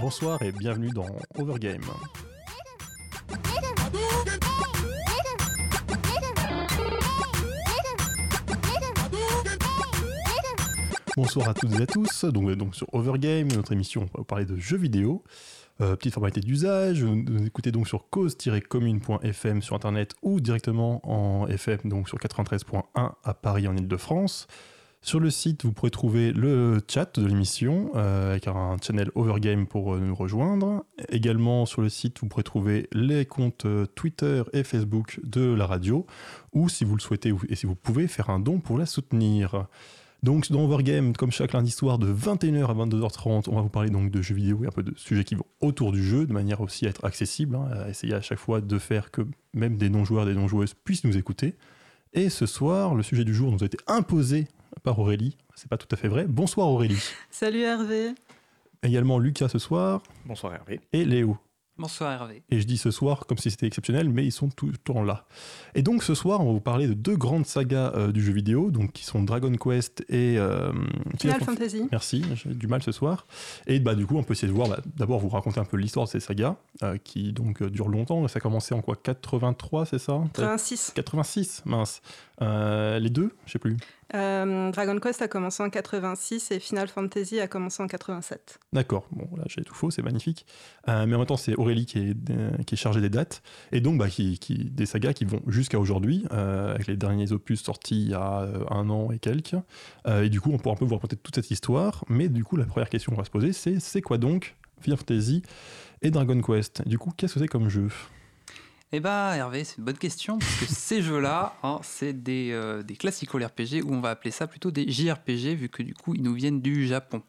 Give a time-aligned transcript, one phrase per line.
[0.00, 1.06] Bonsoir et bienvenue dans
[1.36, 1.82] Overgame.
[11.16, 12.24] Bonsoir à toutes et à tous.
[12.24, 15.24] Donc, sur Overgame, notre émission, on va parler de jeux vidéo.
[15.80, 21.48] Euh, petite formalité d'usage, vous nous écoutez donc sur cause-commune.fm sur internet ou directement en
[21.48, 22.82] FM, donc sur 93.1
[23.24, 24.46] à Paris en Ile-de-France.
[25.00, 29.66] Sur le site, vous pourrez trouver le chat de l'émission euh, avec un channel Overgame
[29.66, 30.84] pour euh, nous rejoindre.
[31.08, 35.66] Également sur le site, vous pourrez trouver les comptes euh, Twitter et Facebook de la
[35.66, 36.04] radio
[36.52, 39.66] ou si vous le souhaitez et si vous pouvez faire un don pour la soutenir.
[40.24, 43.90] Donc dans Overgame, comme chaque lundi soir de 21h à 22h30, on va vous parler
[43.90, 46.32] donc de jeux vidéo et un peu de sujets qui vont autour du jeu, de
[46.32, 49.22] manière aussi à être accessible, hein, à essayer à chaque fois de faire que
[49.54, 51.54] même des non-joueurs, des non-joueuses puissent nous écouter.
[52.14, 54.48] Et ce soir, le sujet du jour nous a été imposé
[54.82, 55.36] par Aurélie.
[55.54, 56.26] C'est pas tout à fait vrai.
[56.28, 57.02] Bonsoir Aurélie.
[57.30, 58.14] Salut Hervé.
[58.82, 60.02] Également Lucas ce soir.
[60.24, 60.80] Bonsoir Hervé.
[60.92, 61.36] Et Léo.
[61.80, 62.42] Bonsoir Hervé.
[62.50, 65.00] Et je dis ce soir comme si c'était exceptionnel, mais ils sont tout le temps
[65.04, 65.26] là.
[65.76, 68.32] Et donc ce soir, on va vous parler de deux grandes sagas euh, du jeu
[68.32, 70.72] vidéo, donc qui sont Dragon Quest et euh,
[71.20, 71.84] Final Fantasy.
[71.92, 73.28] Merci, j'ai du mal ce soir.
[73.68, 74.68] Et bah du coup, on peut essayer de voir.
[74.68, 77.88] Bah, D'abord, vous raconter un peu l'histoire de ces sagas, euh, qui donc euh, durent
[77.88, 78.26] longtemps.
[78.26, 78.96] Ça a commencé en quoi?
[78.96, 80.20] 83, c'est ça?
[80.34, 80.92] 86.
[80.96, 82.02] 86, mince.
[82.42, 83.76] Euh, les deux, je sais plus.
[84.14, 88.58] Euh, Dragon Quest a commencé en 86 et Final Fantasy a commencé en 87.
[88.72, 90.46] D'accord, bon là j'ai tout faux, c'est magnifique.
[90.88, 93.42] Euh, mais en même temps c'est Aurélie qui est, euh, chargée des dates,
[93.72, 98.02] et donc bah, qui, des sagas qui vont jusqu'à aujourd'hui, avec les derniers opus sortis
[98.02, 99.56] il y a un an et quelques.
[100.06, 102.56] Et du coup on pourra un peu vous raconter toute cette histoire, mais du coup
[102.56, 105.42] la première question qu'on va se poser c'est c'est quoi donc Final Fantasy
[106.02, 106.86] et Dragon Quest?
[106.86, 107.88] Du coup qu'est-ce que c'est comme jeu?
[108.90, 112.82] Eh ben Hervé, c'est une bonne question parce que ces jeux-là, hein, c'est des, euh,
[112.82, 116.32] RPG ou on va appeler ça plutôt des JRPG vu que du coup ils nous
[116.32, 117.22] viennent du Japon.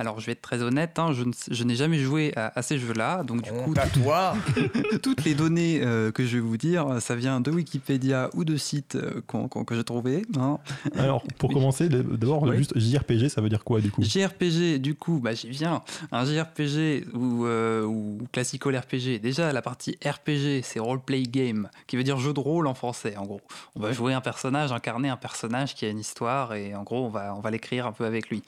[0.00, 3.22] Alors je vais être très honnête, hein, je n'ai jamais joué à, à ces jeux-là,
[3.22, 4.34] donc du coup Honte à toi
[5.02, 8.56] toutes les données euh, que je vais vous dire, ça vient de Wikipédia ou de
[8.56, 9.20] sites euh,
[9.66, 10.22] que j'ai trouvés.
[10.38, 10.56] hein.
[10.96, 11.54] Alors pour Oui.
[11.54, 12.56] commencer, d'abord Oui.
[12.56, 14.02] juste JRPG ça veut dire quoi du coup?
[14.02, 15.82] JRPG, du coup, bah, j'y viens.
[16.12, 21.96] Un JRPG ou, euh, ou classical RPG, déjà la partie RPG, c'est role-play game, qui
[21.98, 23.42] veut dire jeu de rôle en français, en gros.
[23.76, 27.04] On va jouer un personnage, incarner un personnage qui a une histoire, et en gros,
[27.04, 28.42] on va, on va l'écrire un peu avec lui.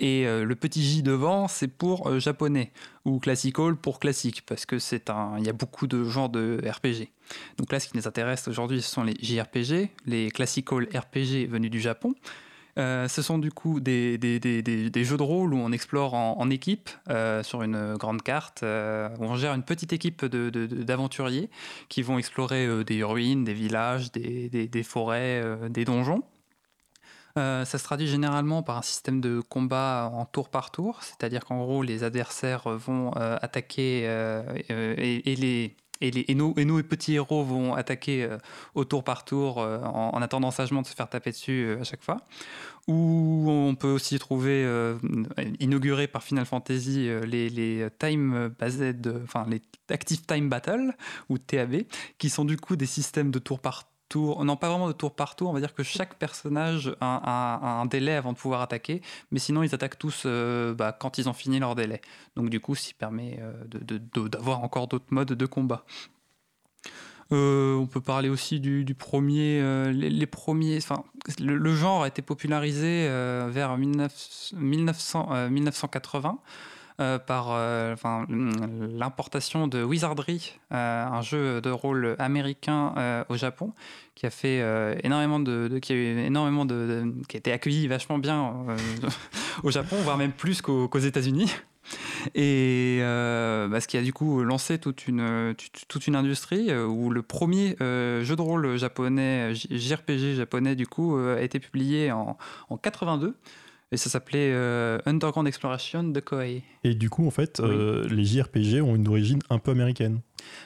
[0.00, 2.72] Et euh, le petit J devant, c'est pour euh, japonais,
[3.04, 6.60] ou classical pour classique, parce que c'est un, il y a beaucoup de genres de
[6.66, 7.08] RPG.
[7.58, 11.70] Donc là, ce qui nous intéresse aujourd'hui, ce sont les JRPG, les classical RPG venus
[11.70, 12.14] du Japon.
[12.78, 16.12] Euh, ce sont du coup des, des, des, des, jeux de rôle où on explore
[16.12, 16.90] en, équipe
[17.42, 18.62] sur une grande carte.
[18.62, 21.48] on gère une petite équipe de- de- d'aventuriers
[21.88, 26.22] qui vont explorer des ruines, des villages, des, forêts, des donjons.
[27.36, 31.44] Euh, ça se traduit généralement par un système de combat en tour par tour, c'est-à-dire
[31.44, 34.06] qu'en gros les adversaires vont attaquer
[36.00, 38.38] et, nos, et nos petits héros vont attaquer euh,
[38.74, 41.84] au tour par tour euh, en, en attendant sagement de se faire taper dessus à
[41.84, 42.18] chaque fois.
[42.88, 44.64] Ou on peut aussi trouver,
[45.58, 49.60] inauguré par Final Fantasy, les, les time based, enfin les
[49.90, 50.94] Active Time Battle
[51.28, 51.82] ou TAB,
[52.16, 55.14] qui sont du coup des systèmes de tour par tour, non pas vraiment de tour
[55.14, 59.02] par tour, on va dire que chaque personnage a, un délai avant de pouvoir attaquer,
[59.30, 62.00] mais sinon ils attaquent tous euh, bah, quand ils ont fini leur délai.
[62.36, 65.84] Donc du coup, ça permet euh, d'avoir encore d'autres modes de combat.
[67.32, 69.60] Euh, on peut parler aussi du, premier,
[69.92, 71.02] les, premiers, enfin,
[71.40, 73.08] le, genre a été popularisé
[73.48, 76.42] vers 19 1900, euh, 1980 euh,
[76.98, 83.72] par euh, enfin, l'importation de Wizardry, euh, un jeu de rôle américain euh, au Japon,
[84.14, 88.76] qui a fait euh, énormément de, qui a été accueilli vachement bien euh,
[89.62, 91.52] au Japon, voire même plus qu'aux États-Unis.
[92.34, 95.54] Et euh, bah, ce qui a du coup lancé toute une,
[95.88, 100.86] toute- une industrie euh, où le premier euh, jeu de rôle japonais, JRPG japonais du
[100.88, 102.36] coup, euh, a été publié en,
[102.70, 103.36] en 82.
[103.92, 106.62] Et ça s'appelait euh, Underground Exploration de Koei.
[106.82, 110.20] Et du coup en fait, euh, les JRPG ont une origine un peu américaine.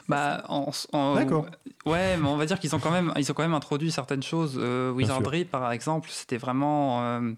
[0.08, 1.46] Bah, en, en- D'accord.
[1.84, 4.22] Ouais, mais on va dire qu'ils ont quand même, ils ont quand même introduit certaines
[4.22, 4.56] choses.
[4.58, 7.20] Euh, Wizardry, par exemple, c'était vraiment.
[7.20, 7.36] il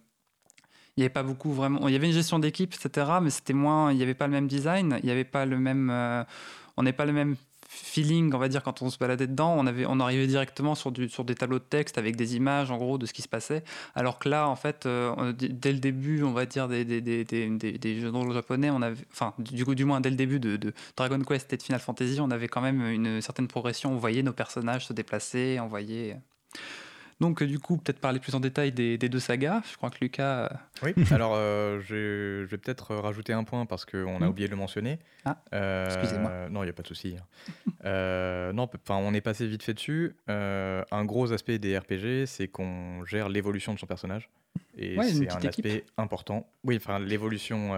[0.99, 1.88] n'y avait pas beaucoup vraiment.
[1.88, 3.19] Il y avait une gestion d'équipe, etc.
[3.20, 3.90] Mais c'était moins.
[3.90, 4.99] Il n'y avait pas le même design.
[5.02, 5.90] Il n'y avait pas le même.
[6.76, 7.34] on n'est pas le même
[7.75, 9.55] feeling, on va dire, quand on se baladait dedans.
[9.57, 12.71] On, avait, on arrivait directement sur, du, sur des tableaux de texte avec des images,
[12.71, 13.65] en gros, de ce qui se passait.
[13.95, 17.25] Alors que là, en fait, euh, dès le début, on va dire, des, des, des,
[17.25, 18.71] des, jeux de rôle japonais.
[18.71, 21.81] Enfin, du coup, du moins, dès le début de, de Dragon Quest et de Final
[21.81, 23.93] Fantasy, on avait quand même une certaine progression.
[23.93, 26.19] On voyait nos personnages se déplacer, on voyait.
[27.23, 29.63] Donc, du coup, peut-être parler plus en détail des, deux sagas.
[29.71, 30.53] Je crois que Lucas.
[30.83, 34.29] Oui, alors je, vais peut-être rajouter un point parce qu'on a hmm.
[34.29, 34.99] oublié de le mentionner.
[35.25, 35.39] Ah,
[35.87, 36.49] excusez-moi.
[36.51, 37.15] Non, il n'y a pas de souci.
[37.85, 40.17] non, on est passé vite fait dessus.
[40.27, 44.29] un gros aspect des RPG, c'est qu'on gère l'évolution de son personnage.
[44.77, 46.51] Et c'est un aspect important.
[46.65, 47.71] Oui, enfin, l'évolution,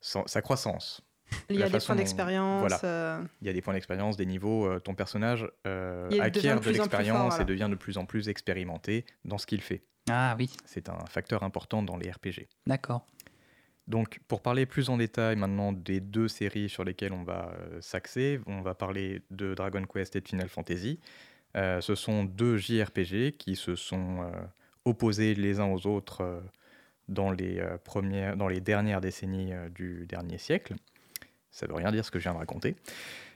[0.00, 1.02] sa croissance.
[1.50, 2.80] Il y a des points d'expérience.
[2.84, 4.66] Euh, Il y a des points d'expérience, des niveaux.
[4.66, 9.38] Euh, ton personnage euh, acquiert de l'expérience et devient de plus en plus expérimenté dans
[9.38, 9.82] ce qu'il fait.
[10.08, 10.50] Ah oui.
[10.64, 12.46] C'est un facteur important dans les RPG.
[12.66, 13.06] D'accord.
[13.88, 18.40] Donc, pour parler plus en détail maintenant des deux séries sur lesquelles on va s'axer,
[18.46, 20.98] on va parler de Dragon Quest et de Final Fantasy.
[21.54, 24.28] ce sont deux JRPG qui se sont
[24.84, 26.42] opposés les uns aux autres
[27.06, 30.74] dans les, premières, dans les dernières décennies du dernier siècle.
[31.56, 32.76] Ça veut rien dire ce que je viens de raconter.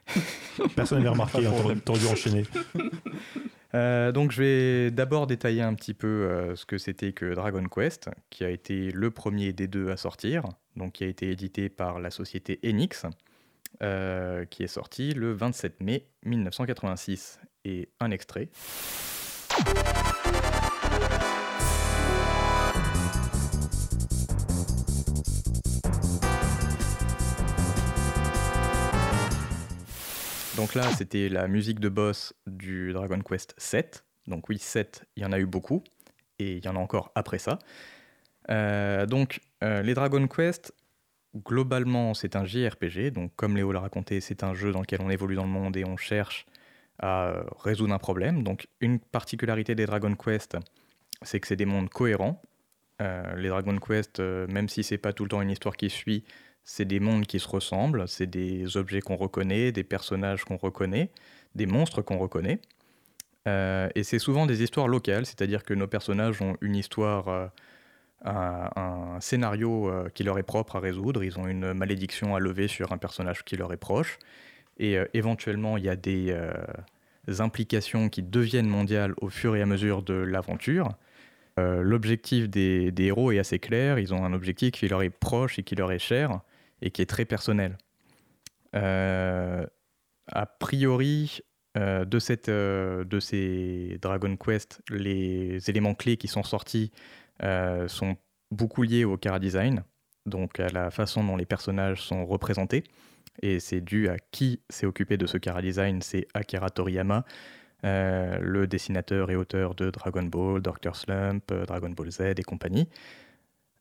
[0.76, 2.44] Personne n'avait remarqué, dû enchaîner.
[3.72, 7.62] Euh, donc je vais d'abord détailler un petit peu euh, ce que c'était que Dragon
[7.72, 10.42] Quest, qui a été le premier des deux à sortir,
[10.74, 13.06] donc qui a été édité par la société Enix,
[13.84, 17.38] euh, qui est sorti le 27 mai 1986.
[17.64, 18.48] Et un extrait.
[30.60, 34.04] Donc là, c'était la musique de boss du Dragon Quest 7.
[34.26, 35.82] Donc oui, 7, il y en a eu beaucoup.
[36.38, 37.58] Et il y en a encore après ça.
[38.50, 40.74] Euh, donc euh, les Dragon Quest,
[41.34, 43.10] globalement, c'est un JRPG.
[43.10, 45.78] Donc comme Léo l'a raconté, c'est un jeu dans lequel on évolue dans le monde
[45.78, 46.44] et on cherche
[46.98, 48.42] à résoudre un problème.
[48.42, 50.58] Donc une particularité des Dragon Quest,
[51.22, 52.42] c'est que c'est des mondes cohérents.
[53.00, 56.22] Euh, les Dragon Quest, même si c'est pas tout le temps une histoire qui suit,
[56.64, 61.10] c'est des mondes qui se ressemblent, c'est des objets qu'on reconnaît, des personnages qu'on reconnaît,
[61.54, 62.60] des monstres qu'on reconnaît.
[63.48, 67.46] Euh, et c'est souvent des histoires locales, c'est-à-dire que nos personnages ont une histoire, euh,
[68.24, 72.68] un, scénario euh, qui leur est propre à résoudre, ils ont une malédiction à lever
[72.68, 74.18] sur un personnage qui leur est proche,
[74.78, 76.34] et éventuellement il y a des
[77.38, 80.88] implications qui deviennent mondiales au fur et à mesure de l'aventure.
[81.58, 85.58] L'objectif des, des, héros est assez clair, ils ont un objectif qui leur est proche
[85.58, 86.40] et qui leur est cher,
[86.82, 87.76] et qui est très personnel.
[88.76, 89.66] Euh,
[90.26, 91.40] a priori,
[91.76, 96.90] euh, de, cette, euh, de ces Dragon Quest, les éléments clés qui sont sortis
[97.86, 98.18] sont
[98.50, 99.82] beaucoup liés au cara design,
[100.26, 102.84] donc à la façon dont les personnages sont représentés.
[103.40, 107.24] Et c'est dû à qui s'est occupé de ce cara design, c'est Akira Toriyama,
[107.82, 112.90] le dessinateur et auteur de Dragon Ball, Doctor Slump, Dragon Ball Z et compagnie.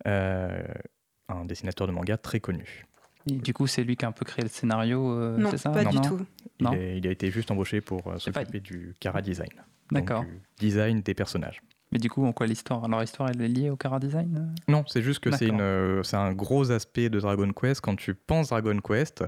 [0.06, 2.86] un dessinateur de manga très connu
[3.32, 5.86] du coup, c'est lui qui a un peu créé le scénario, euh, non, ça pas
[5.86, 6.20] du tout.
[6.60, 6.68] Il,
[6.98, 9.50] il, a été juste embauché pour euh, s'occuper du cara design.
[9.92, 10.26] D'accord.
[10.60, 11.62] design des personnages.
[11.92, 14.72] Mais du coup, en quoi l'histoire Alors, l'histoire, elle est liée au cara design euh?
[14.72, 17.82] Non, c'est juste que c'est, une, c'est un gros aspect de Dragon Quest.
[17.82, 19.24] Quand tu penses Dragon Quest,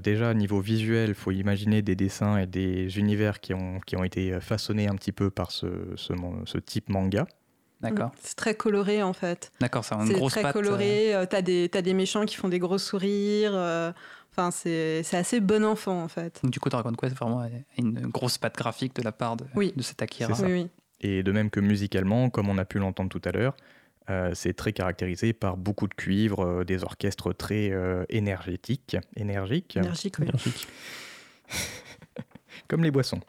[0.00, 4.04] déjà, niveau visuel, il faut imaginer des dessins et des univers qui ont, qui ont
[4.04, 5.66] été façonnés un petit peu par ce,
[5.96, 6.14] ce,
[6.46, 7.26] ce type manga.
[7.82, 8.08] D'accord.
[8.08, 8.18] Mm.
[8.22, 9.52] C'est très coloré en fait.
[9.60, 11.14] D'accord, c'est une grosse très coloré.
[11.14, 13.52] Euh, t'as des, as des méchants qui font des gros sourires.
[13.54, 13.92] Euh,
[14.30, 16.40] enfin, c'est assez bon enfant en fait.
[16.44, 17.46] Du coup, Dragon Quest vraiment
[17.76, 19.72] une grosse patte graphique de la part de, oui.
[19.76, 20.32] de cet Akira?
[20.40, 20.68] Oui, oui.
[21.00, 23.56] Et de même que musicalement, comme on a pu l'entendre tout à l'heure,
[24.10, 27.72] euh, c'est très caractérisé par beaucoup de cuivre, des orchestres très
[28.08, 28.96] énergétiques.
[29.16, 29.76] Énergiques.
[29.76, 30.28] Énergiques, oui.
[32.68, 33.20] comme les boissons.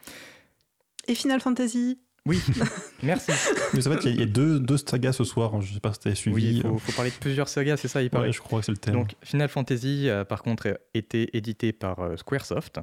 [1.06, 1.98] Et Final Fantasy?
[2.26, 2.40] Oui,
[3.02, 3.32] merci.
[3.74, 5.80] Mais en fait, il y, a deux, deux sagas ce soir, hein, je ne sais
[5.80, 6.62] pas si tu as suivi.
[6.62, 8.32] Oui, il faut, parler de plusieurs sagas, c'est ça, il paraît.
[8.32, 8.94] je crois que c'est le thème.
[8.94, 12.80] Donc, Final Fantasy, euh, par contre, a été édité par euh, Squaresoft,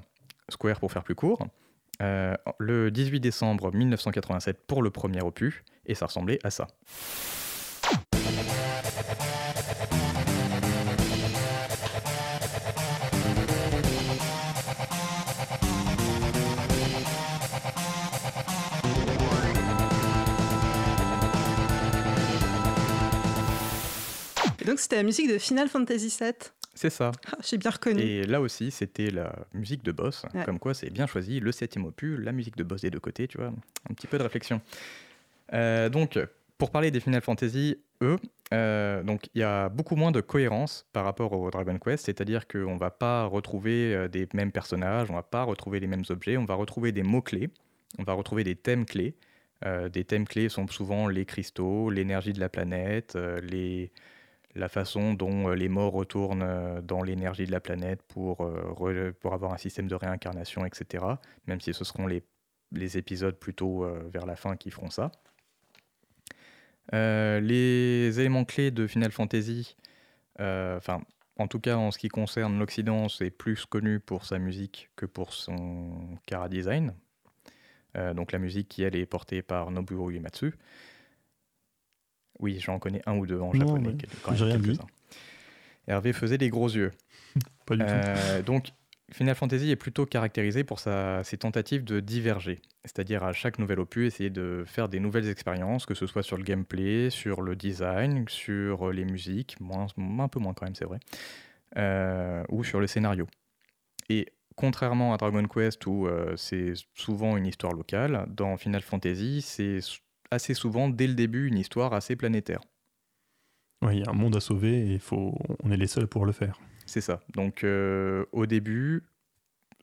[0.49, 1.47] Square pour faire plus court,
[2.03, 6.67] euh, le 18 décembre 1987 pour le premier opus, et ça ressemblait à ça.
[24.71, 26.31] Donc c'était la musique de Final Fantasy VII.
[26.73, 27.11] C'est ça.
[27.27, 28.01] Ah, j'ai bien reconnu.
[28.01, 30.23] Et là aussi, c'était la musique de boss.
[30.45, 31.41] Comme quoi, c'est bien choisi.
[31.41, 33.47] Le septième opus, la musique de boss des deux côtés, tu vois.
[33.47, 34.61] Un petit peu de réflexion.
[35.51, 36.17] Euh, donc,
[36.57, 38.15] pour parler des Final Fantasy, eux,
[38.53, 42.47] euh, donc il y a beaucoup moins de cohérence par rapport au Dragon Quest, c'est-à-dire
[42.47, 45.87] qu'on ne va pas retrouver euh, des mêmes personnages, on ne va pas retrouver les
[45.87, 47.49] mêmes objets, on va retrouver des mots-clés,
[47.99, 49.15] on va retrouver des thèmes clés.
[49.91, 53.91] des thèmes clés sont souvent les cristaux, l'énergie de la planète, les,
[54.55, 59.11] la façon dont euh, les morts retournent euh, dans l'énergie de la planète pour, euh,
[59.19, 61.05] pour avoir un système de réincarnation, etc.
[61.47, 62.23] Même si ce seront les
[62.73, 65.11] les épisodes plutôt vers la fin qui feront ça.
[66.93, 69.75] Les éléments clés de Final Fantasy,
[70.39, 75.05] en tout cas en ce qui concerne l'Occident, c'est plus connu pour sa musique que
[75.05, 76.93] pour son cara design.
[78.15, 80.53] Donc la musique qui, elle, est portée par Nobuo Uematsu.
[82.41, 83.95] Oui, j'en connais un ou deux en japonais.
[84.23, 84.67] quand j'ai rien dit.
[84.69, 84.87] quelques-uns.
[85.87, 86.91] Hervé faisait des gros yeux.
[87.65, 87.87] Pas du tout.
[87.87, 88.69] Euh, donc,
[89.11, 92.61] Final Fantasy est plutôt caractérisé pour sa- ses tentatives de diverger.
[92.85, 96.37] C'est-à-dire à chaque nouvel opus, essayer de faire des nouvelles expériences, que ce soit sur
[96.37, 99.87] le gameplay, sur le design, sur euh, les musiques, moins,
[100.19, 100.99] un peu moins quand même, c'est vrai,
[101.77, 103.27] euh, ou sur le scénario.
[104.09, 109.41] Et contrairement à Dragon Quest, où euh, c'est souvent une histoire locale, dans Final Fantasy,
[109.41, 109.79] c'est
[110.31, 112.61] assez souvent, dès le début, une histoire assez planétaire.
[113.83, 115.37] Ouais, il y a un monde à sauver et faut...
[115.63, 116.59] on est les seuls pour le faire.
[116.85, 117.19] C'est ça.
[117.33, 119.03] Donc euh, au début,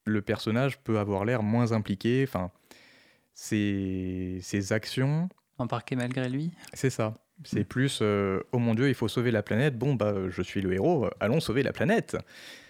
[0.06, 2.24] le personnage peut avoir l'air moins impliqué.
[2.26, 2.50] Enfin,
[3.34, 5.28] ses, ses actions,
[5.58, 6.52] Embarqué malgré lui.
[6.74, 7.14] c'est ça.
[7.44, 9.76] C'est plus euh, oh mon dieu, il faut sauver la planète.
[9.78, 12.16] Bon bah je suis le héros, euh, allons sauver la planète.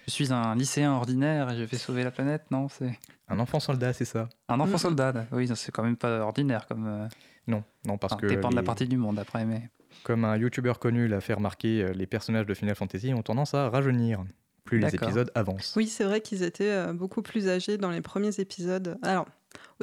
[0.07, 3.61] Je suis un lycéen ordinaire et je vais sauver la planète, non C'est Un enfant
[3.61, 4.79] soldat, c'est ça un enfant Mhm.
[4.79, 5.27] soldat.
[5.33, 7.09] Oui, c'est quand même pas ordinaire comme.
[7.49, 9.69] Non, non parce enfin, que dépend de la les- partie du monde après, mais.
[10.05, 13.55] comme un youtubeur connu l'a fait remarquer, euh, les personnages de Final Fantasy ont tendance
[13.55, 14.23] à rajeunir
[14.65, 15.75] plus les épisodes avancent.
[15.77, 18.99] Oui, c'est vrai qu'ils étaient euh, beaucoup plus âgés dans les premiers épisodes.
[19.03, 19.27] Alors,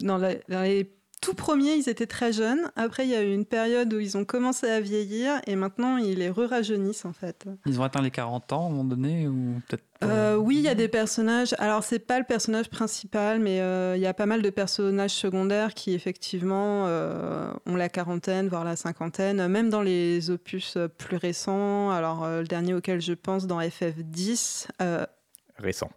[0.01, 0.17] dans
[0.62, 0.91] les
[1.25, 2.72] tout premiers, ils étaient très jeunes.
[2.75, 5.98] Après, il y a eu une période où ils ont commencé à vieillir et maintenant,
[5.98, 7.48] ils les re-rajeunissent en fait.
[7.65, 10.62] Ils ont atteint les 40 ans à un moment donné ou peut-être Euh, oui, il
[10.62, 11.55] y a des personnages.
[11.58, 15.15] Alors, c'est pas le personnage principal, mais euh, il y a pas mal de personnages
[15.15, 19.48] secondaires qui, effectivement, euh, ont la quarantaine, voire la cinquantaine.
[19.48, 21.89] Même dans les opus plus récents.
[21.89, 24.67] Alors, le dernier auquel je pense, dans FF10.
[25.58, 25.90] Récent.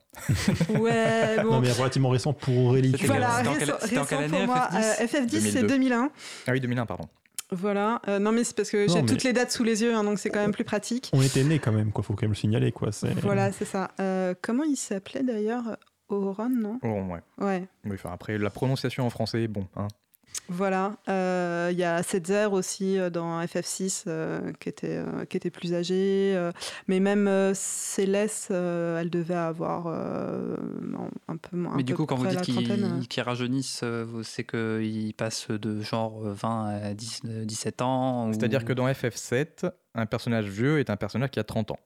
[0.68, 1.50] ouais, bon.
[1.52, 2.92] Non, mais relativement récent pour Aurélie.
[2.92, 3.16] tu C'était vois.
[3.18, 4.68] Voilà, récent, récent quelle pour année, moi.
[4.72, 4.76] FF10?
[4.76, 5.66] Euh, FF10, c'est 2002.
[5.66, 6.10] 2001.
[6.46, 7.04] Ah oui, 2001, pardon.
[7.50, 8.00] Voilà.
[8.08, 10.04] Euh, non, mais c'est parce que j'ai mais- toutes les dates sous les yeux, hein,
[10.04, 11.10] donc c'est quand même plus pratique.
[11.12, 12.04] On était nés quand même, quoi.
[12.04, 12.90] Faut quand même le signaler, quoi.
[13.22, 13.90] Voilà, c'est ça.
[14.00, 15.76] Euh, comment il s'appelait d'ailleurs
[16.10, 16.78] Oron, non?
[16.82, 17.20] Oh, ouais.
[17.44, 17.64] Ouais.
[17.84, 19.66] Oui, enfin, après, la prononciation en français, bon.
[19.76, 19.88] Hein.
[20.50, 20.96] Voilà.
[21.08, 25.50] Euh, Il y a Setzer aussi euh, dans FF6 euh, qui, était, euh, qui était
[25.50, 26.52] plus euh,
[26.86, 30.56] mais même euh, Céleste, euh, elle devait avoir euh,
[31.28, 31.76] un, peu moins.
[31.76, 36.24] Mais du coup, quand vous dites qu'ils qu'ils rajeunissent, euh, c'est qu'ils passent de genre
[36.24, 40.78] euh, 20 à 10, euh, 17 ans ou- C'est-à-dire que dans FF7, un personnage vieux
[40.78, 41.78] est un personnage qui a 30 ans.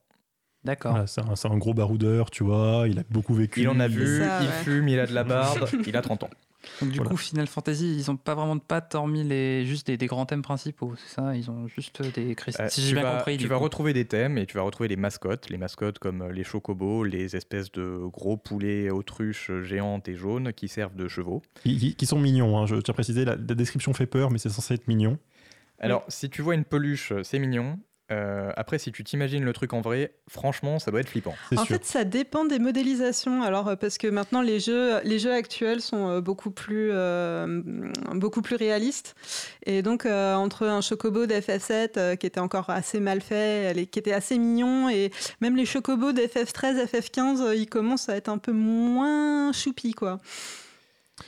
[0.65, 0.93] D'accord.
[0.93, 2.85] Voilà, c'est, un, un gros baroudeur, tu vois.
[2.89, 3.63] Il a beaucoup vécu.
[3.63, 4.53] Il en a vu, ça, il ouais.
[4.63, 6.31] fume, il a de la barbe, il a 30 ans.
[6.81, 7.11] Donc du Voilà.
[7.11, 10.27] coup, Final Fantasy, ils ont pas vraiment de pattes hormis les, juste des, des grands
[10.27, 11.35] thèmes principaux, c'est ça?
[11.37, 12.63] Ils ont juste des cristaux.
[12.63, 13.65] Euh, si j'ai bien vas, compris, tu vas coup.
[13.65, 15.51] retrouver des thèmes et tu vas retrouver les mascottes.
[15.51, 20.53] Les mascottes comme euh, les chocobos, les espèces de gros poulets autruches géantes et jaunes
[20.53, 21.43] qui servent de chevaux.
[21.63, 22.67] Qui, qui- qui sont mignons, hein.
[22.67, 23.25] je tiens à préciser.
[23.25, 25.19] La, la description fait peur, mais c'est censé être mignon.
[25.79, 27.79] Alors, si tu vois une peluche, c'est mignon.
[28.13, 31.35] Euh, après, si tu t'imagines le truc en vrai, franchement, ça doit être flippant.
[31.57, 31.77] En sûr.
[31.77, 33.43] fait, ça dépend des modélisations.
[33.43, 37.63] Alors, euh, parce que maintenant, les jeux, les jeux actuels sont euh, beaucoup plus, euh,
[38.15, 39.15] beaucoup plus réalistes.
[39.65, 43.99] Et donc, euh, entre un chocobo d'FF7 euh, qui était encore assez mal fait, qui
[43.99, 48.39] était assez mignon, et même les chocobos d'FF13, FF15, euh, ils commencent à être un
[48.39, 50.21] peu moins choupis, quoi.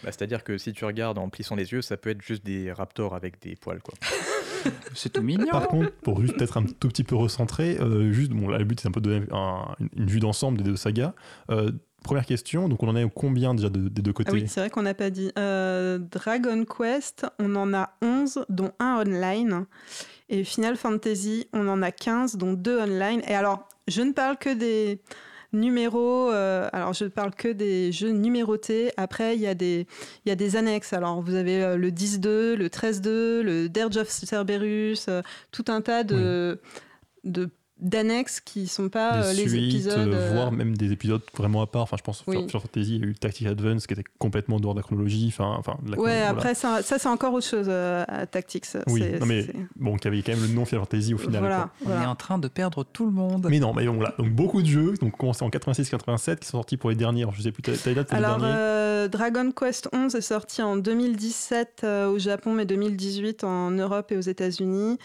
[0.03, 2.73] Bah, C'est-à-dire que si tu regardes en plissant les yeux, ça peut être juste des
[2.73, 3.81] raptors avec des poils.
[3.83, 3.95] Quoi.
[4.95, 5.47] C'est tout mignon.
[5.51, 8.65] Par contre, pour juste peut-être un tout petit peu recentrer, euh, juste, bon, là, le
[8.65, 11.13] but c'est un peu de donner un- une, une vue d'ensemble des deux sagas.
[11.51, 11.71] Euh,
[12.03, 14.45] première question, donc on en est au combien déjà de- des deux côtés Ah oui,
[14.47, 15.31] c'est vrai qu'on n'a pas dit.
[15.39, 19.67] Euh, Dragon Quest, on en a 11, dont un online.
[20.31, 23.21] Et Final Fantasy, on en a 15, dont deux online.
[23.29, 25.01] Et alors, je ne parle que des
[25.55, 28.91] numéros, euh, alors je ne parle que des jeux numérotés.
[28.97, 29.87] Après, il y, a des-
[30.25, 30.93] il y a des annexes.
[30.93, 35.81] Alors, vous avez euh, le 10-2, le 13-2, le Dirge of Cerberus, euh, tout un
[35.81, 36.61] tas de...
[37.25, 37.49] de
[37.81, 41.23] d'annexes qui sont pas des euh, les suites, épisodes euh, euh, voire même des épisodes
[41.37, 41.83] vraiment à part.
[41.83, 42.37] Enfin, je pense Oui.
[42.37, 45.27] Final Fantasy, il y a eu Tactic Advance qui était complètement dehors de la chronologie.
[45.29, 46.29] Enfin, enfin, Ouais, voilà.
[46.29, 48.67] après, ça, ça c'est encore autre chose euh, à Tactics.
[48.87, 51.41] Oui, non, mais bon, qui avait quand même le nom Final Fantasy au final.
[51.41, 53.49] Voilà, On est en train de perdre tout le monde.
[53.51, 56.59] Mais non, mais bon, là, donc beaucoup de jeux, donc commencé en 86-87, qui sont
[56.59, 57.23] sortis pour les derniers.
[57.23, 59.89] Alors, je sais plus, t'as t'as les dates pour Alors, les derniers euh, Dragon Quest
[59.93, 64.99] 11 est sorti en 2017 euh, au Japon, mais 2018 en Europe et aux États-Unis.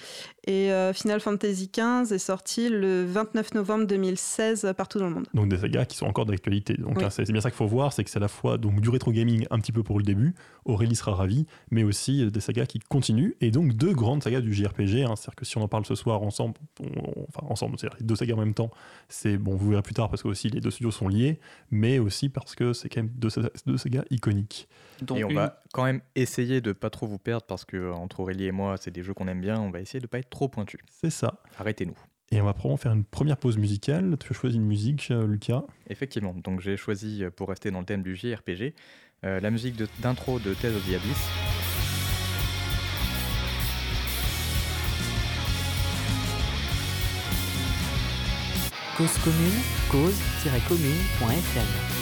[0.48, 5.28] Et euh, Final Fantasy XV est sorti le 29 novembre 2016 partout dans le monde.
[5.34, 6.74] Donc des sagas qui sont encore d'actualité.
[6.76, 7.04] Donc Oui.
[7.10, 9.12] c'est bien ça qu'il faut voir, c'est que c'est à la fois donc, du rétro
[9.12, 10.34] gaming un petit peu pour le début,
[10.66, 14.42] Aurélie sera ravie, mais aussi euh, des sagas qui continuent, et donc deux grandes sagas
[14.42, 15.04] du JRPG.
[15.04, 15.16] hein.
[15.16, 18.06] C'est-à-dire que si on en parle ce soir ensemble, on- on- enfin ensemble, c'est-à-dire les
[18.06, 18.72] deux sagas en même temps,
[19.08, 22.00] c'est bon, vous verrez plus tard parce que aussi les deux studios sont liés, mais
[22.00, 23.30] aussi parce que c'est quand même deux
[23.78, 24.68] sagas iconiques.
[25.02, 27.92] Dont Et on une- va quand même essayer de pas trop vous perdre parce que
[27.92, 29.60] entre Aurélie et moi, c'est des jeux qu'on aime bien.
[29.60, 30.80] On va essayer de pas être trop pointu.
[30.90, 31.42] C'est ça.
[31.58, 31.98] Arrêtez-nous.
[32.32, 34.16] Et on va probablement faire une première pause musicale.
[34.20, 35.64] Tu as choisi une musique, euh, Lucas?
[35.90, 38.76] Effectivement, donc j'ai choisi, euh, pour rester dans le thème du JRPG,
[39.26, 41.28] euh, la musique de- d'intro de, Tales of the Abyss.
[48.98, 51.99] Cause commune, cause-commune.fm.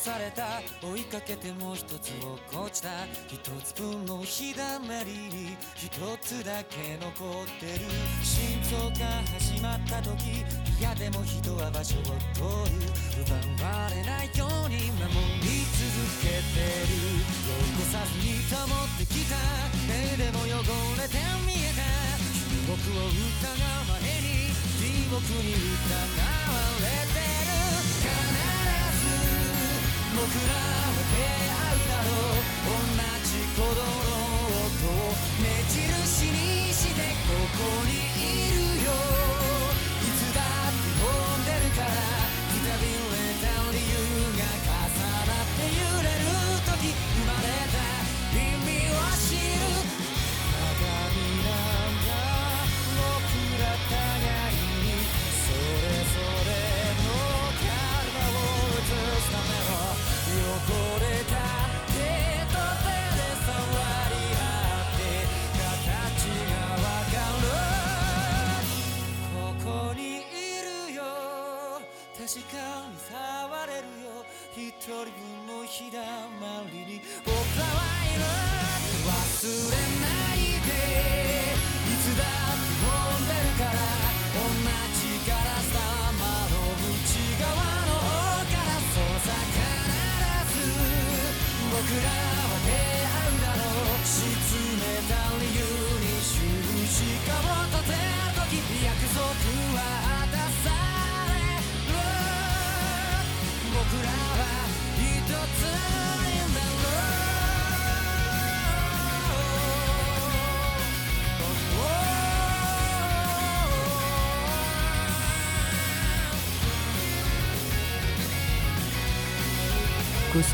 [0.00, 2.88] された追いかけても一つ落っこちた
[3.28, 5.92] 一つ分の日だまりに一
[6.24, 7.84] つだけ残ってる
[8.24, 10.40] 心臓が始まった時
[10.80, 12.88] 嫌でも人は場所を取る
[13.28, 15.12] 奪われないように守
[15.44, 15.92] り続
[16.24, 17.20] けてる
[17.76, 19.36] 残さずに保ってきた
[19.84, 20.64] 目でも汚
[20.96, 21.84] れて見えた。
[22.64, 24.48] 僕を疑う前に
[24.80, 26.56] 地獄に疑わ
[26.88, 27.09] れて
[30.20, 32.44] 僕らは出会うだろう。
[32.60, 32.76] 同
[33.24, 34.20] じ鼓動の
[34.52, 38.09] 音を目印にしてここに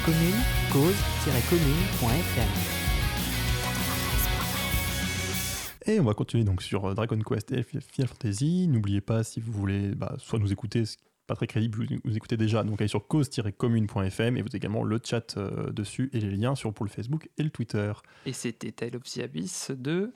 [0.06, 0.38] commune,
[0.72, 2.48] cause-commune.fm.
[5.86, 8.68] Et on va continuer donc sur euh, Dragon Quest et Final Fantasy.
[8.68, 12.16] N'oubliez pas, si vous voulez bah, soit nous écouter, c'est pas très crédible, vous, vous
[12.16, 16.20] écoutez déjà, donc allez sur cause-commune.fm et vous avez également le chat euh, dessus et
[16.20, 17.92] les liens sur pour le Facebook et le Twitter.
[18.26, 20.12] Et c'était Tale of the Abyss de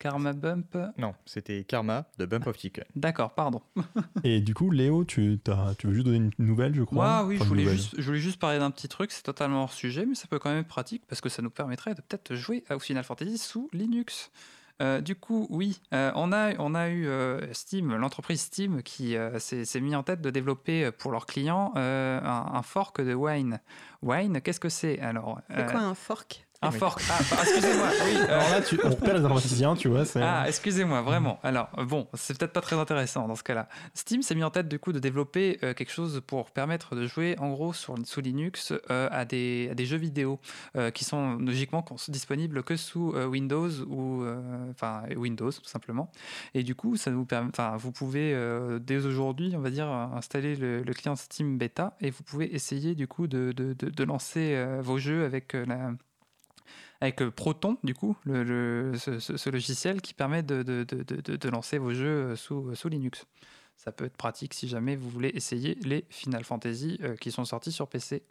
[0.00, 0.76] Karma Bump.
[0.98, 2.84] Non, c'était Karma de Bump of Chicken.
[2.96, 3.62] D'accord, pardon.
[4.24, 7.44] Et du coup, Léo, tu, veux juste donner une nouvelle, je crois Moi, oui, Enfin,
[7.44, 10.14] je voulais, juste, je voulais juste parler d'un petit truc, c'est totalement hors sujet, mais
[10.14, 12.78] ça peut quand même être pratique parce que ça nous permettrait de peut-être jouer au
[12.78, 14.32] Final Fantasy sous Linux.
[14.80, 19.16] Euh, du coup, oui, euh, on, a, on a eu euh, Steam, l'entreprise Steam, qui
[19.16, 23.12] euh, s'est mis en tête de développer pour leurs clients euh, un, un fork de
[23.12, 23.60] Wine.
[24.00, 26.46] Wine, qu'est-ce que c'est Alors, C'est quoi un fork?
[26.62, 27.00] Un fork.
[27.10, 27.88] Ah, bah, excusez-moi.
[28.04, 30.04] Oui, euh, Alors là, tu, on repère les informaticiens, tu vois.
[30.16, 31.38] ah, excusez-moi, vraiment.
[31.42, 33.68] Alors, euh, bon, c'est peut-être pas très intéressant dans ce cas-là.
[33.94, 37.06] Steam s'est mis en tête du coup de développer euh, quelque chose pour permettre de
[37.06, 40.38] jouer en gros sur, sous Linux euh, à, des, à des jeux vidéo
[40.76, 46.10] euh, qui sont logiquement disponibles que sous euh, Windows ou euh, enfin Windows tout simplement.
[46.54, 49.86] Et du coup, ça vous permet, enfin, vous pouvez euh, dès aujourd'hui, on va dire,
[49.88, 53.88] installer le, le client Steam Beta et vous pouvez essayer du coup de, de, de-
[53.90, 55.92] de lancer euh, vos jeux avec euh, la
[57.00, 62.74] avec euh, Proton, du coup, ce, logiciel qui permet de, lancer vos jeux euh, sous,
[62.74, 63.26] sous Linux.
[63.76, 67.46] Ça peut être pratique si jamais vous voulez essayer les Final Fantasy euh, qui sont
[67.46, 68.22] sortis sur PC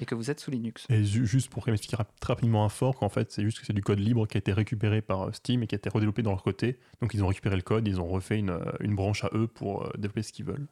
[0.00, 0.86] et que vous êtes sous Linux.
[0.88, 3.72] Et ju- juste pour expliquer très rapidement un fork, en fait, c'est juste que c'est
[3.72, 6.22] du code libre qui a été récupéré par euh, Steam et qui a été redéveloppé
[6.22, 6.78] dans leur côté.
[7.00, 8.62] Donc ils ont récupéré le code, ils ont refait une, euh,
[8.94, 10.68] branche à eux pour euh, développer ce qu'ils veulent.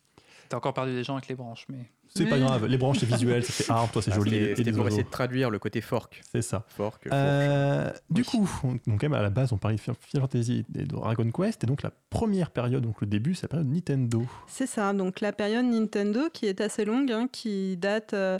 [0.53, 1.79] T'as encore perdu des gens avec les branches, mais
[2.15, 4.53] C'est pas grave, les branches c'est visuel, fait art, toi c'est Ah, joli.
[4.55, 6.21] c'était- pour essayer de traduire le côté fork.
[6.31, 6.67] C'est ça.
[6.69, 7.07] Fork.
[7.11, 8.27] Euh, du Oui.
[8.27, 10.85] coup, on- donc quand même à la base on parlait de Final Fantasy et de
[10.85, 14.27] Dragon Quest, et donc la première période, donc le début, c'est la période Nintendo.
[14.47, 18.39] C'est ça, donc la période Nintendo qui est assez longue, hein, qui date euh,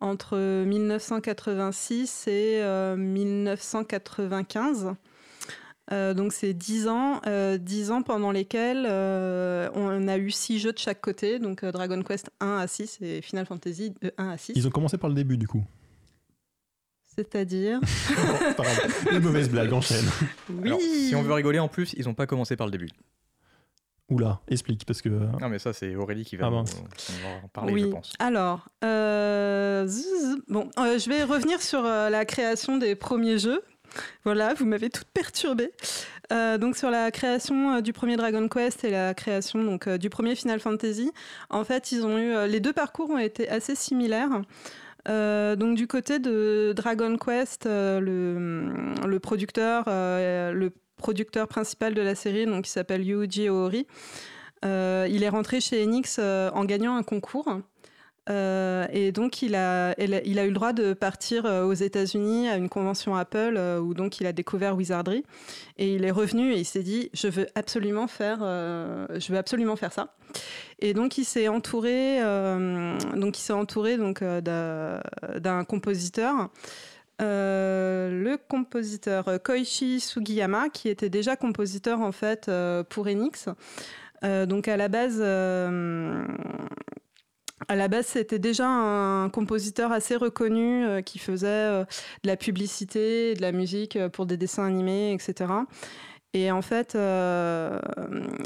[0.00, 4.94] entre 1986 et euh, 1995.
[5.92, 10.58] Euh, donc c'est 10 ans, euh, 10 ans pendant lesquels euh, on a eu 6
[10.58, 14.10] jeux de chaque côté, donc euh, Dragon Quest 1 à 6 et Final Fantasy de
[14.16, 14.52] 1 à 6.
[14.56, 15.62] Ils ont commencé par le début du coup.
[17.16, 17.80] C'est-à-dire
[18.56, 18.70] Pardon,
[19.12, 20.04] une mauvaise blague, enchaîne.
[20.48, 22.88] Oui Alors, si on veut rigoler en plus, ils n'ont pas commencé par le début.
[24.10, 25.08] Oula, explique, parce que.
[25.08, 27.82] euh, Non, mais ça, c'est Aurélie qui va Ah, va en parler, oui.
[27.82, 28.12] je pense.
[28.18, 33.62] Alors, euh, zzz, bon, euh, je vais revenir sur euh, la création des premiers jeux.
[34.24, 35.72] Voilà, vous m'avez toute perturbée.
[36.32, 39.98] Euh, donc sur la création euh, du premier Dragon Quest et la création donc euh,
[39.98, 41.12] du premier Final Fantasy,
[41.50, 44.42] en fait, ils ont eu les deux parcours ont été assez similaires.
[45.06, 52.46] Donc du côté de Dragon Quest, euh, le, producteur, le producteur principal de la série,
[52.46, 53.86] donc qui s'appelle Yuji Ori,
[54.62, 57.60] il est rentré chez Enix en gagnant un concours.
[58.30, 62.68] Euh, et donc, il a, eu le droit de partir euh, aux États-Unis à une
[62.68, 65.24] convention Apple euh, où donc il a découvert Wizardry.
[65.76, 69.76] Et il est revenu et il s'est dit Je veux absolument faire, je veux absolument
[69.76, 70.14] faire ça.
[70.78, 72.20] Et donc, il s'est entouré,
[73.16, 76.50] donc il s'est entouré donc d'un- compositeur.
[77.20, 82.50] Le compositeur Koichi Sugiyama, qui était déjà compositeur en fait
[82.88, 83.48] pour Enix.
[84.22, 85.20] Donc à la base,
[87.68, 91.84] à la base, c'était déjà un compositeur assez reconnu euh, qui faisait euh,
[92.22, 95.50] de la publicité, de la musique euh, pour des dessins animés, etc.
[96.34, 97.78] Et en fait, euh,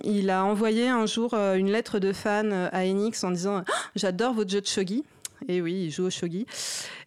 [0.05, 3.73] il a envoyé un jour euh, une lettre de fan à Enix en disant Ah,
[3.97, 5.05] J'adore votre jeu de shogi.
[5.49, 6.47] Et oui, il joue au shogi.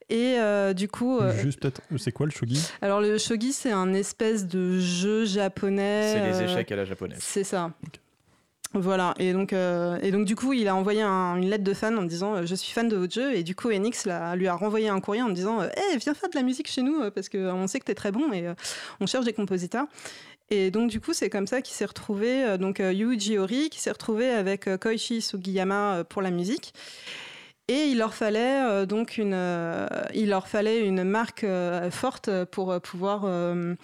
[0.10, 2.62] Et euh, du coup, euh, Juste peut-être, c'est quoi le shogi?
[2.82, 6.14] alors le shogi, c'est un espèce de jeu japonais.
[6.34, 7.20] C'est les échecs à la japonaise.
[7.22, 7.72] c'est ça.
[8.74, 11.74] Voilà, et donc, euh, et donc du coup, il a envoyé un- une lettre de
[11.74, 13.34] fan en disant euh, Je suis fan de votre jeu.
[13.36, 14.06] Et du coup, Enix
[14.36, 17.02] lui a renvoyé un courrier en disant Hé, viens faire de la musique chez nous
[17.02, 18.54] euh, parce qu'on sait que tu es très bon et euh,
[19.02, 19.88] on cherche des compositeurs.
[20.50, 23.70] Et donc, du coup, c'est comme ça qu'il s'est retrouvé, euh, donc euh, Yuji Ori,
[23.70, 26.74] qui s'est retrouvé avec euh, Koichi Sugiyama euh, pour la musique.
[27.68, 32.30] Et il leur fallait euh, donc une, euh, il leur fallait une marque euh, forte
[32.52, 33.76] pour euh, pouvoir euh, euh,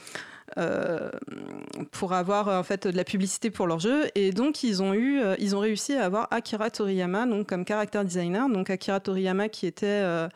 [1.91, 4.93] pour avoir euh, en fait de la publicité pour leur jeu et donc ils ont
[4.93, 8.49] eu euh, ils ont réussi à avoir Akira Toriyama donc comme character designer.
[8.49, 10.27] Donc Akira Toriyama qui était euh,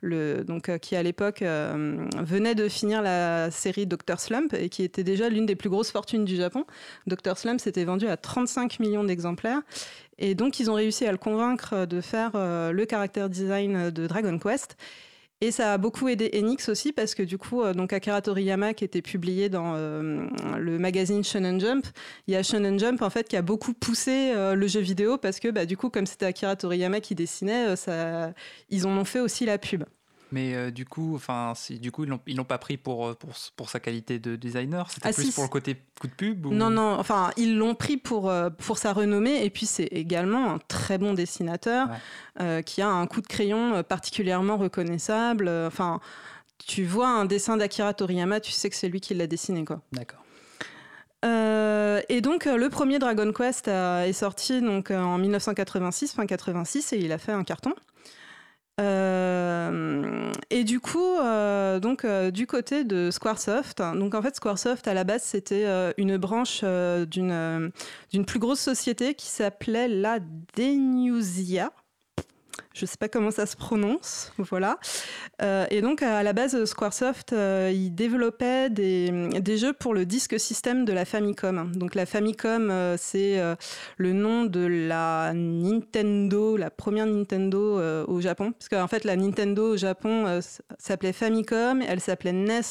[0.00, 4.68] le donc euh, qui à l'époque euh, venait de finir la série Dr Slump et
[4.68, 6.64] qui était déjà l'une des plus grosses fortunes du Japon.
[7.06, 9.62] Dr Slump s'était vendu à 35 millions d'exemplaires.
[10.18, 14.06] Et donc ils ont réussi à le convaincre de faire euh, le character design de
[14.06, 14.76] Dragon Quest
[15.42, 18.74] et ça a beaucoup aidé Enix aussi parce que du coup, euh, donc Akira Toriyama
[18.74, 21.84] qui était publié dans euh, le magazine Shonen Jump,
[22.28, 25.18] il y a Shonen Jump en fait qui a beaucoup poussé euh, le jeu vidéo
[25.18, 27.74] parce que bah, du coup, comme c'était Akira Toriyama qui dessinait,
[28.70, 29.82] ils en ont fait aussi la pub.
[30.32, 33.30] Mais euh, du coup, enfin, si, du coup, ils l'ont, pas pris pour, euh, pour,
[33.54, 34.90] pour sa qualité de designer?
[34.90, 36.46] C'était Ah, plus si, pour le côté coup de pub.
[36.46, 36.52] Ou...
[36.52, 40.54] Non, non, enfin, ils l'ont pris pour, euh, pour sa renommée et puis c'est également
[40.54, 41.96] un très bon dessinateur Ouais.
[42.40, 45.48] euh, qui a un coup de crayon particulièrement reconnaissable.
[45.66, 46.00] Enfin,
[46.58, 49.82] tu vois un dessin d'Akira Toriyama, tu sais que c'est lui qui l'a dessiné, quoi.
[49.92, 50.20] D'accord.
[51.24, 56.98] Euh, et donc le premier Dragon Quest est sorti donc en 1986, fin 86, et
[56.98, 57.74] il a fait un carton.
[58.82, 64.34] Euh, et du coup, euh, donc euh, du côté de Squaresoft, hein, donc en fait
[64.34, 65.66] Squaresoft à la base c'était
[65.96, 67.72] une branche d'une
[68.10, 70.18] d'une plus grosse société qui s'appelait la
[70.56, 71.70] Denusia.
[72.74, 74.78] Je sais pas comment ça se prononce, voilà.
[75.42, 79.10] Euh, et donc à la base Squaresoft, euh, il développait des,
[79.40, 81.70] des jeux pour le disque système de la Famicom.
[81.72, 83.56] Donc la Famicom, euh, c'est euh,
[83.98, 88.52] le nom de la Nintendo, la première Nintendo au Japon.
[88.52, 90.40] Parce qu'en fait la Nintendo au Japon
[90.78, 92.62] s'appelait Famicom, elle s'appelait NES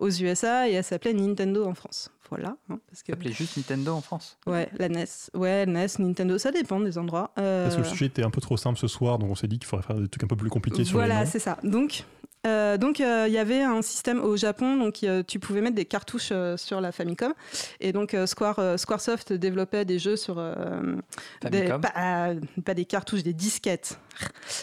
[0.00, 2.10] aux USA et elle s'appelait Nintendo en France.
[2.30, 2.56] Voilà.
[2.68, 4.38] hein, parce que, Ça s'appelait juste Nintendo en France.
[4.46, 5.04] ouais, la NES.
[5.34, 7.32] Ouais, NES, Nintendo, ça dépend des endroits.
[7.38, 9.48] Euh, Parce que le sujet était un peu trop simple ce soir, donc on s'est
[9.48, 11.58] dit qu'il faudrait faire des trucs un peu plus compliqués sur les Voilà, c'est ça.
[11.64, 12.04] Donc,
[12.46, 15.74] euh, donc euh, il y avait un système au Japon, donc euh, tu pouvais mettre
[15.74, 17.34] des cartouches euh, sur la Famicom,
[17.80, 20.54] et donc euh, Square, euh, SquareSoft développait des jeux sur euh,
[21.50, 21.80] des, pas,
[22.30, 23.98] euh, pas des cartouches, des disquettes.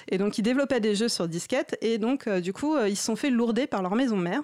[0.07, 2.95] Et donc ils développaient des jeux sur disquettes, et donc euh, du coup euh, ils
[2.95, 4.41] se sont fait lourder par leur maison mère.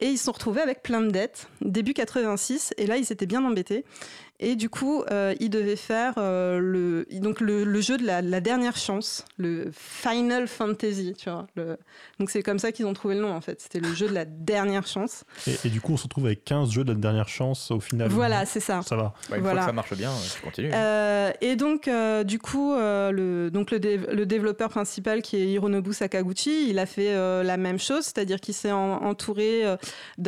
[0.00, 3.26] Et ils se sont retrouvés avec plein de dettes, début 86, et là ils étaient
[3.26, 3.84] bien embêtés.
[4.42, 8.22] Et du coup, euh, ils devaient faire euh, le, donc le, le jeu de la,
[8.22, 11.46] la dernière chance, le Final Fantasy, tu vois.
[11.56, 11.76] le-
[12.18, 13.60] donc c'est comme ça qu'ils ont trouvé le nom en fait.
[13.60, 15.24] C'était le jeu de la dernière chance.
[15.46, 17.80] Et, et du coup, on se retrouve avec 15 jeux de la dernière chance au
[17.80, 18.08] final.
[18.08, 18.80] Voilà, c'est ça.
[18.82, 19.12] Ça va.
[19.28, 19.60] Bah, une Voilà.
[19.60, 20.70] fois que ça marche bien, tu continues.
[20.72, 25.36] Euh, et donc, euh, du coup, euh, le, donc le, dé- le développeur principal qui
[25.36, 29.66] est Hironobu Sakaguchi, il a fait euh, la même chose, c'est-à-dire qu'il s'est en- entouré
[29.66, 29.76] euh,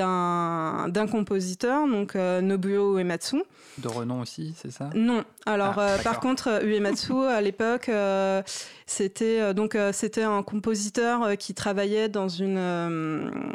[0.06, 3.42] d'un d'un compositeur, donc euh, Nobuo Uematsu.
[3.78, 4.90] De renom aussi, c'est ça?
[4.94, 5.24] Non.
[5.46, 8.42] Alors, Ah, euh, par contre, euh, Uematsu, à l'époque, euh,
[8.86, 13.52] c'était donc c'était un compositeur qui travaillait dans une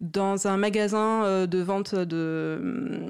[0.00, 3.08] dans un magasin de vente de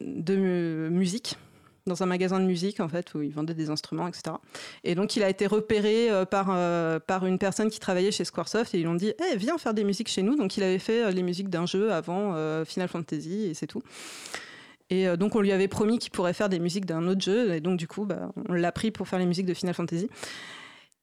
[0.00, 1.36] de mu- musique.
[1.84, 4.36] dans un magasin de musique en fait où il vendait des instruments, etc.
[4.84, 8.24] Et donc il a été repéré euh, par euh, par une personne qui travaillait chez
[8.24, 10.36] Squaresoft et ils lui ont dit Eh, viens faire des musiques chez nous.
[10.36, 13.82] Donc il avait fait euh, les musiques d'un jeu avant Final Fantasy et c'est tout.
[14.92, 17.54] Et euh, donc on lui avait promis qu'il pourrait faire des musiques d'un autre jeu
[17.54, 20.10] et donc du coup bah, on l'a pris pour faire les musiques de Final Fantasy.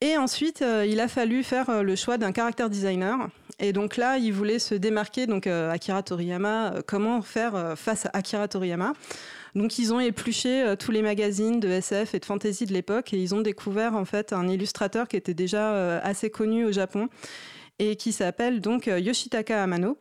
[0.01, 3.17] Et ensuite, euh, il a fallu faire euh, le choix d'un character designer.
[3.57, 8.47] Et donc là, il voulait se démarquer, donc Akira Toriyama, comment faire face à Akira
[8.47, 8.93] Toriyama?
[9.53, 13.17] Donc ils ont épluché tous les magazines de SF et de fantasy de l'époque et
[13.17, 17.09] ils ont découvert en fait un illustrateur qui était déjà assez connu au Japon
[17.79, 19.97] et qui s'appelle donc Yoshitaka Amano.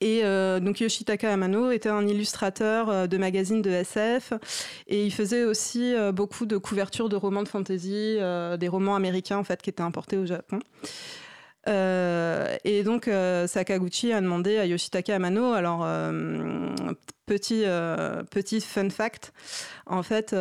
[0.00, 4.34] Et euh, donc Yoshitaka Amano était un illustrateur euh, de magazines de SF
[4.88, 8.18] et il faisait aussi euh, beaucoup de couvertures de romans de fantasy,
[8.58, 10.58] des romans américains en fait qui étaient importés au Japon.
[11.68, 16.70] Euh, et donc euh, Sakaguchi a demandé à Yoshitaka Amano, alors euh,
[17.26, 17.64] petit,
[18.30, 19.32] petit fun fact,
[19.86, 20.34] en fait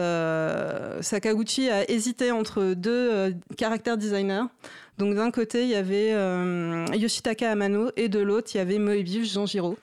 [1.02, 4.46] Sakaguchi a hésité entre deux euh, caractère designers.
[4.98, 6.12] Donc d'un côté il y avait
[6.98, 9.78] Yoshitaka Amano et de l'autre il y avait Moebius Jean-Giraud.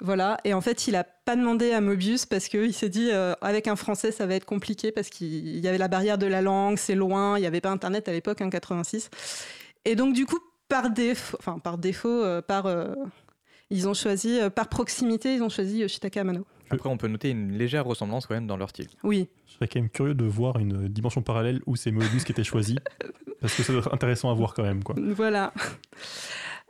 [0.00, 3.66] Voilà, et en fait, il a pas demandé à Mobius parce qu'il s'est dit, avec
[3.66, 6.78] un français, ça va être compliqué parce qu'il y avait la barrière de la langue,
[6.78, 9.10] c'est loin, il n'y avait pas Internet à l'époque, en 86.
[9.84, 12.94] Et donc, du coup, par défaut, enfin, par défaut, euh, par, euh,
[13.70, 16.46] ils ont choisi, euh, par proximité, ils ont choisi Yoshitaka Amano.
[16.70, 18.88] Après, on peut noter une légère ressemblance quand même dans leur style.
[19.02, 22.32] Oui, Je serais quand même curieux de voir une dimension parallèle où c'est Moebius qui
[22.32, 22.76] était choisi.
[23.40, 24.82] parce que ça doit être intéressant à voir quand même.
[24.82, 24.94] Quoi.
[24.98, 25.52] Voilà.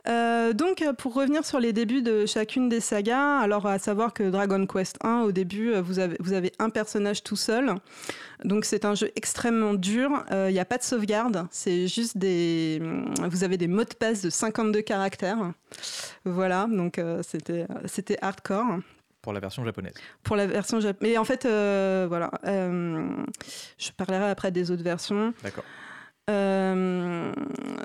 [0.07, 4.23] Euh, donc, pour revenir sur les débuts de chacune des sagas, alors à savoir que
[4.29, 7.75] Dragon Quest 1, au début, euh, vous avez, vous avez un personnage tout seul.
[8.45, 10.23] Donc, c'est un jeu extrêmement dur.
[10.31, 11.45] Euh, Il n'y a pas de sauvegarde.
[11.51, 12.81] C'est juste des.
[13.29, 15.51] Vous avez des mots de passe de 52 caractères.
[16.25, 16.67] Voilà.
[16.69, 18.79] Donc, euh, c'était c'était hardcore
[19.21, 19.93] Pour la version japonaise.
[20.23, 21.11] pour la version japonaise.
[21.13, 22.31] Mais en fait, voilà.
[22.45, 25.33] Je parlerai après des autres versions.
[25.43, 25.65] D'accord.
[26.29, 27.33] Euh,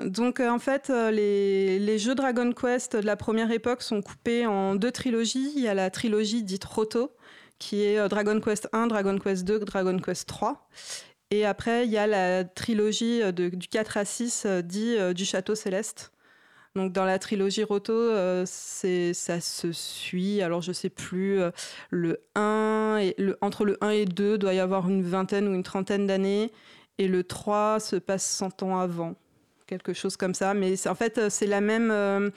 [0.05, 4.45] donc euh, en fait, euh, les, jeux Dragon Quest de la première époque sont coupés
[4.45, 5.51] en deux trilogies.
[5.55, 7.11] Il y a la trilogie dite Roto,
[7.59, 10.69] qui est Dragon Quest 1, Dragon Quest 2, Dragon Quest 3.
[11.31, 15.55] Et après, il y a la trilogie du 4 à 6 euh, dit du Château
[15.55, 16.11] Céleste.
[16.75, 18.11] Donc dans la trilogie Roto,
[18.45, 20.41] ça se suit.
[20.41, 21.39] Alors je sais plus
[21.89, 25.53] le 1 et le entre le 1 et 2 doit y avoir une vingtaine ou
[25.53, 26.51] une trentaine d'années
[26.97, 29.15] et le 3 se passe 100 ans avant.
[29.67, 32.29] Quelque chose comme ça, mais en fait euh, c'est la même euh,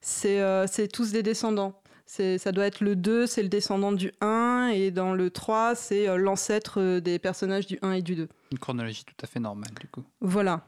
[0.00, 1.80] c'est euh, c'est tous des descendants.
[2.06, 5.74] C'est- Ça doit être le 2, c'est le descendant du 1, et dans le 3,
[5.74, 8.28] c'est euh, l'ancêtre euh, des personnages du 1 et du 2.
[8.52, 10.04] Une chronologie tout à fait normale, du coup.
[10.20, 10.62] Voilà.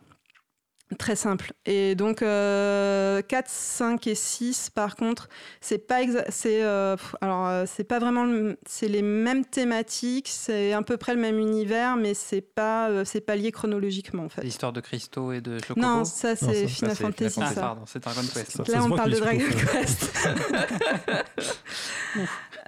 [0.98, 1.52] Très simple.
[1.66, 5.28] Et donc, euh, 4, 5 et 6, par contre,
[5.60, 6.00] c'est pas
[6.30, 10.96] c'est euh, alors euh, c'est pas vraiment le- c'est les mêmes thématiques, c'est à peu
[10.96, 14.42] près le même univers, mais c'est pas euh, c'est pas lié chronologiquement en fait.
[14.42, 15.80] L'histoire de cristaux et de chocobo.
[15.86, 17.24] Non, ça c'est Final Final Fantasy.
[17.24, 17.54] Ah, Fantasy.
[17.54, 17.60] ça.
[17.60, 18.50] pardon, c'est Dragon Quest.
[18.50, 20.12] Ça- Là, on parle de Dragon Quest.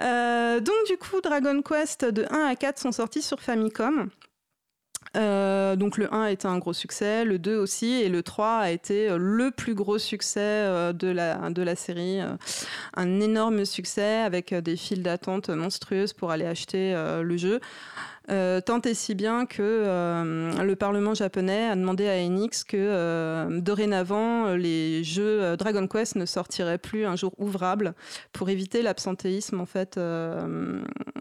[0.01, 4.09] Euh, donc, du coup, Dragon Quest de 1 à 4 sont sortis sur Famicom.
[5.15, 8.57] Euh, donc le 1 a été un gros succès, le 2 aussi, et le 3
[8.57, 12.19] a été euh, le plus gros succès euh, de, la, de la série.
[12.19, 12.35] euh,
[12.95, 17.59] Un énorme succès avec des files d'attente monstrueuses pour aller acheter le jeu.
[18.29, 22.77] Euh, tant et si bien que euh, le Parlement japonais a demandé à Enix que
[22.77, 27.93] euh, dorénavant les jeux Dragon Quest ne sortiraient plus un jour ouvrable
[28.31, 29.99] pour éviter l'absentéisme en fait,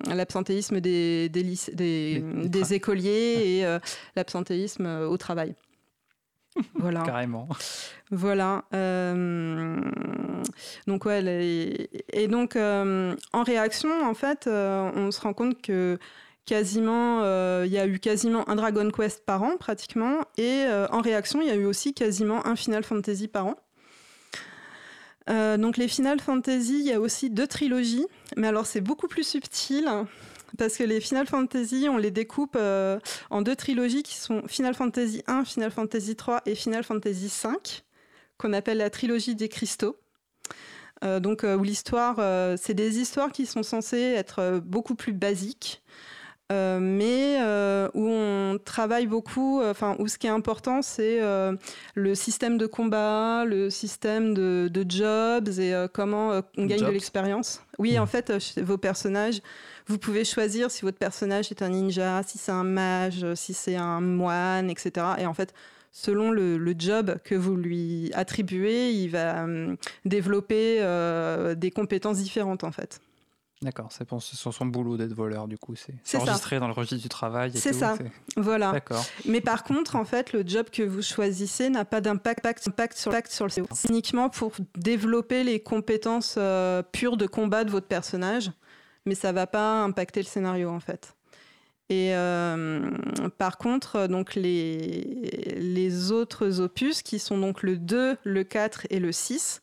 [0.09, 3.79] l'absentéisme des, des, écoliers et
[4.15, 5.55] l'absentéisme au travail.
[6.75, 7.03] Voilà.
[7.07, 7.49] Carrément.
[8.11, 8.65] Voilà.
[8.75, 9.81] euh,
[10.87, 15.61] donc ouais, les- et donc euh, en réaction, en fait, euh, on se rend compte
[15.63, 15.99] que
[16.45, 20.87] quasiment, euh, il y a eu quasiment un Dragon Quest par an pratiquement, et euh,
[20.91, 23.57] en réaction, il y a eu aussi quasiment un Final Fantasy par an.
[25.31, 29.09] Euh, donc les Final Fantasy, il y a aussi deux trilogies, mais alors c'est beaucoup
[29.09, 29.89] plus subtil.
[30.59, 32.59] Parce que les Final Fantasy, on les découpe
[33.31, 37.85] en deux trilogies qui sont Final Fantasy 1, Final Fantasy 3 et Final Fantasy 5,
[38.37, 39.97] qu'on appelle la trilogie des cristaux.
[41.01, 42.17] Donc où l'histoire,
[42.59, 45.83] c'est des histoires qui sont censées être beaucoup plus basiques,
[46.53, 49.61] euh, mais euh, où on travaille beaucoup.
[49.61, 51.21] euh, Enfin, où ce qui est important, c'est
[51.95, 56.93] le système de combat, le système de, de jobs et comment on gagne Jobs de
[56.93, 57.63] l'expérience.
[57.79, 58.03] Oui, Mhm.
[58.03, 59.41] en fait, vos personnages,
[59.87, 63.77] vous pouvez choisir si votre personnage est un ninja, si c'est un mage, si c'est
[63.77, 65.07] un moine, etc.
[65.19, 65.55] Et en fait,
[65.91, 72.19] selon le, le job que vous lui attribuez, il va hum, développer euh, des compétences
[72.19, 73.01] différentes, en fait.
[73.63, 75.75] D'accord, c'est sur son boulot d'être voleur, du coup.
[75.77, 76.19] C'est ça.
[76.19, 77.53] enregistré dans le registre du travail.
[77.55, 77.97] C'est ça.
[78.37, 78.73] Voilà.
[78.73, 79.05] D'accord.
[79.25, 83.13] Mais par contre, en fait, le job que vous choisissez n'a pas d'impact impact sur,
[83.29, 83.69] sur le CO.
[83.73, 88.51] C'est uniquement pour développer les compétences euh, pures de combat de votre personnage,
[89.07, 91.15] mais ça va pas impacter le scénario en fait.
[91.89, 92.91] Et euh,
[93.39, 98.87] par contre, euh, donc les, les autres opus, qui sont donc le 2, le 4
[98.91, 99.63] et le 6,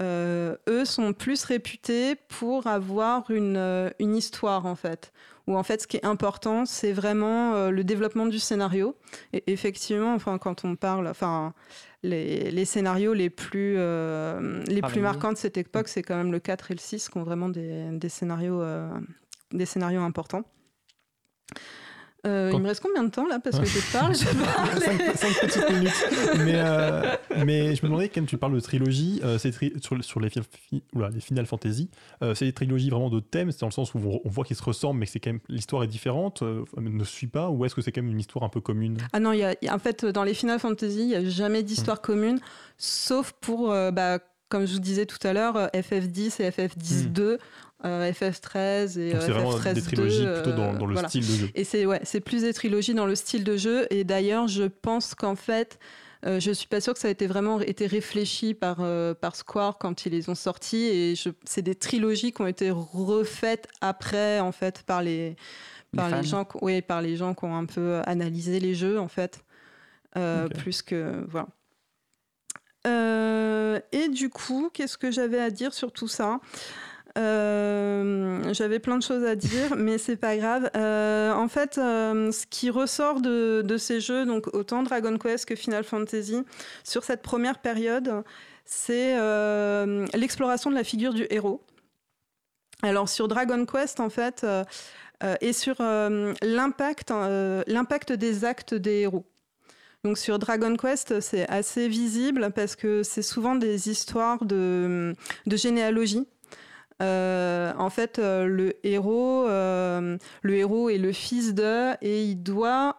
[0.00, 5.12] euh, eux sont plus réputés pour avoir une, euh, une histoire en fait.
[5.46, 8.96] Où en fait, ce qui est important, c'est vraiment euh, le développement du scénario.
[9.32, 11.54] Et effectivement, enfin, quand on parle, enfin,
[12.02, 16.32] les, les scénarios les plus, euh, les plus marquants de cette époque, c'est quand même
[16.32, 18.62] le 4 et le 6 qui ont vraiment des, des scénarios,
[19.52, 20.44] des scénarios importants.
[22.28, 25.16] Euh, Quand- il me reste combien de temps là Parce que je parle, je parle.
[25.16, 26.38] 5, petites minutes.
[26.44, 27.02] Mais, euh,
[27.44, 30.40] mais je me demandais, quand tu parles de trilogie, euh, tri- sur, sur les, fi-
[30.68, 31.88] fi- oula, les Final Fantasy,
[32.34, 34.56] c'est des trilogies vraiment de thèmes, c'est dans le sens où on, on voit qu'ils
[34.56, 36.42] se ressemblent, mais que c'est quand même l'histoire est différente,
[36.76, 38.98] ne suit pas, ou est-ce que c'est quand même une histoire un peu commune?
[39.12, 41.24] Ah non, y a, y a- en fait, dans les Final Fantasy, il n'y a
[41.24, 42.38] jamais d'histoire commune,
[42.76, 47.38] sauf pour, bah, comme je vous disais tout à l'heure, euh, FF10 et FF10-2, euh,
[47.84, 49.72] FF13 et euh, c'est vraiment FF13-2.
[49.74, 51.08] des trilogies plutôt dans, euh, dans le voilà.
[51.08, 51.50] style de jeu.
[51.54, 53.86] Et c'est ouais, c'est plus des trilogies dans le style de jeu.
[53.90, 55.78] Et d'ailleurs, je pense qu'en fait,
[56.26, 59.36] euh, je suis pas sûre que ça a été vraiment été réfléchi par euh, par
[59.36, 60.86] Square quand ils les ont sortis.
[60.86, 65.36] Et je, c'est des trilogies qui ont été refaites après, en fait, par les
[65.96, 68.98] par Les gens, qui- ouais, par les gens qui ont un peu analysé les jeux,
[68.98, 69.44] en fait,
[70.16, 71.46] Euh, plus que voilà.
[72.86, 76.40] Euh, et du coup, qu'est-ce que j'avais à dire sur tout ça?
[77.18, 80.70] Euh, J'avais plein de choses à dire, mais c'est pas grave.
[80.76, 85.56] Euh, en fait, euh, ce qui ressort de, ces jeux, donc autant Dragon Quest que
[85.56, 86.42] Final Fantasy,
[86.84, 88.22] sur cette première période,
[88.64, 89.14] c'est
[90.14, 91.62] l'exploration de la figure du héros.
[92.82, 94.46] Alors sur Dragon Quest, en fait,
[95.40, 97.12] et sur l'impact,
[97.66, 99.26] l'impact des actes des héros.
[100.04, 105.14] Donc sur Dragon Quest, c'est assez visible parce que c'est souvent des histoires de
[105.46, 106.28] généalogie.
[107.00, 112.42] Euh, en fait, euh, le héros, euh, le héros est le fils de, et il
[112.42, 112.96] doit,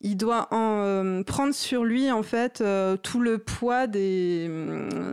[0.00, 2.62] il doit en, prendre sur lui en fait
[3.02, 4.48] tout le poids des,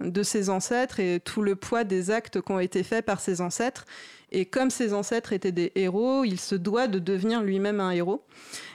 [0.04, 3.42] de ses ancêtres et tout le poids des actes qui ont été faits par ses
[3.42, 3.86] ancêtres.
[4.32, 8.24] Et comme ses ancêtres étaient des héros, il se doit de devenir lui-même un héros.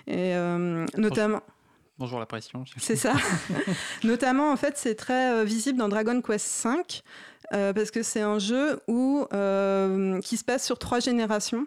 [0.07, 0.35] Et
[0.97, 1.41] notamment.
[1.99, 2.63] Bonjour la pression.
[2.77, 3.15] C'est ça.
[4.05, 7.03] Notamment, en fait, c'est très visible dans Dragon Quest V,
[7.55, 11.67] euh, parce que c'est un jeu où, euh, qui se passe sur trois générations.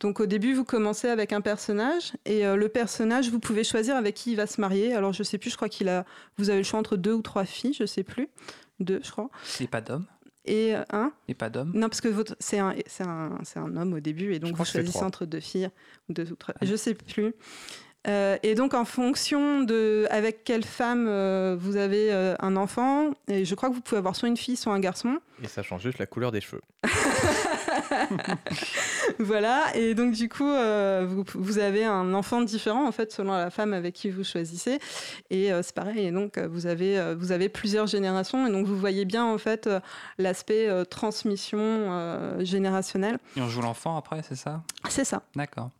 [0.00, 3.94] Donc au début, vous commencez avec un personnage, et euh, le personnage, vous pouvez choisir
[3.96, 4.92] avec qui il va se marier.
[4.92, 6.04] Alors je sais plus, je crois qu'il a,
[6.36, 8.28] vous avez le choix entre deux ou trois filles, je sais plus,
[8.80, 9.30] deux, je crois.
[9.60, 10.04] Et pas d'homme.
[10.46, 11.70] Et euh, un, Et pas d'homme.
[11.74, 14.56] non, parce que votre, c'est un, c'est un, c'est un homme au début, et donc
[14.56, 15.70] vous choisissez entre deux filles
[16.08, 16.54] ou deux ou trois.
[16.60, 17.32] Je sais plus.
[18.06, 23.10] Euh, et donc en fonction de avec quelle femme euh, vous avez euh, un enfant,
[23.28, 25.18] et je crois que vous pouvez avoir soit une fille, soit un garçon.
[25.42, 26.60] Et ça change juste la couleur des cheveux.
[29.18, 29.64] voilà.
[29.74, 33.50] Et donc du coup, euh, vous, vous avez un enfant différent en fait selon la
[33.50, 34.78] femme avec qui vous choisissez.
[35.30, 36.06] Et euh, c'est pareil.
[36.06, 39.38] Et donc vous avez euh, vous avez plusieurs générations, et donc vous voyez bien en
[39.38, 39.80] fait euh,
[40.18, 43.18] l'aspect euh, transmission euh, générationnelle.
[43.36, 44.62] Et on joue l'enfant après, c'est ça?
[44.88, 45.22] C'est ça.
[45.34, 45.70] D'accord.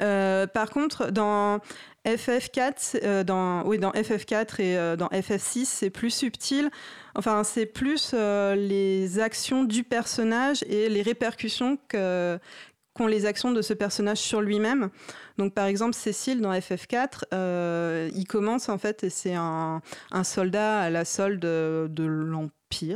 [0.00, 1.58] Euh, par contre, dans
[2.06, 6.70] FF4, c'est- euh, dans, oui, dans FF4 et euh, dans FF6, c'est plus subtil.
[7.14, 12.38] Enfin, c'est plus les actions du personnage et les répercussions que
[12.94, 14.90] qu'ont les actions de ce personnage sur lui-même.
[15.36, 19.80] Donc, par exemple, Cécile dans FF4, euh, il commence en fait et c'est un,
[20.10, 22.50] un soldat à la solde de l'Empire.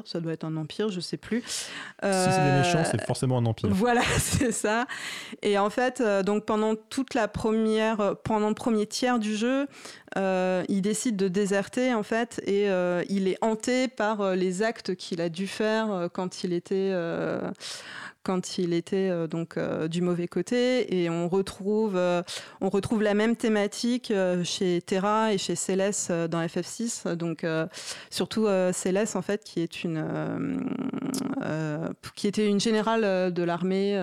[0.04, 1.42] Ça doit être un empire, je sais plus.
[1.42, 1.58] Si
[2.00, 3.70] c'est des Euh, méchants, c'est forcément un empire.
[3.72, 4.86] voilà, c'est ça.
[5.42, 9.34] Et en fait, euh, donc pendant toute la première, euh, pendant le premier tiers du
[9.34, 9.66] jeu,
[10.18, 14.62] euh, il décide de déserter en fait, et euh, il est hanté par euh, les
[14.62, 17.40] actes qu'il a dû faire euh, quand il était, euh,
[18.22, 21.02] quand il était euh, donc euh, du mauvais côté.
[21.02, 22.22] Et on retrouve, euh,
[22.60, 24.12] on retrouve la même thématique
[24.44, 27.14] chez Terra et chez Céleste dans FF6.
[27.14, 27.46] Donc
[28.10, 30.04] surtout Céleste en fait, qui est une,
[32.14, 33.94] qui était une générale de l'armée,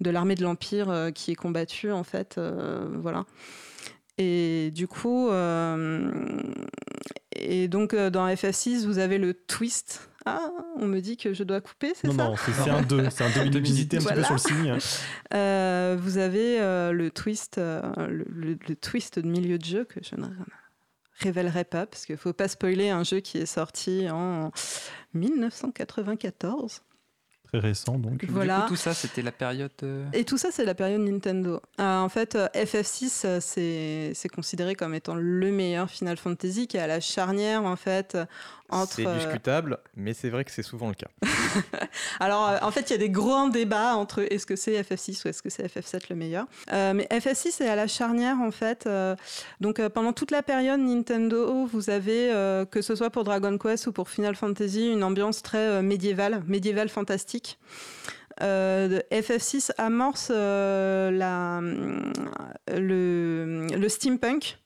[0.00, 2.40] de l'armée de l'Empire qui est combattue en fait,
[2.94, 3.24] voilà.
[4.18, 5.30] Et du coup,
[7.32, 10.09] et donc dans FF6, vous avez le twist.
[10.26, 12.82] Ah, on me dit que je dois couper, c'est Non, ça non, c'est c'est un
[12.82, 13.08] 2.
[13.10, 13.66] C'est un 2 minutes.
[13.66, 14.26] J'hésitais un petit peu Voilà.
[14.26, 14.78] sur le signe.
[15.34, 19.84] Euh, vous avez euh, le twist, euh, le, le- le twist de milieu de jeu
[19.84, 20.26] que je ne
[21.20, 24.50] révélerai pas parce qu'il faut pas spoiler un jeu qui est sorti en
[25.14, 26.82] 1994.
[27.48, 28.18] très récent donc.
[28.20, 28.60] Du Voilà.
[28.62, 29.72] coup, tout ça, c'était la période.
[29.82, 31.60] euh, Et tout ça, c'est la période Nintendo.
[31.80, 36.76] Euh, en fait, euh, FF6, euh, c'est considéré comme étant le meilleur Final Fantasy qui
[36.76, 38.16] est à la charnière, en fait,
[38.70, 38.92] entre...
[38.94, 41.08] C'est euh, discutable, mais c'est vrai que c'est souvent le cas.
[42.20, 45.22] Alors, euh, en fait, il y a des grands débats entre est-ce que c'est FF6
[45.24, 46.46] ou est-ce que c'est FF7 le meilleur.
[46.72, 48.86] Euh, mais FF6 est à la charnière, en fait.
[48.86, 49.16] euh,
[49.60, 53.56] donc, euh, pendant toute la période Nintendo, vous avez, euh, que ce soit pour Dragon
[53.58, 57.58] Quest ou pour Final Fantasy, une ambiance très euh, médiévale, médiévale fantastique.
[58.42, 61.60] Euh, de- FF6 amorce euh, la,
[62.74, 64.58] le, le steampunk.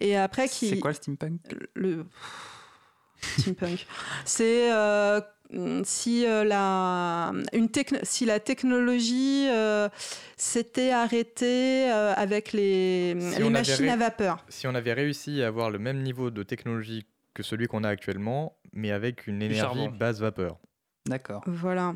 [0.00, 1.40] Et après, qui C'est quoi le steampunk?
[1.74, 2.04] Le
[3.20, 3.86] steampunk.
[4.24, 5.20] C'est euh,
[5.84, 7.68] si euh, la une
[8.02, 9.88] si la technologie euh,
[10.36, 14.44] s'était arrêtée euh, avec les, Si les machines à vapeur.
[14.48, 17.88] Si on avait réussi à avoir le même niveau de technologie que celui qu'on a
[17.88, 20.58] actuellement, mais avec une énergie basse vapeur.
[21.06, 21.42] D'accord.
[21.46, 21.94] Voilà.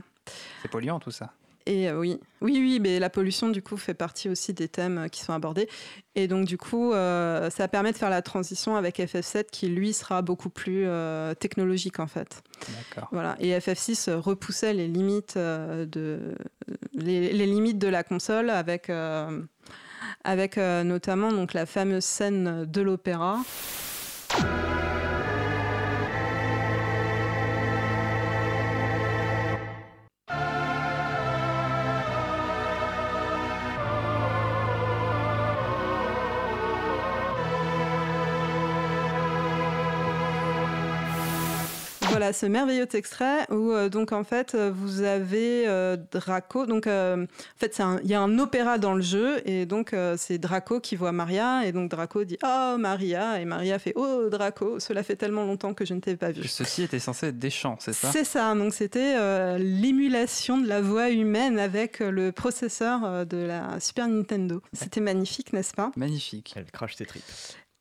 [0.63, 1.33] C'est polluant tout ça.
[1.67, 4.99] Et euh, oui, oui, oui, mais la pollution du coup fait partie aussi des thèmes
[4.99, 5.69] euh, qui sont abordés.
[6.15, 9.93] Et donc du coup, euh, ça permet de faire la transition avec FF7 qui lui
[9.93, 12.43] sera beaucoup plus euh, technologique en fait.
[12.69, 13.09] D'accord.
[13.13, 13.37] Voilà.
[13.41, 16.35] Et FF6 euh, repoussait les limites, de,
[16.95, 18.91] les, les limites de la console avec,
[20.25, 23.39] avec notamment donc, la fameuse scène de l'opéra.
[42.23, 46.87] Voilà ce merveilleux extrait où euh, donc en fait euh, vous avez euh, Draco donc
[46.87, 49.93] euh, en fait c'est un- il y a un opéra dans le jeu et donc
[49.93, 53.93] euh, c'est Draco qui voit Maria et donc Draco dit oh Maria et Maria fait
[53.97, 56.45] oh Draco cela fait tellement longtemps que je ne t'ai pas vu.
[56.47, 58.13] Ceci était censé être des chants, c'est ça?
[58.13, 63.81] C'est ça, donc c'était euh, l'émulation de la voix humaine avec le processeur de la
[63.81, 64.63] Super Nintendo.
[64.73, 65.91] C'était magnifique, n'est-ce pas?
[65.97, 66.53] Magnifique.
[66.55, 67.25] Elle crache ses tripes.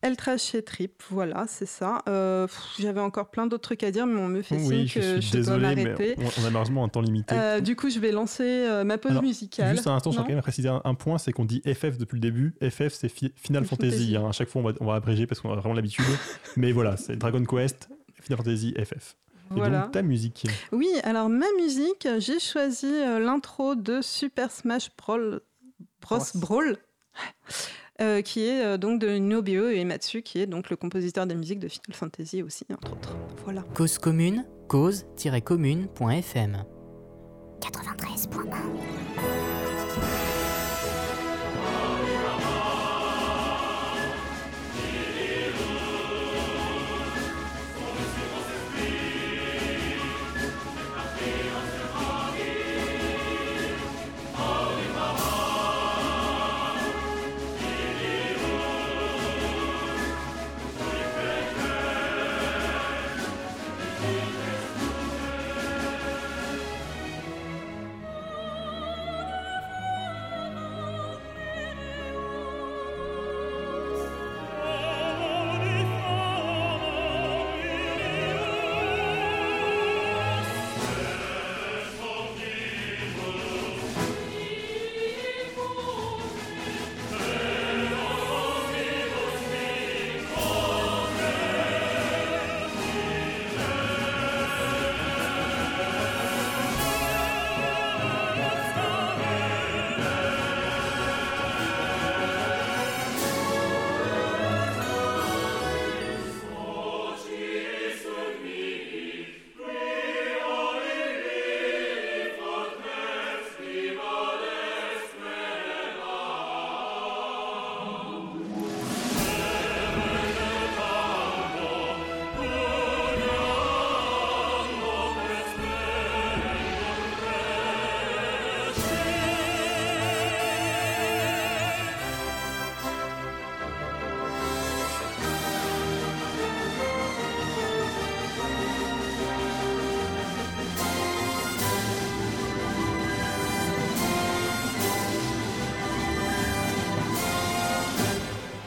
[0.03, 2.01] Elle trash chez Trip, voilà, c'est ça.
[2.09, 2.47] Euh,
[2.79, 5.01] J'avais encore plein d'autres trucs à dire, mais on me fait signe Oui, je que
[5.01, 6.15] suis je dois désolé, mais m'arrêter.
[6.17, 7.35] on, a malheureusement un temps limité.
[7.37, 9.75] Euh, du coup, je vais lancer euh, ma pause Alors, musicale.
[9.75, 11.97] Juste un instant, je voudrais quand même préciser un, un point, c'est qu'on dit FF
[11.99, 12.55] depuis le début.
[12.67, 13.91] FF, c'est fi- Final Fantasy.
[13.91, 14.15] Fantasy.
[14.17, 14.29] hein.
[14.29, 16.03] À chaque fois, on va, on va abréger parce qu'on a vraiment l'habitude.
[16.57, 17.87] Mais voilà, c'est Dragon Quest,
[18.21, 19.15] Final Fantasy, FF.
[19.51, 19.81] Et Voilà.
[19.81, 20.47] donc, ta musique.
[20.71, 22.89] Oui, alors ma musique, j'ai choisi
[23.19, 25.17] l'intro de Super Smash Bros.
[26.01, 26.17] Bros.
[26.17, 26.25] Bros.
[26.35, 26.77] Brawl,
[27.99, 31.59] euh, qui est euh, donc de Nobio Uematsu, qui est donc le compositeur des musiques
[31.59, 33.15] de Final Fantasy aussi, entre autres.
[33.43, 33.63] Voilà.
[33.75, 36.63] Cause commune, cause-commune.fm.
[37.59, 40.40] 93.1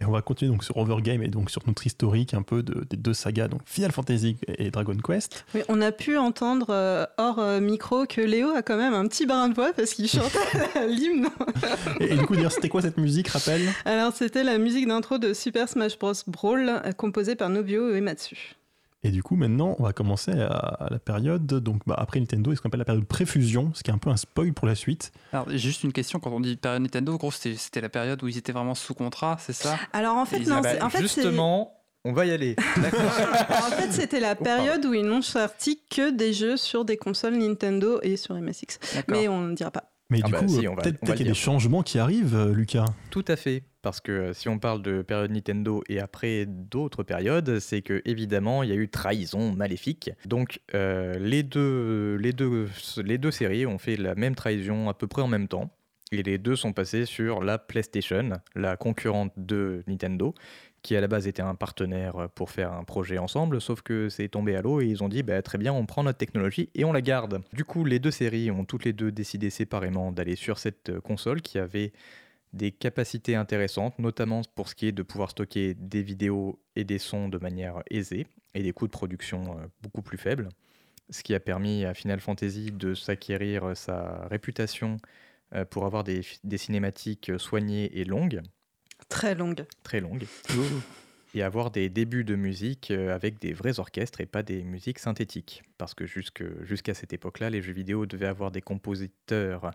[0.02, 2.84] Et on va continuer donc sur Overgame et donc sur notre historique un peu de-
[2.90, 5.46] des deux sagas, donc Final Fantasy et Dragon Quest.
[5.54, 9.06] Oui, on a pu entendre euh, hors euh, micro que Léo a quand même un
[9.08, 10.38] petit brin de voix parce qu'il chantait
[10.86, 11.28] l'hymne.
[12.00, 13.62] Et, et du coup, c'était quoi cette musique, rappelle?
[13.86, 16.12] Alors, c'était la musique d'intro de Super Smash Bros.
[16.26, 18.36] Brawl, euh, composée par Nobuo Uematsu.
[19.04, 22.56] Et du coup, maintenant, on va commencer à, la période, donc bah, après Nintendo, et
[22.56, 24.74] ce qu'on appelle la période préfusion, ce qui est un peu un spoil pour la
[24.74, 25.12] suite.
[25.32, 28.38] Alors, juste une question, quand on dit période Nintendo, gros, c'était la période où ils
[28.38, 29.78] étaient vraiment sous contrat, c'est ça?
[29.92, 32.56] Alors, en fait, Ils non, en fait, c'est- Justement, on va y aller.
[32.58, 37.36] en fait, c'était la période où ils n'ont sorti que des jeux sur des consoles
[37.36, 38.78] Nintendo et sur MSX.
[39.08, 39.93] Mais on ne dira pas.
[40.10, 42.36] Mais Ah du bah coup, si, euh, peut-être qu'il y a des changements qui arrivent,
[42.36, 42.84] euh, Lucas.
[43.10, 47.02] Tout à fait, parce que euh, si on parle de période Nintendo et après d'autres
[47.02, 50.10] périodes, c'est que évidemment il y a eu trahison maléfique.
[50.26, 52.68] Donc euh, les, deux, les, deux,
[53.02, 55.70] les deux séries ont fait la même trahison à peu près en même temps.
[56.12, 60.34] Et les deux sont passés sur la PlayStation, la concurrente de Nintendo,
[60.84, 64.28] qui à la base était un partenaire pour faire un projet ensemble, sauf que c'est
[64.28, 66.84] tombé à l'eau et ils ont dit bah, très bien, on prend notre technologie et
[66.84, 67.42] on la garde.
[67.52, 71.00] Du coup, les deux séries ont toutes les deux décidé séparément d'aller sur cette euh,
[71.00, 71.92] console qui avait
[72.52, 76.98] des capacités intéressantes, notamment pour ce qui est de pouvoir stocker des vidéos et des
[76.98, 80.50] sons de manière aisée et des coûts de production euh, beaucoup plus faibles,
[81.10, 84.98] ce qui a permis à Final Fantasy de s'acquérir euh, sa réputation
[85.54, 86.22] euh, pour avoir des,
[86.56, 88.42] cinématiques euh, soignées et longues,
[89.08, 89.66] Très longue.
[89.82, 90.24] très longues,
[91.34, 94.98] et avoir des débuts de musique euh, avec des vrais orchestres et pas des musiques
[95.00, 95.62] synthétiques.
[95.78, 99.72] Parce que jusque- jusqu'à cette époque-là, les jeux vidéo devaient avoir des compositeurs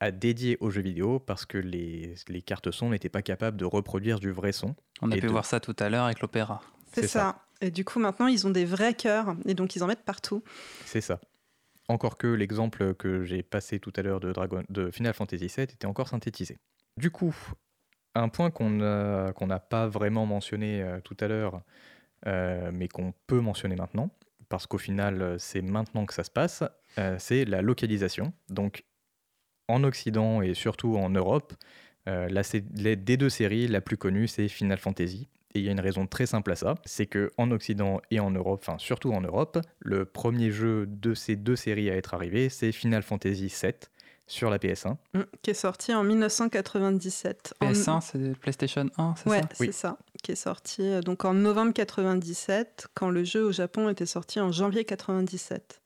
[0.00, 3.64] à dédier aux jeux vidéo parce que les, les cartes son n'étaient pas capables de
[3.64, 4.76] reproduire du vrai son.
[5.00, 6.60] On a pu de- voir ça tout à l'heure avec l'opéra.
[6.92, 7.42] C'est ça.
[7.62, 9.34] Et du coup, maintenant, ils ont des vrais cœurs.
[9.46, 10.42] Et donc, ils en mettent partout.
[10.84, 11.20] C'est ça.
[11.88, 15.62] Encore que l'exemple que j'ai passé tout à l'heure de, Dragon, de Final Fantasy VII
[15.64, 16.58] était encore synthétisé.
[16.98, 17.34] Du coup,
[18.16, 21.62] un point qu'on n'a pas vraiment mentionné euh, tout à l'heure,
[22.26, 24.10] euh, mais qu'on peut mentionner maintenant,
[24.48, 26.64] parce qu'au final, euh, c'est maintenant que ça se passe,
[27.18, 28.32] c'est la localisation.
[28.48, 28.84] Donc,
[29.68, 31.52] en Occident et surtout en Europe,
[32.06, 35.28] des deux séries, la plus connue, c'est Final Fantasy.
[35.54, 38.18] Et il y a une raison très simple à ça, c'est que en Occident et
[38.18, 42.14] en Europe, enfin surtout en Europe, le premier jeu de ces deux séries à être
[42.14, 43.74] arrivé, c'est Final Fantasy VII
[44.26, 44.96] sur la PS1.
[45.14, 47.54] Mm, Qui est sorti en 1997.
[47.60, 49.72] En- PS1, c'est PlayStation 1, c'est Ouais, ça c'est Oui.
[49.72, 49.98] ça.
[50.22, 54.40] Qui est sorti euh, donc en novembre 97, quand le jeu au Japon était sorti
[54.40, 55.80] en janvier 97.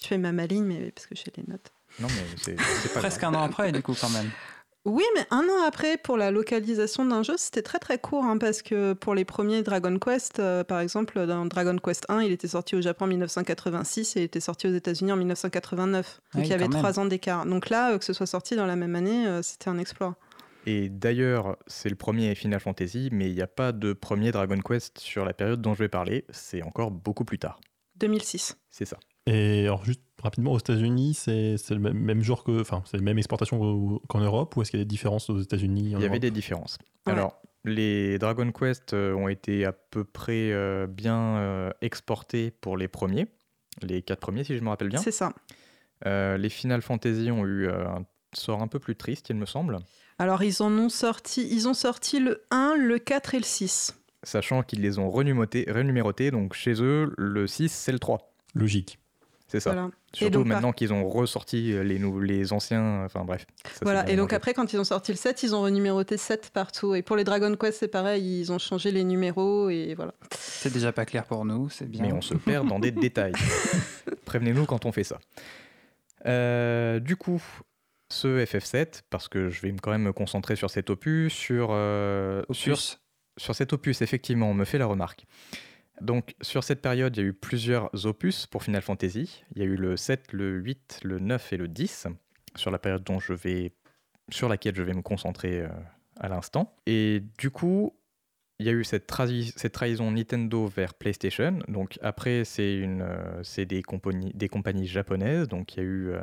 [0.00, 1.72] Je fais ma maligne, mais parce que j'ai les notes.
[1.98, 4.30] Non mais c'est c'est pas Presque un an après, du coup, quand même.
[4.86, 8.38] Oui, mais un an après, pour la localisation d'un jeu, c'était très très court, hein,
[8.38, 12.32] parce que pour les premiers Dragon Quest, euh, par exemple, dans Dragon Quest 1, il
[12.32, 16.20] était sorti au Japon en 1986 et il était sorti aux États-Unis en 1989.
[16.32, 17.44] Donc Oui, il y avait trois ans d'écart.
[17.44, 20.16] Donc là, euh, que ce soit sorti dans la même année, euh, c'était un exploit.
[20.64, 24.58] Et d'ailleurs, c'est le premier Final Fantasy, mais il n'y a pas de premier Dragon
[24.60, 27.60] Quest sur la période dont je vais parler, c'est encore beaucoup plus tard.
[27.96, 28.56] 2006.
[28.70, 28.98] C'est ça.
[29.26, 32.60] Et alors, juste rapidement, aux États-Unis, c'est c'est le même, même genre que.
[32.60, 35.38] Enfin, c'est la même exportation qu'en Europe, ou est-ce qu'il y a des différences aux
[35.40, 36.78] États-Unis Il y avait des différences.
[37.06, 37.12] Ouais.
[37.12, 42.76] Alors, les Dragon Quest euh, ont été à peu près euh, bien euh, exportés pour
[42.76, 43.26] les premiers,
[43.82, 45.00] les quatre premiers si je me rappelle bien.
[45.00, 45.32] C'est ça.
[46.06, 49.44] Euh, les Final Fantasy ont eu euh, un sort un peu plus triste, il me
[49.44, 49.78] semble,
[50.18, 53.96] Alors ils en ont sorti, ils ont sorti le 1, le 4 et le 6.
[54.22, 58.32] sachant qu'ils les ont renumérotés, renumérotés, donc chez eux, le 6, c'est le 3.
[58.54, 58.99] Logique.
[59.50, 59.72] C'est ça.
[59.72, 59.90] Voilà.
[60.12, 63.46] Surtout donc, par- maintenant qu'ils ont ressorti euh, les, nou- les anciens, enfin bref.
[63.72, 66.50] ça, Voilà, et donc après, quand ils ont sorti le 7, ils ont renuméroté 7
[66.54, 66.94] partout.
[66.94, 70.14] Et pour les Dragon Quest, c'est pareil, ils ont changé les numéros et voilà.
[70.38, 72.02] C'est déjà pas clair pour nous, c'est bien.
[72.02, 73.32] Mais on se perd dans des détails.
[74.24, 75.18] Prévenez-nous quand on fait ça.
[76.26, 77.42] Euh, du coup,
[78.08, 82.42] ce FF7, parce que je vais quand même me concentrer sur cet opus, sur, euh,
[82.50, 83.00] sur, Opus.
[83.36, 85.24] sur cet opus, effectivement, on me fait la remarque.
[86.00, 89.44] Donc, sur cette période, il y a eu plusieurs opus pour Final Fantasy.
[89.54, 92.06] Il y a eu le 7, le 8, le 9 et le 10,
[92.56, 93.72] sur la période dont je vais,
[94.30, 95.68] sur laquelle je vais me concentrer euh,
[96.18, 96.74] à l'instant.
[96.86, 97.94] Et du coup,
[98.58, 101.58] il y a eu cette, trahi- cette trahison Nintendo vers PlayStation.
[101.68, 105.48] Donc après, c'est euh, des compagnies, japonaises.
[105.48, 106.20] Donc il y a eu euh,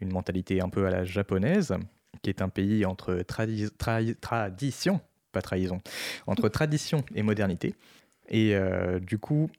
[0.00, 1.74] une mentalité un peu à la japonaise,
[2.22, 5.00] qui est un pays entre tradition,
[5.32, 5.80] pas trahison,
[6.26, 7.74] entre tradition et modernité.
[8.28, 9.50] Et euh, du coup,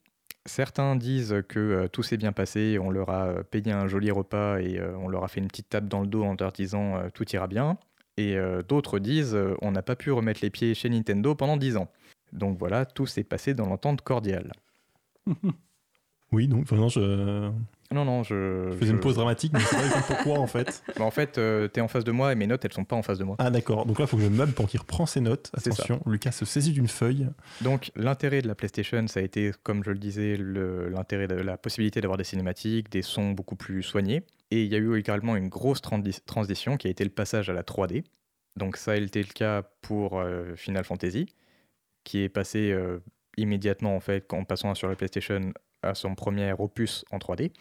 [0.46, 4.12] certains disent que euh, tout s'est bien passé, on leur a euh, payé un joli
[4.12, 7.10] repas et on leur a fait une petite tape dans le dos en leur disant
[7.14, 7.78] tout ira bien.
[8.16, 8.38] Et
[8.68, 11.88] d'autres disent on n'a pas pu remettre les pieds chez Nintendo pendant 10 ans.
[12.32, 14.52] Donc voilà, tout s'est passé dans l'entente cordiale.
[16.32, 17.52] Oui, donc je.
[17.94, 18.70] Non, non, je.
[18.72, 20.84] Je faisais une pause dramatique, mais c'est pas pourquoi en fait.
[20.98, 22.96] Bah, en fait, euh, t'es en face de moi et mes notes, elles sont pas
[22.96, 23.36] en face de moi.
[23.40, 25.50] Ah d'accord, donc là il faut que je me meuble pour qu'il reprend ses notes.
[25.56, 27.28] Attention, Lucas se saisit d'une feuille.
[27.62, 31.58] Donc, l'intérêt de la PlayStation, ça a été, comme je le disais, l'intérêt de la
[31.58, 34.24] possibilité d'avoir des cinématiques, des sons beaucoup plus soignés.
[34.52, 37.54] Et il y a eu également une grosse transition qui a été le passage à
[37.54, 38.04] la 3D.
[38.56, 41.28] Donc, ça a été le cas pour euh, Final Fantasy,
[42.04, 43.00] qui est passé euh,
[43.38, 47.52] immédiatement, en fait, en passant sur la PlayStation à son premier opus en 3D.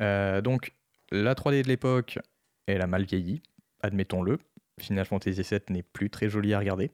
[0.00, 0.74] Euh, donc,
[1.10, 2.18] la 3D de l'époque,
[2.66, 3.42] elle a mal vieilli,
[3.82, 4.38] admettons-le.
[4.78, 6.90] Final Fantasy VII n'est plus très joli à regarder.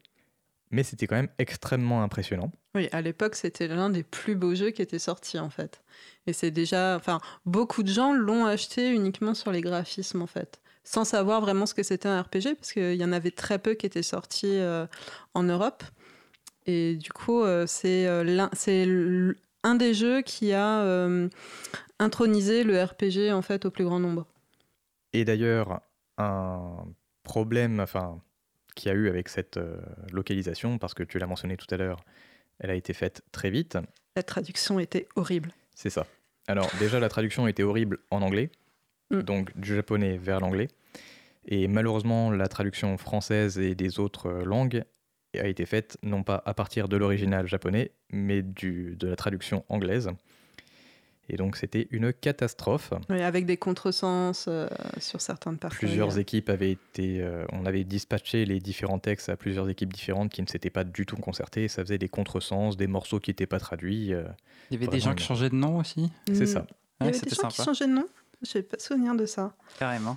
[0.71, 2.51] Mais c'était quand même extrêmement impressionnant.
[2.75, 5.83] Oui, à l'époque, c'était l'un des plus beaux jeux qui était sorti en fait.
[6.27, 10.61] Et c'est déjà, enfin, beaucoup de gens l'ont acheté uniquement sur les graphismes en fait,
[10.83, 13.75] sans savoir vraiment ce que c'était un RPG, parce qu'il y en avait très peu
[13.75, 14.87] qui étaient sortis euh,
[15.35, 15.85] en Europe.
[16.67, 18.85] Et du coup, euh, c'est l'un, c'est
[19.67, 21.29] un des jeux qui a euh,
[21.99, 24.27] intronisé le RPG en fait au plus grand nombre.
[25.13, 25.81] Et d'ailleurs,
[26.19, 26.85] un
[27.23, 28.21] problème enfin,
[28.75, 29.77] qu'il y a eu avec cette euh,
[30.13, 32.01] localisation, parce que tu l'as mentionné tout à l'heure,
[32.61, 33.77] elle a été faite très vite,
[34.17, 35.53] La traduction était horrible.
[35.75, 36.07] c'est ça.
[36.49, 38.51] Alors déjà, la traduction était horrible en anglais,
[39.11, 39.21] Mm.
[39.23, 40.69] donc du japonais vers l'anglais.
[41.47, 44.83] Et malheureusement, la traduction française et des autres euh, langues
[45.39, 49.65] a été faite non pas à partir de l'original japonais, mais du, de la traduction
[49.69, 50.11] anglaise.
[51.29, 52.93] Et donc c'était une catastrophe.
[53.11, 54.69] Oui, avec des contresens euh,
[54.99, 55.79] sur certaines parties.
[55.79, 57.21] Plusieurs équipes avaient été.
[57.21, 60.85] euh, on avait dispatché les différents textes à plusieurs équipes différentes qui ne s'étaient pas
[60.85, 61.65] du tout concertées.
[61.65, 64.15] et Ça faisait des contresens, des morceaux qui n'étaient pas traduits.
[64.15, 64.23] euh,
[64.71, 66.13] Il y avait des gens qui changeaient de nom aussi?
[66.29, 66.47] c'est Mm.
[66.47, 66.67] ça.
[67.01, 67.55] Il y Ouais, avait des gens sympa.
[67.57, 68.07] qui changeaient de nom
[68.43, 69.53] J'ai pas souvenir de ça.
[69.81, 70.17] Carrément.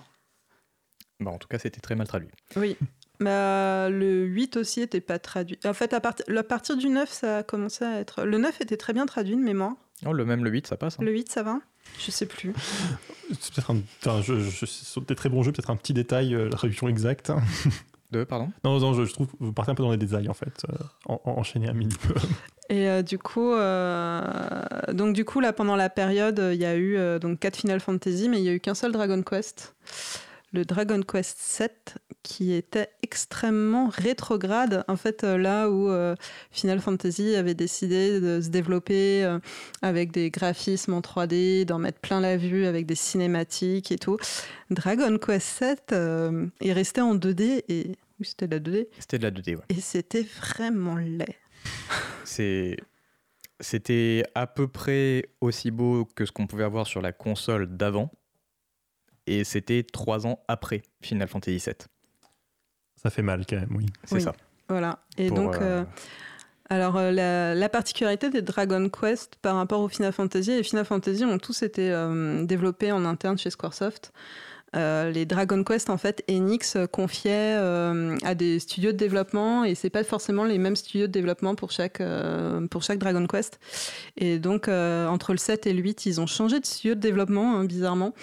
[1.19, 2.29] Bah, en tout cas, c'était très mal traduit.
[2.55, 2.77] Oui.
[3.19, 5.59] Bah, le 8 aussi était pas traduit.
[5.65, 8.23] En fait, à, part- à partir du 9, ça a commencé à être.
[8.23, 9.73] Le 9 était très bien traduit de mémoire.
[10.05, 10.95] Oh, le même le 8, ça passe.
[10.99, 11.03] hein.
[11.03, 11.59] Le 8, ça va?
[11.99, 12.53] Je sais plus.
[13.39, 16.33] C'est peut-être un, enfin, je, je, sur des très bons jeux, peut-être un petit détail,
[16.33, 17.31] euh, la traduction exacte.
[18.11, 18.49] Deux, pardon?
[18.63, 20.63] Non, non, je, je trouve que vous partez un peu dans les détails en fait.
[20.69, 20.73] Euh,
[21.05, 21.99] en, en- enchaîner un minimum.
[22.69, 24.21] Et euh, du coup, euh,
[24.93, 27.79] donc du coup là pendant la période, il y a eu euh, donc quatre Final
[27.79, 29.75] Fantasy, mais il y a eu qu'un seul Dragon Quest,
[30.53, 34.83] le Dragon Quest 7, qui était extrêmement rétrograde.
[34.87, 36.15] En fait, euh, là où euh,
[36.51, 39.39] Final Fantasy avait décidé de se développer euh,
[39.81, 44.17] avec des graphismes en 3D, d'en mettre plein la vue avec des cinématiques et tout,
[44.69, 49.17] Dragon Quest 7 euh, est resté en 2D et oui, c'était de la 2D C'était
[49.17, 49.63] de la 2D, ouais.
[49.69, 51.35] et c'était vraiment laid.
[52.25, 52.77] C'est.
[53.61, 58.09] C'était à peu près aussi beau que ce qu'on pouvait avoir sur la console d'avant.
[59.27, 61.75] Et c'était trois ans après Final Fantasy VII.
[63.01, 63.85] Ça fait mal quand même, oui.
[64.05, 64.21] C'est Oui.
[64.21, 64.33] ça.
[64.67, 64.99] Voilà.
[65.17, 65.83] Et Pour, donc, euh, euh,
[66.69, 70.85] alors euh, la, la particularité des Dragon Quest par rapport au Final Fantasy, les Final
[70.85, 74.11] Fantasy ont tous été euh, développés en interne chez Squaresoft.
[74.75, 79.73] Euh, les Dragon Quest, en fait, Enix confiait euh, à des studios de développement et
[79.73, 83.59] c'est pas forcément les mêmes studios de développement pour chaque, euh, pour chaque Dragon Quest.
[84.17, 86.99] Et donc, euh, entre le 7 et le 8, ils ont changé de studio de
[86.99, 88.13] développement, hein, bizarrement.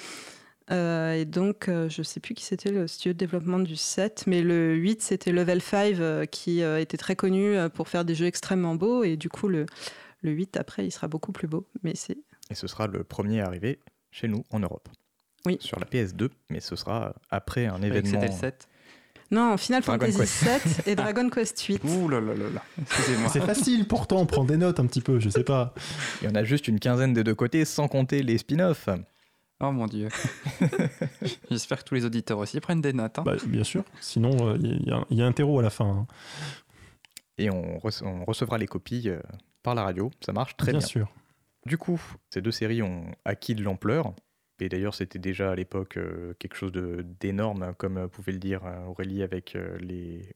[0.70, 4.24] Euh, et donc, euh, je sais plus qui c'était le studio de développement du 7,
[4.26, 8.04] mais le 8, c'était Level 5 euh, qui euh, était très connu euh, pour faire
[8.04, 9.04] des jeux extrêmement beaux.
[9.04, 9.66] Et du coup, le,
[10.22, 11.68] le 8, après, il sera beaucoup plus beau.
[11.82, 12.18] Mais c'est.
[12.50, 13.78] Et ce sera le premier à arriver
[14.10, 14.88] chez nous en Europe.
[15.44, 15.58] Oui.
[15.60, 18.20] Sur la PS2, mais ce sera après un événement.
[18.20, 18.68] C'était le 7.
[19.30, 20.66] Non, Final Dragon Fantasy Quest.
[20.66, 21.82] 7 et Dragon Quest 8.
[21.84, 22.62] Ouh là là là là.
[22.80, 23.28] Excusez-moi.
[23.32, 25.74] C'est facile pourtant, prends des notes un petit peu, je sais pas.
[26.22, 28.88] Il y en a juste une quinzaine des deux côtés, sans compter les spin-offs.
[29.60, 30.08] Oh mon dieu.
[31.50, 33.18] J'espère que tous les auditeurs aussi prennent des notes.
[33.18, 33.22] hein.
[33.24, 35.70] Bah, bien sûr, sinon euh, il y, a- il y a un terreau à la
[35.70, 35.86] fin.
[35.86, 36.06] hein.
[37.38, 39.18] Et on, rece- on recevra les copies euh,
[39.62, 40.10] par la radio.
[40.24, 40.80] Ça marche très bien.
[40.80, 41.08] sûr.
[41.66, 42.00] Du coup,
[42.30, 44.14] ces deux séries ont acquis de l'ampleur.
[44.60, 48.38] Et d'ailleurs, c'était déjà à l'époque euh, quelque chose de- d'énorme, comme euh, pouvait le
[48.38, 50.34] dire Aurélie avec euh, les,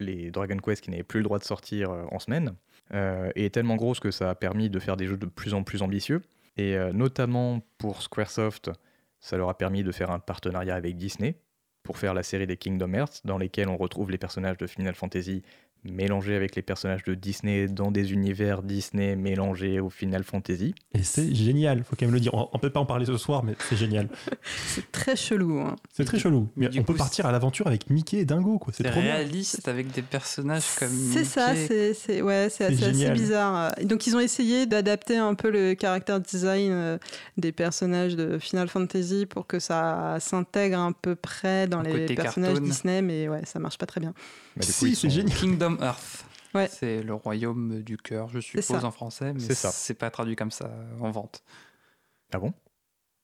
[0.00, 2.54] les Dragon Quest qui n'avaient plus le droit de sortir euh, en semaine.
[2.92, 5.62] Euh, et tellement grosse que ça a permis de faire des jeux de plus en
[5.62, 6.22] plus ambitieux.
[6.60, 8.70] Et euh, notamment pour Squaresoft,
[9.18, 11.40] ça leur a permis de faire un partenariat avec Disney
[11.82, 14.94] pour faire la série des Kingdom Hearts, dans lesquels on retrouve les personnages de Final
[14.94, 15.42] Fantasy
[15.84, 20.74] mélangés avec les personnages de Disney dans des univers Disney mélangés au Final Fantasy.
[20.94, 22.34] Et c'est génial, faut quand même le dire.
[22.34, 24.08] On, on peut pas en parler ce soir, mais c'est génial.
[24.66, 25.58] C'est très chelou.
[25.60, 25.76] hein.
[25.92, 26.48] C'est très chelou.
[26.56, 28.72] Mais on peut partir à l'aventure avec Mickey et Dingo, quoi.
[28.76, 29.14] C'est C'est trop bien.
[29.14, 30.88] réaliste avec des personnages comme.
[31.12, 31.66] C'est ça, Mickey.
[31.68, 33.72] c'est c'est- ouais, c'est assez bizarre.
[33.82, 36.98] Donc ils ont essayé d'adapter un peu le caractère design euh,
[37.36, 42.06] des personnages de Final Fantasy pour que ça s'intègre un peu près dans Un les
[42.14, 42.66] personnages cartoon.
[42.68, 44.12] Disney, mais ouais, ça marche pas très bien.
[44.56, 45.36] Bah, du coup, Si, c'est sont- génial.
[45.36, 46.24] Kingdom Earth.
[46.54, 46.68] Ouais.
[46.68, 50.70] C'est le royaume du cœur, je suppose, en français, mais C'est pas traduit comme ça
[51.00, 51.42] en vente.
[52.32, 52.52] Ah bon?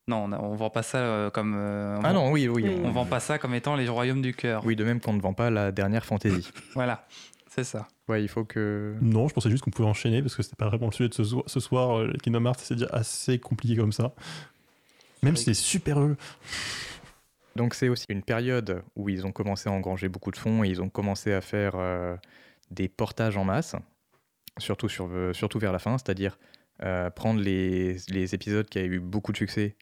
[0.09, 1.55] Non, on, a- on vend pas ça euh, comme.
[1.57, 2.63] euh, on Ah vend- non, oui, oui.
[2.65, 2.81] Oui.
[2.85, 4.65] On vend pas ça comme étant les royaumes du cœur.
[4.65, 6.49] Oui, de même qu'on ne vend pas la dernière fantasy.
[6.75, 7.05] Voilà,
[7.51, 7.89] c'est ça.
[8.09, 8.95] ouais, il faut que.
[9.01, 11.15] Non, je pensais juste qu'on pouvait enchaîner parce que c'était pas vraiment le sujet de
[11.15, 11.99] ce, soir- ce soir.
[11.99, 14.13] euh, Kingdom Hearts, c'est déjà assez compliqué comme ça.
[15.25, 16.17] Même si c'est super heureux.
[17.57, 20.69] Donc c'est aussi une période où ils ont commencé à engranger beaucoup de fonds et
[20.69, 22.15] ils ont commencé à faire euh,
[22.71, 23.75] des portages en masse,
[24.59, 26.39] surtout, sur, euh, surtout vers la fin, c'est-à-dire
[26.83, 29.75] euh, prendre les, les épisodes qui avaient eu beaucoup de succès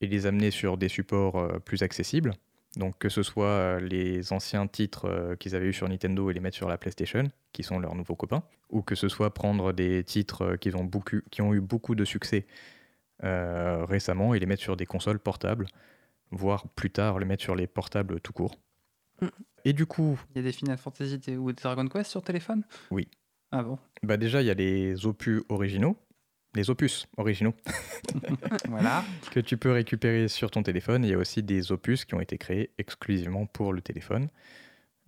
[0.00, 2.32] et les amener sur des supports plus accessibles.
[2.76, 6.56] Donc que ce soit les anciens titres qu'ils avaient eu sur Nintendo et les mettre
[6.56, 10.56] sur la PlayStation, qui sont leurs nouveaux copains, ou que ce soit prendre des titres
[10.56, 12.46] qui ont eu beaucoup de succès
[13.22, 15.66] récemment et les mettre sur des consoles portables
[16.30, 18.58] voire plus tard les mettre sur les portables tout court.
[19.20, 19.26] Mm.
[19.64, 22.62] Et du coup, Il y a des Final Fantasy ou des Dragon Quest sur téléphone?
[22.90, 23.08] Oui.
[23.52, 23.78] Ah bon?
[24.02, 25.96] Bah déjà il y a les opus originaux,
[26.54, 27.54] les opus originaux
[28.68, 29.04] Voilà.
[29.30, 31.04] que tu peux récupérer sur ton téléphone.
[31.04, 34.28] Il y a aussi des opus qui ont été créés exclusivement pour le téléphone,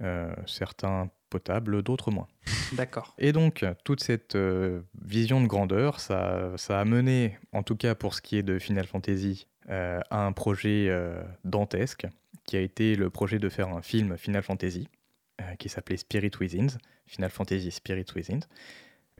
[0.00, 2.28] Euh, certains potables, d'autres moins.
[2.74, 3.14] D'accord.
[3.18, 7.96] Et donc, toute cette euh, vision de grandeur, ça, ça a mené, en tout cas
[7.96, 12.06] pour ce qui est de Final Fantasy, euh, à un projet euh, dantesque,
[12.44, 14.88] qui a été le projet de faire un film Final Fantasy,
[15.40, 16.68] euh, qui s'appelait Spirit Within,
[17.06, 18.40] Final Fantasy Spirit Within,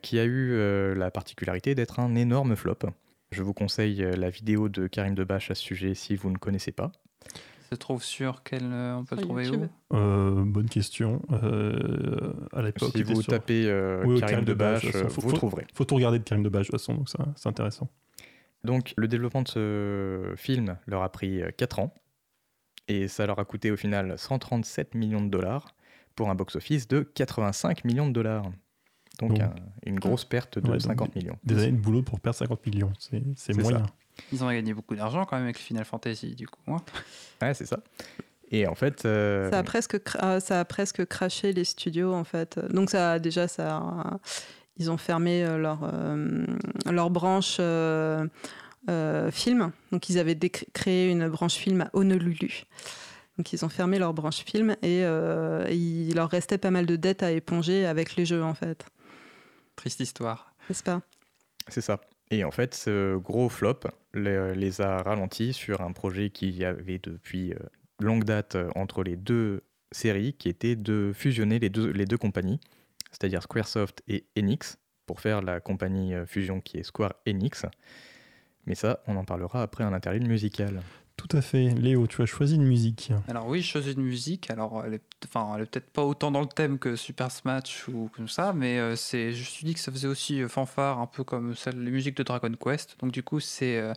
[0.03, 2.78] qui a eu euh, la particularité d'être un énorme flop.
[3.30, 6.72] Je vous conseille la vidéo de Karim Debache à ce sujet si vous ne connaissez
[6.72, 6.90] pas.
[7.70, 8.62] Se trouve sur quel.
[8.64, 9.68] euh, on peut le trouver YouTube.
[9.90, 9.96] où?
[9.96, 11.20] Euh, bonne question.
[11.32, 15.32] Euh, à l'époque, Si vous sur- tapez euh, Oui, Karim Karim Debache, euh, vous faut-
[15.32, 15.66] trouverez.
[15.74, 17.90] faut tout regarder de Karim Debache de toute façon, donc ça, c'est intéressant.
[18.65, 21.95] Donc le développement de ce film leur a pris 4 ans
[22.89, 25.75] et ça leur a coûté au final 137 millions de dollars
[26.17, 28.43] pour un box-office de 85 millions de dollars.
[29.21, 29.55] Donc Donc- un-
[29.87, 31.39] une grosse perte de Ouais, donc 50 millions.
[31.45, 33.87] Des années de boulot pour perdre 50 millions, c'est moyen.
[34.33, 36.61] Ils ont gagné beaucoup d'argent quand même avec Final Fantasy, du coup.
[36.69, 36.79] hein.
[37.43, 37.79] Ouais, c'est ça.
[38.51, 42.25] Et en fait, euh, Ça a presque, cra- ça a presque craché les studios en
[42.25, 42.59] fait.
[42.73, 44.19] Donc ça a- déjà ça, a-
[44.79, 46.45] ils ont fermé euh, leur euh,
[46.91, 48.26] leur branche euh,
[48.89, 49.72] euh, film.
[49.93, 52.64] Donc ils avaient créé une branche film à Honolulu.
[53.37, 56.97] Donc ils ont fermé leur branche film et euh, il leur restait pas mal de
[56.97, 58.87] dettes à éponger avec les jeux en fait.
[59.76, 60.55] Triste histoire.
[60.68, 61.03] N'est-ce pas?
[61.68, 62.01] C'est ça.
[62.31, 63.81] Et en fait, ce gros flop
[64.12, 67.55] les, les a ralentis sur un projet qui avait depuis
[68.01, 69.62] longue date entre les deux
[69.93, 72.61] séries, qui était de fusionner les deux, les deux compagnies,
[73.11, 77.65] c'est-à-dire Squaresoft et Enix, pour faire la compagnie euh, fusion qui est Square Enix.
[78.67, 80.83] Mais ça, on en parlera après un interlude musical.
[81.19, 81.71] Tout à fait.
[81.71, 83.11] Léo, tu as choisi une musique.
[83.27, 84.53] Alors oui, je choisis une musique.
[84.53, 87.89] Alors elle est, enfin, elle est peut-être pas autant dans le thème que Super Smash
[87.89, 90.49] ou comme ça, mais euh, c'est, je me suis dit que ça faisait aussi euh,
[90.49, 92.97] fanfare, un peu comme celle, les musiques de Dragon Quest.
[93.01, 93.93] Donc du coup, c'est euh,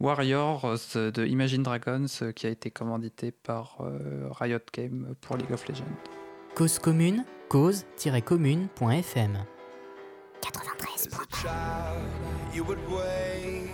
[0.00, 5.68] Warriors de Imagine Dragons qui a été commandité par euh, Riot Games pour League of
[5.68, 6.23] Legends.
[6.54, 9.46] Cause commune, cause-commune.fm
[10.40, 10.88] 93.
[10.94, 12.08] As a child,
[12.52, 13.70] you would wait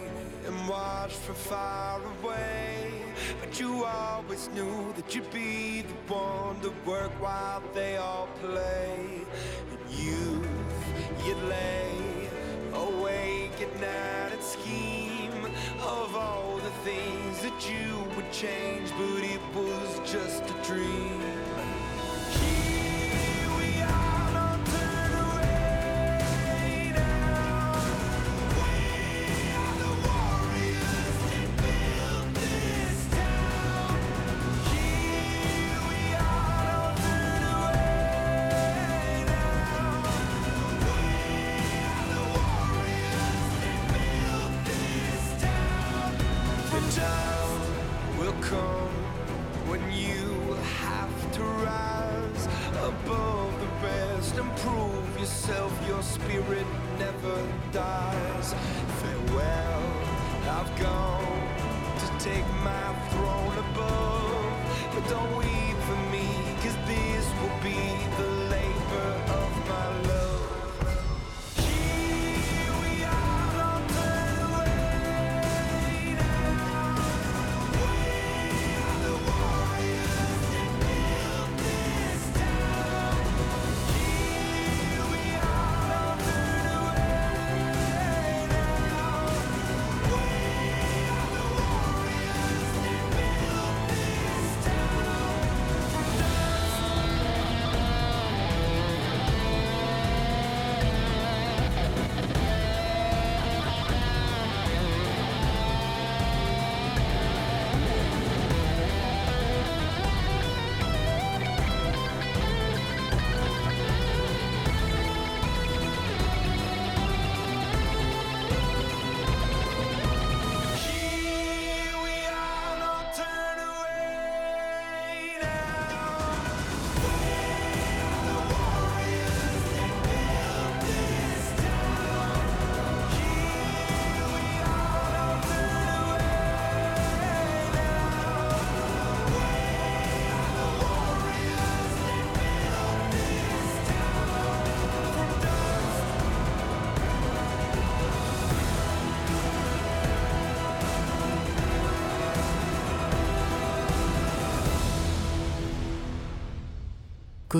[0.46, 2.90] and watch from far away.
[3.38, 9.26] But you always knew that you'd be the one to work while they all play.
[9.72, 10.46] In youth,
[11.26, 12.30] you'd lay
[12.72, 15.44] awake at night and scheme
[15.82, 21.29] of all the things that you would change, but it was just a dream.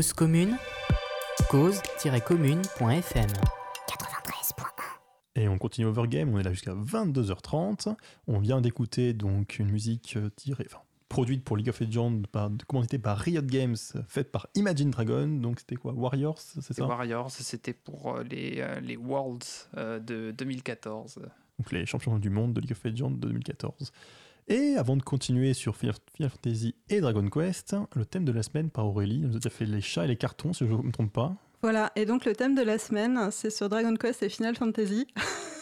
[0.00, 0.56] Cause commune,
[1.50, 3.28] cause-commune.fm.
[3.28, 3.32] 93.1.
[5.34, 7.94] Et on continue Overgame, on est là jusqu'à 22h30.
[8.26, 10.80] On vient d'écouter donc une musique euh, tirée, enfin,
[11.10, 13.76] produite pour League of Legends, par, commanditée par Riot Games,
[14.08, 15.28] faite par Imagine Dragon.
[15.28, 16.86] Donc c'était quoi Warriors, c'est ça?
[16.86, 21.20] Warriors, c'était pour euh, les, euh, les Worlds de 2014.
[21.58, 23.92] Donc les champions du monde de League of Legends de 2014.
[24.50, 28.68] Et avant de continuer sur Final Fantasy et Dragon Quest, le thème de la semaine
[28.68, 29.20] par Aurélie.
[29.20, 31.36] Nous a déjà fait les chats et les cartons, si je ne me trompe pas.
[31.62, 35.06] Voilà, et donc le thème de la semaine, c'est sur Dragon Quest et Final Fantasy.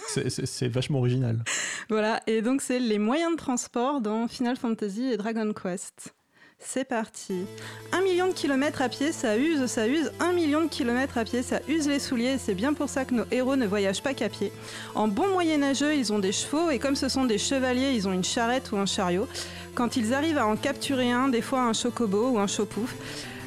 [0.06, 1.44] C'est vachement original.
[1.90, 6.14] Voilà, et donc c'est les moyens de transport dans Final Fantasy et Dragon Quest.
[6.60, 7.46] C'est parti.
[7.92, 10.10] Un million de kilomètres à pied, ça use, ça use.
[10.18, 12.32] Un million de kilomètres à pied, ça use les souliers.
[12.34, 14.52] et C'est bien pour ça que nos héros ne voyagent pas qu'à pied.
[14.94, 18.12] En bon moyenâgeux, ils ont des chevaux, et comme ce sont des chevaliers, ils ont
[18.12, 19.28] une charrette ou un chariot.
[19.74, 22.94] Quand ils arrivent à en capturer un, des fois un chocobo ou un chopouf.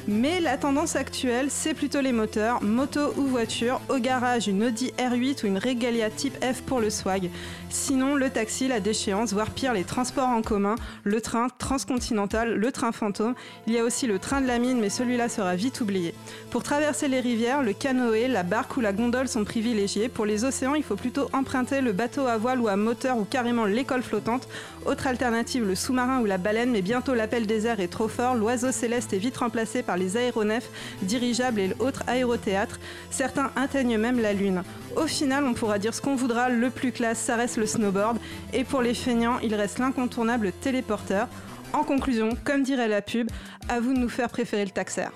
[0.08, 3.80] Mais la tendance actuelle, c'est plutôt les moteurs, moto ou voiture.
[3.88, 7.30] Au garage, une Audi R8 ou une Regalia Type F pour le swag.
[7.70, 10.74] Sinon, le taxi, la déchéance, voire pire, les transports en commun,
[11.04, 13.34] le train transcontinental, le train fantôme.
[13.68, 16.14] Il y a aussi le train de la mine, mais celui-là sera vite oublié.
[16.50, 20.08] Pour traverser les rivières, le canoë, la barque ou la gondole sont privilégiés.
[20.08, 23.24] Pour les océans, il faut plutôt emprunter le bateau à voile ou à moteur ou
[23.24, 24.48] carrément l'école flottante.
[24.84, 28.34] Autre alternative, le sous-marin ou la baleine, mais bientôt l'appel des airs est trop fort.
[28.34, 30.68] L'oiseau céleste est vite remplacé par les aéronefs,
[31.02, 32.78] dirigeables et autres aérothéâtres.
[33.10, 34.62] Certains atteignent même la Lune.
[34.96, 38.18] Au final, on pourra dire ce qu'on voudra, le plus classe, ça reste le snowboard.
[38.52, 41.28] Et pour les feignants, il reste l'incontournable téléporteur.
[41.72, 43.30] En conclusion, comme dirait la pub,
[43.68, 45.06] à vous de nous faire préférer le taxer.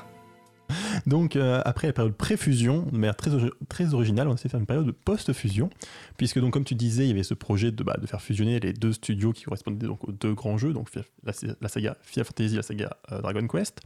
[1.07, 3.31] Donc, euh, après la période pré-fusion, de manière très,
[3.68, 5.70] très originale, on essaie de faire une période post-fusion,
[6.16, 8.59] puisque, donc, comme tu disais, il y avait ce projet de, bah, de faire fusionner
[8.59, 10.89] les deux studios qui correspondaient donc, aux deux grands jeux, donc
[11.24, 13.81] la, la saga Final Fantasy, la saga euh, Dragon Quest,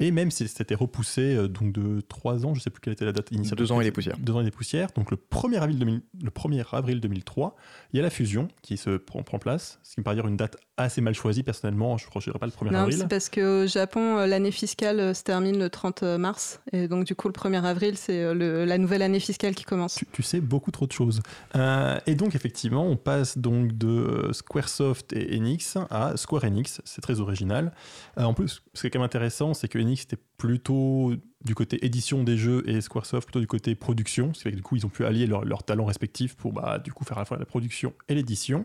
[0.00, 2.94] et même si c'était repoussé euh, donc de 3 ans, je ne sais plus quelle
[2.94, 3.56] était la date initiale.
[3.58, 4.16] Deux ans et des poussières.
[4.18, 4.88] Deux ans et des poussières.
[4.96, 7.54] Donc le 1er avril, 2000 le 1er avril 2003,
[7.92, 10.26] il y a la fusion qui se prend, prend place, ce qui me paraît dire
[10.26, 11.98] une date assez mal choisie personnellement.
[11.98, 12.96] Je crois que je dirais pas le 1er Non, avril.
[12.98, 16.60] c'est parce qu'au Japon, euh, l'année fiscale euh, se termine le 30 mars.
[16.72, 19.94] Et donc, du coup, le 1er avril, c'est le- la nouvelle année fiscale qui commence.
[19.96, 21.20] Tu, tu sais beaucoup trop de choses.
[21.56, 26.80] Euh, et donc effectivement, on passe donc de Squaresoft et Enix à Square Enix.
[26.84, 27.72] C'est très original.
[28.18, 31.14] Euh, en plus, ce qui est quand même intéressant, c'est que Enix était plutôt
[31.44, 34.34] du côté édition des jeux et Squaresoft plutôt du côté production.
[34.34, 36.78] Ce qui fait que du coup, ils ont pu allier leurs talents respectifs pour bah,
[36.78, 38.64] du coup faire à la fois la production et l'édition.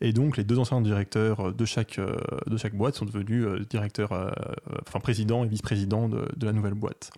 [0.00, 2.16] Et donc les deux anciens directeurs de chaque, euh,
[2.46, 4.30] de chaque boîte sont devenus euh, directeurs, euh,
[4.86, 7.10] enfin présidents et vice-présidents de, la nouvelle boîte.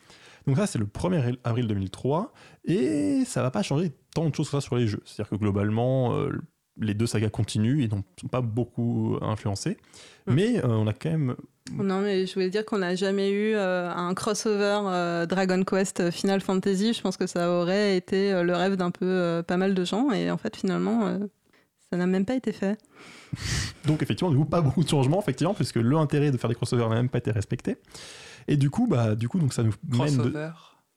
[0.46, 2.32] Donc ça, c'est le 1er avril 2003.
[2.64, 5.03] Et ça va pas changer tant de choses que ça sur les jeux.
[5.05, 6.16] C'est-à-dire que globalement,
[6.80, 9.76] les deux sagas continuent et ne sont pas beaucoup influencés.
[10.26, 10.34] Mm.
[10.34, 11.36] Mais euh, on a quand même.
[11.72, 16.00] Non, mais je voulais dire qu'on n'a jamais eu euh, un crossover euh, Dragon Quest
[16.00, 16.92] euh, Final Fantasy.
[16.92, 19.84] Je pense que ça aurait été euh, le rêve d'un peu euh, pas mal de
[19.84, 20.10] gens.
[20.10, 21.18] Et en fait, finalement, euh,
[21.90, 22.78] ça n'a même pas été fait.
[23.86, 26.56] Donc effectivement, du coup, pas beaucoup de changements, effectivement, puisque le intérêt de faire des
[26.56, 27.76] crossovers n'a même pas été respecté.
[28.48, 30.16] Et du coup, bah, du coup, donc ça nous mène.
[30.16, 30.48] De...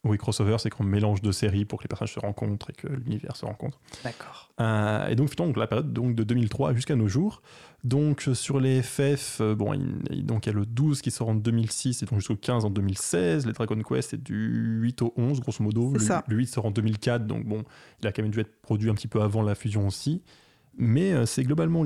[0.05, 2.87] Oui, crossover, c'est qu'on mélange deux séries pour que les personnages se rencontrent et que
[2.87, 3.79] l'univers se rencontre.
[4.03, 4.51] D'accord.
[4.61, 7.41] Euh, et donc, donc, la période donc, de 2003 jusqu'à nos jours.
[7.83, 11.29] Donc, sur les FF, euh, bon, il, donc, il y a le 12 qui sort
[11.29, 13.47] en 2006 et donc jusqu'au 15 en 2016.
[13.47, 15.91] Les Dragon Quest, c'est du 8 au 11, grosso modo.
[15.93, 16.23] Le, ça.
[16.27, 17.63] le 8 sort en 2004, donc bon,
[18.01, 20.21] il a quand même dû être produit un petit peu avant la fusion aussi.
[20.77, 21.83] Mais euh, c'est globalement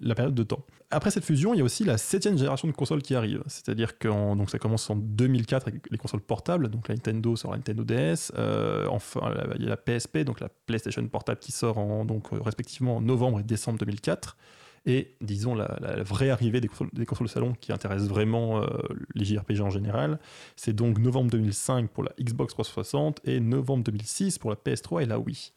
[0.00, 0.64] la période de temps.
[0.90, 3.42] Après cette fusion, il y a aussi la septième génération de consoles qui arrive.
[3.46, 7.52] C'est-à-dire que donc ça commence en 2004 avec les consoles portables, donc la Nintendo sort
[7.52, 8.32] la Nintendo DS.
[8.36, 12.32] euh, enfin, il y a la PSP, donc la PlayStation Portable qui sort en, donc,
[12.32, 14.36] euh, respectivement en novembre et décembre 2004.
[14.86, 18.66] Et disons la, vraie arrivée des consoles, des consoles de salon qui intéresse vraiment euh,
[19.14, 20.18] les JRPG en général,
[20.56, 25.06] c'est donc novembre 2005 pour la Xbox 360 et novembre 2006 pour la PS3 et
[25.06, 25.52] la Wii.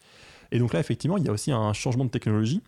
[0.52, 2.62] Et donc là, effectivement, il y a aussi un changement de technologie.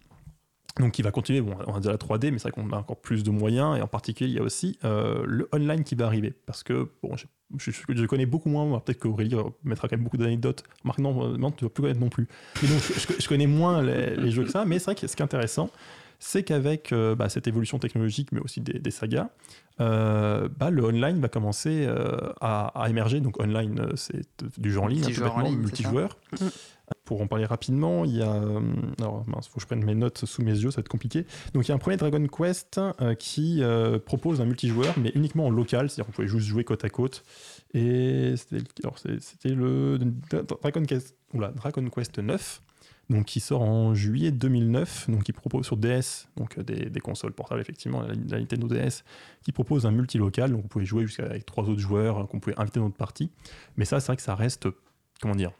[0.79, 2.77] Donc qui va continuer, bon, on va dire la 3D, mais c'est vrai qu'on a
[2.77, 5.95] encore plus de moyens, et en particulier, il y a aussi euh, le online qui
[5.95, 6.35] va arriver.
[6.45, 7.25] Parce que, bon, je,
[7.57, 10.65] je- je connais beaucoup moins, moi, peut-être qu'Aurélie mettra quand même beaucoup d'anecdotes.
[10.85, 12.29] Marc, non, euh, non, tu ne vas plus connaître non plus.
[12.63, 15.07] Mais donc, je, je connais moins les, les jeux que ça, mais c'est vrai que
[15.07, 15.71] ce qui est intéressant,
[16.19, 19.29] c'est qu'avec euh, bah, cette évolution technologique, mais aussi des, des sagas,
[19.81, 23.21] euh, bah, le online va commencer euh, à, à émerger.
[23.21, 24.23] Donc online, euh, c'est
[24.59, 26.17] du jeu en ligne, peu Multijoueur ligne, c'est multijoueur.
[27.05, 28.33] Pour en parler rapidement, il y a.
[28.35, 28.61] euh,
[28.99, 31.25] Alors, mince, faut que je prenne mes notes sous mes yeux, ça va être compliqué.
[31.55, 35.11] Donc, il y a un premier Dragon Quest euh, qui euh, propose un multijoueur, mais
[35.15, 37.25] uniquement en local, c'est-à-dire qu'on pouvait juste jouer côte à côte.
[37.75, 39.99] Et c'était le
[40.31, 42.63] Dragon Quest, oula, Dragon Quest 9.
[43.11, 47.61] donc qui sort en juillet 2009, donc qui propose sur DS, donc des, consoles portables
[47.61, 49.05] effectivement, la, la Nintendo DS,
[49.43, 52.59] qui propose un multilocal, donc vous pouvez jouer jusqu'à avec trois autres joueurs, qu'on pouvait
[52.59, 53.31] inviter dans notre partie.
[53.77, 54.69] Mais ça, c'est vrai que ça reste,
[55.21, 55.53] comment dire,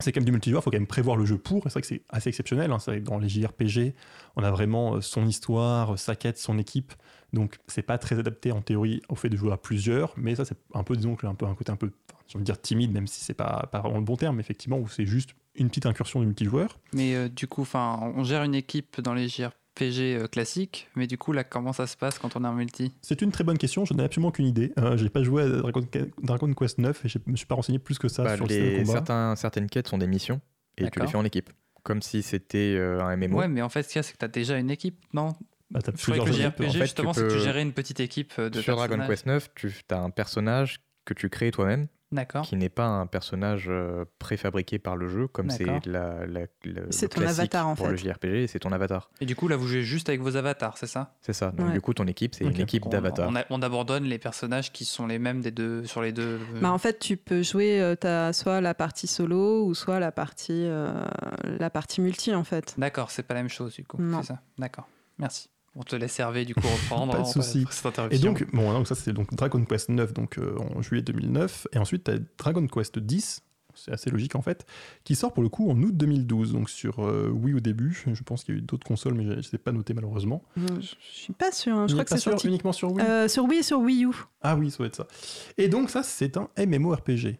[0.00, 1.74] c'est quand même du multijoueur, il faut quand même prévoir le jeu pour, et c'est
[1.74, 3.94] vrai que c'est assez exceptionnel, hein, c'est vrai que dans les JRPG,
[4.36, 6.92] on a vraiment euh, son histoire, sa quête, son équipe,
[7.32, 10.44] donc c'est pas très adapté en théorie au fait de jouer à plusieurs, mais ça
[10.44, 11.90] c'est un peu, disons, un un côté un peu,
[12.36, 15.30] dire timide, même si c'est pas, pas vraiment le bon terme, effectivement, où c'est juste
[15.54, 16.78] une petite incursion du multijoueur.
[16.92, 21.18] Mais euh, du coup, on gère une équipe dans les JRPG euh, classiques, mais du
[21.18, 22.92] coup, là, comment ça se passe quand on a un multi?
[23.02, 24.72] C'est une très bonne question, je n'ai absolument aucune idée.
[24.78, 25.86] Euh, j'ai pas joué à Dragon,
[26.22, 28.50] Dragon Quest 9 et je me suis pas renseigné plus que ça Bah, sur le
[28.50, 28.92] système de les, combat.
[28.92, 30.40] certains, certaines quêtes sont des missions
[30.76, 31.50] et tu les fais en équipe.
[31.82, 33.38] Comme si c'était euh, un MMO.
[33.38, 34.98] Ouais, mais en fait, ce qu'il y a, c'est que tu as déjà une équipe,
[35.14, 35.34] non?
[35.70, 37.72] Bah, croyais plusieurs que le JRPG, En fait, tu justement, c'est que tu gérais une
[37.72, 38.98] petite équipe euh, de Sur Dragon.
[39.06, 41.88] Quest 9, tu as un personnage que tu crées toi-même.
[42.44, 46.46] Qui n'est pas un personnage euh, préfabriqué par le jeu, comme c'est la, la-
[46.90, 47.92] C'est ton classique avatar, en pour fait.
[47.92, 49.10] le JRPG, c'est ton avatar.
[49.20, 51.14] Et du coup, là, vous jouez juste avec vos avatars, c'est ça?
[51.20, 51.50] C'est ça.
[51.50, 51.72] Donc Ouais.
[51.74, 53.30] du coup, ton équipe, c'est une équipe on, d'avatars.
[53.50, 56.38] on, abandonne les personnages qui sont les mêmes des deux, sur les deux.
[56.54, 60.00] euh, Bah, en fait, tu peux jouer euh, t'as soit la partie solo ou soit
[60.00, 61.04] la partie, euh,
[61.58, 62.74] la partie multi, en fait.
[62.78, 63.98] D'accord, c'est pas la même chose, du coup.
[64.00, 64.22] Non.
[64.22, 64.40] C'est ça.
[64.56, 64.88] D'accord.
[65.18, 65.50] Merci.
[65.80, 67.12] On te laisse Hervé, du coup, reprendre.
[67.12, 67.64] Pas de hein, souci.
[67.70, 71.02] cette Et donc, bon, donc ça c'est donc Dragon Quest 9 donc, euh, en juillet
[71.02, 73.42] 2009, et ensuite tu as Dragon Quest 10,
[73.74, 74.66] c'est assez logique en fait,
[75.04, 78.22] qui sort pour le coup en août 2012, donc sur euh, Wii au début, je
[78.24, 80.42] pense qu'il y a eu d'autres consoles mais je ne sais pas noté malheureusement.
[80.56, 82.48] Je je suis pas sûre, hein, je crois que c'est sûr, sorti.
[82.48, 84.10] uniquement sur Wii Euh, sur Wii et sur Wii U.
[84.42, 85.06] Ah oui, ça doit être ça.
[85.58, 87.38] Et donc ça c'est un MMORPG.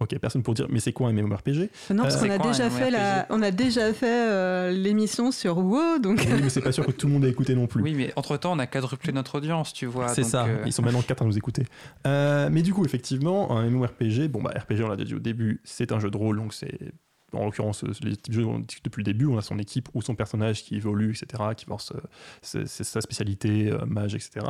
[0.00, 2.70] Ok, personne pour dire, mais c'est quoi un MMORPG Non, parce Euh, qu'on a, déjà
[2.70, 6.60] fait la, MMORPG on a déjà fait euh, l'émission sur WoW, donc Oui, mais c'est
[6.60, 7.82] pas sûr que tout le monde ait écouté non plus.
[7.82, 10.06] Oui, mais entre-temps, on a quadruplé notre audience, tu vois.
[10.08, 11.64] C'est ça, euh, ils sont maintenant quatre à nous écouter.
[12.06, 15.18] Euh, mais du coup, effectivement, un MMORPG, bon bah RPG, on l'a déjà dit au
[15.18, 16.78] début, c'est un jeu de rôle, donc c'est
[17.32, 19.88] en l'occurrence les types de jeux on discute depuis le début, on a son équipe
[19.94, 24.46] ou son personnage qui évolue, etc., qui force euh, sa spécialité, euh, mage, etc.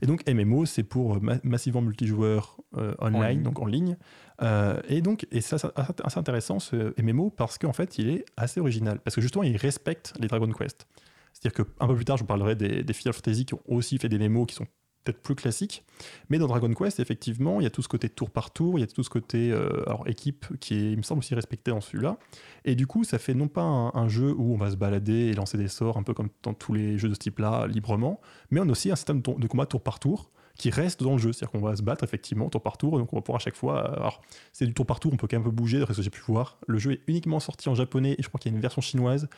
[0.00, 3.96] Et donc MMO, c'est pour euh, ma- massivement multijoueur euh, online, donc en ligne.
[4.40, 8.24] Euh, et donc, et ça, c'est assez intéressant ce MMO parce qu'en fait, il est
[8.36, 10.86] assez original, parce que justement, il respecte les Dragon Quest.
[11.32, 13.98] C'est-à-dire qu'un peu plus tard, je vous parlerai des, des Final Fantasy qui ont aussi
[13.98, 14.66] fait des MMO qui sont
[15.04, 15.84] peut-être plus classiques.
[16.28, 18.82] Mais dans Dragon Quest, effectivement, il y a tout ce côté tour par tour, il
[18.82, 21.70] y a tout ce côté euh, alors, équipe qui est, il me semble, aussi respecté
[21.70, 22.18] dans celui-là.
[22.64, 25.32] Et du coup, ça fait non pas un, jeu où on va se balader et
[25.34, 28.60] lancer des sorts, un peu comme dans tous les jeux de ce type-là, librement, mais
[28.60, 31.32] on a aussi un système de, combat tour par tour qui reste dans le jeu.
[31.32, 33.56] C'est-à-dire qu'on va se battre effectivement tour par tour, donc on va pouvoir à chaque
[33.56, 33.90] fois.
[33.90, 34.20] euh, Alors,
[34.52, 36.04] c'est du tour par tour, on peut quand même un peu bouger, d'après ce que
[36.04, 36.58] j'ai pu voir.
[36.66, 38.82] Le jeu est uniquement sorti en japonais et je crois qu'il y a une version
[38.82, 39.28] chinoise,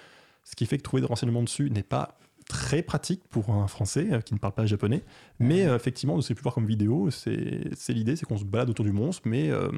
[0.44, 4.08] ce qui fait que trouver des renseignements dessus n'est pas très pratique pour un français
[4.12, 5.02] euh, qui ne parle pas japonais.
[5.38, 8.70] Mais euh, effectivement, j'ai pu voir comme vidéo, c'est c'est l'idée, c'est qu'on se balade
[8.70, 9.70] autour du monstre, mais euh,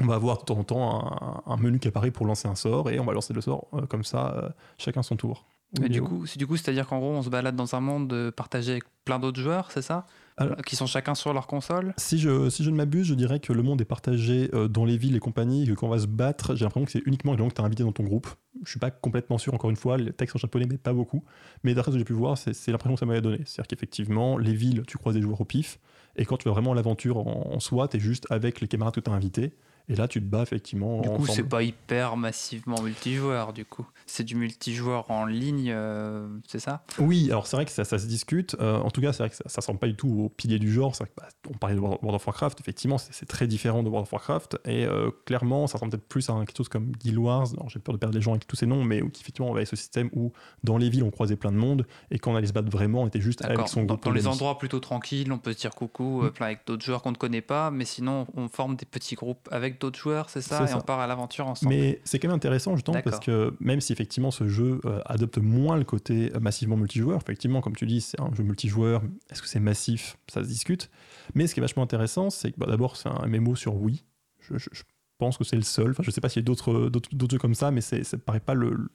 [0.00, 2.54] on va avoir de temps en temps un, un menu qui apparaît pour lancer un
[2.54, 5.46] sort et on va lancer le sort euh, comme ça, euh, chacun son tour.
[5.80, 8.30] Mais du coup, c'est du coup, c'est-à-dire qu'en gros, on se balade dans un monde
[8.36, 10.06] partagé avec plein d'autres joueurs, c'est ça?
[10.36, 11.94] Alors- Qui sont chacun sur leur console?
[11.96, 14.84] Si je, si je ne m'abuse, je dirais que le monde est partagé euh, dans
[14.84, 17.02] les villes et compagnie, et que quand on va se battre, j'ai l'impression que c'est
[17.06, 18.26] uniquement les gens que tu as invités dans ton groupe.
[18.64, 21.22] Je suis pas complètement sûr, encore une fois, les textes en japonais, mais pas beaucoup.
[21.62, 23.38] Mais d'après ce que j'ai pu voir, c'est c'est l'impression que ça m'avait donné.
[23.44, 25.78] C'est-à-dire qu'effectivement, les villes, tu croises des joueurs au pif,
[26.16, 28.66] et quand tu vas vraiment à l'aventure en, en soi, tu es juste avec les
[28.68, 29.54] camarades que tu as invités,
[29.88, 33.86] et là tu te bats effectivement Du coup, c'est pas hyper massivement multijoueur, du coup.
[34.06, 36.84] C'est du multijoueur en ligne, euh, c'est ça?
[36.98, 38.56] Oui, alors c'est vrai que ça, ça se discute.
[38.60, 40.58] Euh, en tout cas, c'est vrai que ça, ça ressemble pas du tout au pilier
[40.58, 40.94] du genre.
[40.94, 43.88] C'est vrai que, bah, on parlait de World of Warcraft, effectivement, c'est très différent de
[43.88, 44.58] World of Warcraft.
[44.64, 47.46] Et euh, clairement, ça ressemble peut-être plus à quelque chose comme Guild Wars.
[47.68, 49.64] J'ai peur de perdre les gens avec tous ces noms, mais où effectivement, on avait
[49.66, 50.32] ce système où
[50.62, 53.02] dans les villes, on croisait plein de monde, et quand on allait se battre vraiment,
[53.02, 54.04] on était juste avec son groupe.
[54.04, 56.30] dans les endroits plutôt tranquilles, on peut se dire coucou, Mm.
[56.30, 59.48] plein avec d'autres joueurs qu'on ne connaît pas, mais sinon, on forme des petits groupes
[59.50, 60.78] avec d'autres joueurs, c'est ça Et ça.
[60.78, 61.74] on part à l'aventure ensemble.
[61.74, 65.38] Mais c'est quand même intéressant justement parce que même si effectivement ce jeu euh, adopte
[65.38, 69.48] moins le côté massivement multijoueur, effectivement comme tu dis c'est un jeu multijoueur, est-ce que
[69.48, 70.16] c'est massif?
[70.32, 70.90] Ça se discute.
[71.34, 74.04] Mais ce qui est vachement intéressant c'est que bah, d'abord c'est un MMO sur Wii.
[74.40, 74.82] Je, je- je
[75.18, 75.90] pense que c'est le seul.
[75.92, 76.90] Enfin je sais pas s'il y a d'autres
[77.30, 78.90] jeux comme ça, mais ça me paraît pas le, le-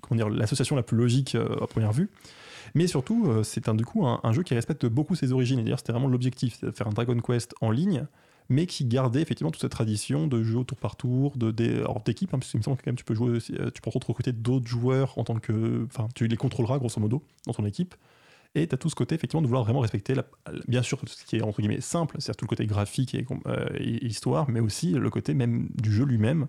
[0.00, 2.10] comment dire l'association la plus logique euh, à première vue.
[2.74, 5.58] Mais surtout, euh, c'est un, du coup un, un jeu qui respecte beaucoup ses origines.
[5.58, 8.06] Et d'ailleurs, c'était vraiment l'objectif, c'est de faire un Dragon Quest en ligne,
[8.48, 12.32] mais qui gardait effectivement toute cette tradition de jeu au tour par tour, de, d'équipe,
[12.34, 13.90] hein, parce qu'il me semble que quand même tu peux jouer aussi, euh, tu peux
[13.90, 15.86] recruter d'autres joueurs en tant que.
[15.86, 17.94] Enfin, tu les contrôleras grosso modo dans ton équipe.
[18.54, 20.26] Et tu as tout ce côté effectivement de vouloir vraiment respecter, la-
[20.68, 23.66] bien sûr, ce qui est entre guillemets simple, c'est-à-dire tout le côté graphique et, euh,
[23.78, 26.46] et histoire, mais aussi le côté même du jeu lui-même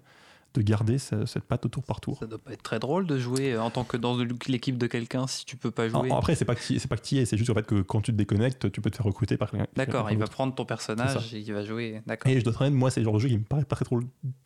[0.55, 2.17] de garder ce- cette patte au tour par tour.
[2.19, 4.87] Ça doit pas être très drôle de jouer euh, en tant que dans l'équipe de
[4.87, 6.05] quelqu'un si tu peux pas jouer.
[6.05, 7.81] Alors, après, c'est pas c'est pas que tu y es, c'est juste en fait que
[7.81, 9.67] quand tu te déconnectes, tu peux te faire recruter par quelqu'un.
[9.75, 12.01] D'accord, il va prendre ton personnage et il va jouer.
[12.07, 12.31] D'accord.
[12.31, 13.75] Et je dois te dire, moi, c'est le genre de jeu qui me paraît pas
[13.75, 13.99] très trop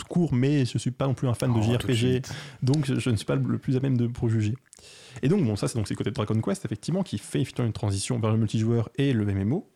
[0.07, 2.22] court, mais je suis pas non plus un fan de Oh, de JRPG,
[2.64, 4.55] donc je, je ne suis pas le plus à même de pour juger.
[5.22, 7.41] Et donc, bon, ça, c'est donc c'est le côté de Dragon Quest, effectivement, qui fait
[7.41, 9.68] effectivement une transition vers le multijoueur et le MMO.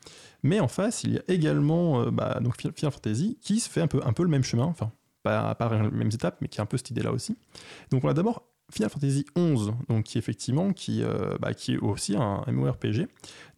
[0.44, 3.70] Mais en face, il y a également euh, bah, donc Final Final Fantasy qui se
[3.70, 4.92] fait un peu, un peu le même chemin, enfin,
[5.24, 7.36] pas, pas les mêmes étapes, mais qui a un peu cette idée-là aussi.
[7.92, 11.78] Donc, on a d'abord Final Fantasy XI, donc qui effectivement, qui, euh, bah, qui est
[11.78, 13.08] aussi un MMORPG,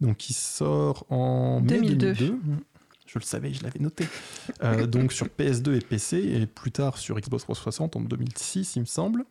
[0.02, 2.14] donc qui sort en mai 2002.
[2.14, 2.38] 2002.
[3.08, 4.06] Je le savais, je l'avais noté.
[4.64, 8.80] Euh, donc sur PS2 et PC, et plus tard sur Xbox 360 en 2006, il
[8.82, 9.26] me semble.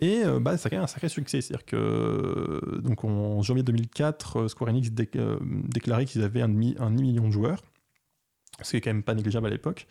[0.00, 1.40] Et euh, bah, ça a quand même un sacré succès.
[1.40, 5.08] C'est-à-dire que donc en janvier 2004, euh, Square Enix dé-
[5.42, 7.62] déclarait qu'ils avaient un demi, un demi-million de joueurs,
[8.62, 9.86] ce qui est quand même pas négligeable à l'époque.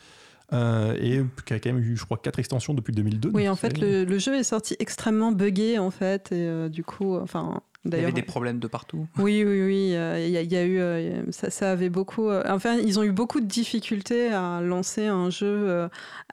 [0.54, 3.32] Euh, et qui a quand même eu, je crois, quatre extensions depuis 2002.
[3.34, 6.84] Oui, en fait, le, le jeu est sorti extrêmement buggé, en fait, et euh, du
[6.84, 8.14] coup, enfin, Il y avait d'ailleurs.
[8.16, 9.08] des problèmes de partout.
[9.18, 9.96] Oui, oui, oui.
[9.96, 12.28] euh, Il y, a- il y a eu, euh, ça, ça avait beaucoup.
[12.30, 15.88] euh, enfin, ils ont eu beaucoup de difficultés à lancer un jeu euh,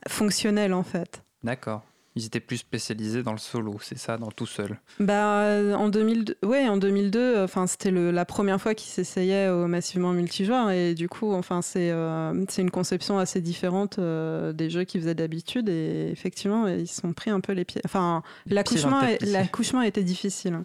[0.08, 1.22] fonctionnel, en fait.
[1.44, 1.84] D'accord.
[2.18, 4.76] Ils étaient plus spécialisés dans le solo, c'est ça, dans tout seul.
[4.98, 9.48] Bah, euh, en 2002, ouais, en 2002, euh, enfin, c'était la première fois qu'ils s'essayaient
[9.48, 14.52] au massivement multijoueur, et du coup, enfin, c'est euh, c'est une conception assez différente euh,
[14.52, 17.80] des jeux qu'ils faisaient d'habitude, et effectivement, ils se sont pris un peu les pieds.
[17.84, 20.58] Enfin, l'accouchement, l'accouchement a été difficile.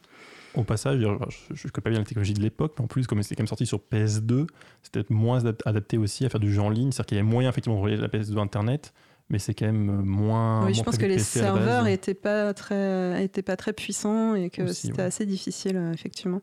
[0.55, 3.21] Au passage, je ne connais pas bien la technologie de l'époque, mais en plus, comme
[3.23, 4.45] c'est quand même sorti sur PS2,
[4.83, 6.91] c'était peut-être moins adap- adapté aussi à faire du jeu en ligne.
[6.91, 8.93] C'est-à-dire qu'il y avait moyen effectivement de relier la PS2 à Internet,
[9.33, 10.65] mais c'est quand même euh, moins.
[10.65, 14.67] oui, je pense que les serveurs étaient pas très, étaient pas très puissants et que
[14.71, 15.07] c'était ouais.
[15.07, 16.41] assez difficile, euh, effectivement.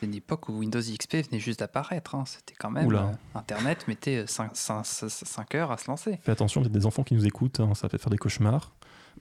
[0.00, 2.16] C'est une époque où Windows XP venait juste d'apparaître.
[2.16, 2.24] hein.
[2.26, 2.86] C'était quand même.
[2.88, 3.02] Oula.
[3.34, 6.18] euh, Internet mettait 5 heures à se lancer.
[6.22, 8.10] Fais attention, il y a des enfants qui nous écoutent, hein, ça va peut-être faire
[8.10, 8.74] des cauchemars.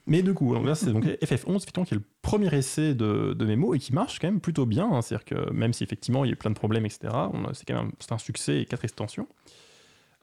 [0.07, 1.22] Mais du coup, c'est donc FF11,
[1.57, 4.65] effectivement, qui est le premier essai de, de mémo et qui marche quand même plutôt
[4.65, 4.89] bien.
[4.91, 5.01] hein.
[5.03, 7.13] C'est-à-dire que même si effectivement il y a eu plein de problèmes, etc.,
[7.53, 9.28] c'est quand même un- c'est un succès et quatre extensions.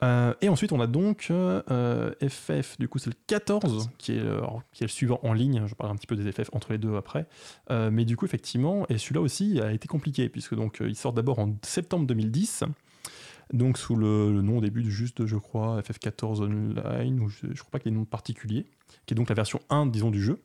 [0.03, 4.13] Euh, et ensuite, on a donc euh, euh, FF, du coup, c'est le 14, qui
[4.13, 5.65] est, le- suivant en ligne.
[5.67, 7.27] Je parle un petit peu des FF entre les deux après.
[7.71, 10.95] Euh, mais du coup, effectivement, et celui-là aussi a été compliqué, puisque donc euh, il
[10.97, 12.65] sort d'abord en septembre 2010,
[13.53, 17.47] donc sous le, le nom au début de juste, je crois, FF14 Online, ou je,
[17.53, 18.67] je crois pas qu'il y ait de nom particulier,
[19.07, 20.41] qui est donc la version 1, disons, du jeu,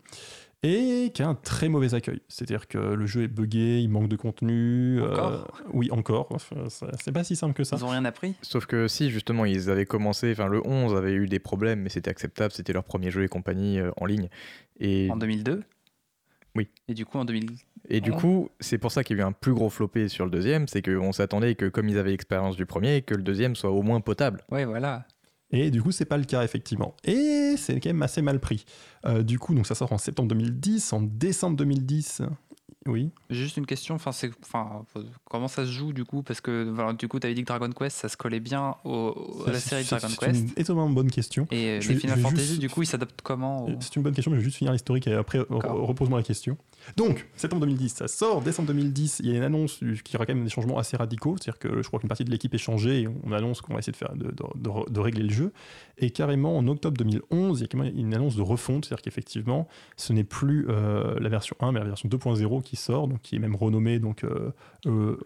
[0.63, 2.21] et qui a un très mauvais accueil.
[2.29, 4.99] C'est-à-dire que le jeu est buggé, il manque de contenu.
[5.01, 6.27] euh, Encore Oui, encore.
[6.31, 7.75] Enfin, c'est pas si simple que ça.
[7.77, 8.35] Ils ont rien appris?
[8.41, 11.89] Sauf que si justement ils avaient commencé, enfin le 11 avait eu des problèmes, mais
[11.89, 14.29] c'était acceptable, c'était leur premier jeu et compagnie euh, en ligne.
[14.79, 15.63] Et, en 2002
[16.55, 16.69] Oui.
[16.87, 17.51] Et du coup, en 2000.
[17.89, 20.23] et du coup, c'est pour ça qu'il y a eu un plus gros floppé sur
[20.25, 23.55] le deuxième, c'est qu'on s'attendait que comme ils avaient l'expérience du premier, que le deuxième
[23.55, 24.41] soit au moins potable.
[24.49, 25.05] Ouais, voilà.
[25.53, 26.95] Et du coup, c'est pas le cas, effectivement.
[27.05, 28.65] Et c'est quand même assez mal pris.
[29.05, 32.23] Euh, du coup, donc ça sort en septembre 2010, en décembre 2010.
[32.85, 33.11] Oui.
[33.29, 34.83] Juste une question, enfin, c'est, enfin,
[35.29, 36.21] comment ça se joue du coup?
[36.21, 38.75] Parce que voilà, du coup, tu avais dit que Dragon Quest, ça se collait bien
[38.83, 40.41] au, à la C'est- série de c'est- Dragon C'est Quest.
[40.41, 41.47] une étonnamment bonne question.
[41.51, 44.01] Et Je les vais- Final Fantasy, juste- du coup, ils s'adaptent comment au- C'est une
[44.03, 46.57] bonne question, mais je vais juste finir l'historique et après, repose-moi la question.
[46.97, 48.41] Donc, septembre 2010, ça sort.
[48.41, 51.35] Décembre 2010, il y a une annonce qui aura quand même des changements assez radicaux.
[51.39, 53.79] C'est-à-dire que je crois qu'une partie de l'équipe est changée et on annonce qu'on va
[53.79, 55.53] essayer de, faire, de, de- de- de régler le jeu.
[55.97, 58.85] Et carrément, en octobre 2011, il y a carrément une annonce de refonte.
[58.85, 59.67] C'est-à-dire qu'effectivement,
[59.97, 63.35] ce n'est plus euh, la version 1, mais la version 2.0 qui sort, donc qui
[63.35, 63.99] est même renommée.
[63.99, 64.51] Donc, euh,
[64.85, 65.17] euh,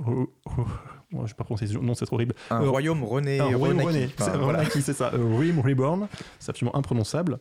[1.11, 2.35] moi, je sais pas prononcer ce nom, c'est horrible.
[2.49, 3.81] Un Euh, royaume René, Un Royaume.
[3.81, 4.09] René.
[4.17, 4.59] C'est voilà.
[4.59, 5.09] Renaki, c'est ça.
[5.09, 6.07] Realm Reborn.
[6.39, 7.39] C'est absolument imprononçable.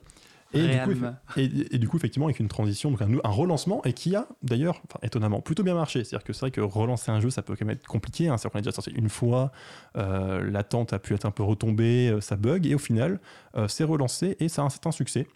[0.54, 1.16] Et du, coup, Realm.
[1.36, 4.26] et, et du coup, effectivement, avec une transition, donc un, un relancement, et qui a
[4.42, 6.04] d'ailleurs, enfin, étonnamment, plutôt bien marché.
[6.04, 8.28] C'est-à-dire que c'est vrai que relancer un jeu, ça peut quand même être compliqué.
[8.28, 8.36] Hein.
[8.36, 9.52] C'est-à-dire qu'on a déjà sorti une fois,
[9.96, 13.20] euh, l'attente a pu être un peu retombée, euh, ça bug, et au final,
[13.56, 15.26] euh, c'est relancé et ça a un certain succès.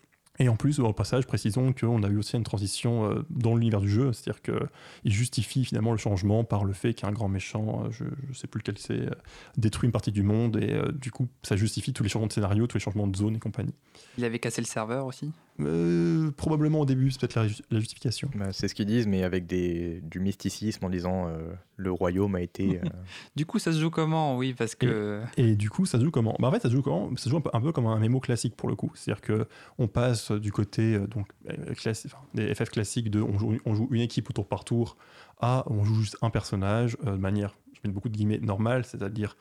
[0.40, 3.82] Et en plus, au passage, précisons qu'on a eu aussi une transition euh, dans l'univers
[3.82, 7.90] du jeu, c'est-à-dire qu'il justifie finalement le changement par le fait qu'un grand méchant, euh,
[7.90, 9.10] je ne sais plus lequel c'est, euh,
[9.58, 12.66] détruit une partie du monde, et du coup, ça justifie tous les changements de scénario,
[12.66, 13.74] tous les changements de zone et compagnie.
[14.16, 15.30] Il avait cassé le serveur aussi?
[15.66, 18.30] Euh, probablement au début, c'est peut-être la, la justification.
[18.34, 22.34] Bah, c'est ce qu'ils disent, mais avec des, du mysticisme en disant euh, le royaume
[22.34, 22.78] a été.
[22.78, 22.88] euh,
[23.36, 25.22] Du coup, ça se joue comment Oui, parce que.
[25.36, 26.36] Et du coup, ça se joue comment?
[26.38, 27.10] Bah En fait, ça se joue comment?
[27.16, 28.92] Ça se joue un peu, un peu comme un MMO classique pour le coup.
[28.94, 29.46] C'est-à-dire que
[29.78, 31.26] on passe du côté donc
[31.74, 34.64] classi- enfin, des FF classiques de on joue, on joue une équipe au tour par
[34.64, 34.96] tour
[35.40, 38.84] à on joue juste un personnage euh, de manière, je mets beaucoup de guillemets, normale,
[38.84, 39.36] c'est-à-dire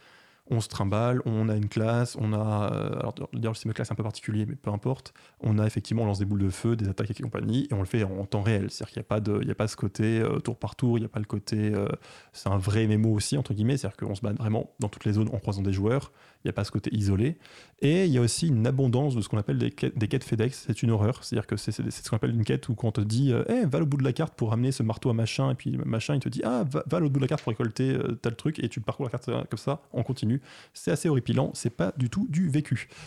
[0.49, 2.73] on se trimballe, on a une classe, on a.
[2.73, 5.13] euh, alors, le système de classe est un peu particulier, mais peu importe.
[5.41, 7.79] On a effectivement, on lance des boules de feu, des attaques et compagnie, et on
[7.79, 8.69] le fait en temps réel.
[8.69, 11.05] C'est-à-dire qu'il n'y a, pas a pas ce côté euh, tour par tour, il n'y
[11.05, 11.71] a pas le côté.
[11.73, 11.87] euh,
[12.33, 13.77] c'est un vrai MMO aussi, entre guillemets.
[13.77, 16.11] C'est-à-dire qu'on se bat vraiment dans toutes les zones en croisant des joueurs.
[16.43, 17.37] Il n'y a pas ce côté isolé.
[17.81, 20.65] Et il y a aussi une abondance de ce qu'on appelle des quêtes, FedEx.
[20.67, 21.23] C'est une horreur.
[21.23, 23.65] C'est-à-dire que c'est ce qu'on appelle une quête où quand on te dit euh, Eh,
[23.65, 26.15] va au bout de la carte pour ramener ce marteau à machin, et puis machin,
[26.15, 28.59] il te dit Ah, va, au bout de la carte pour récolter euh, tel truc,
[28.63, 30.41] et tu parcours la carte comme ça, en continu.
[30.73, 31.51] C'est assez horripilant.
[31.53, 32.89] C'est pas du tout du vécu.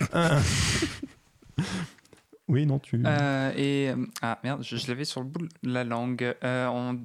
[2.49, 3.01] Oui, non, tu.
[3.07, 6.35] Euh, et euh, ah merde, je, l'avais sur le bout de la langue.
[6.43, 6.99] On,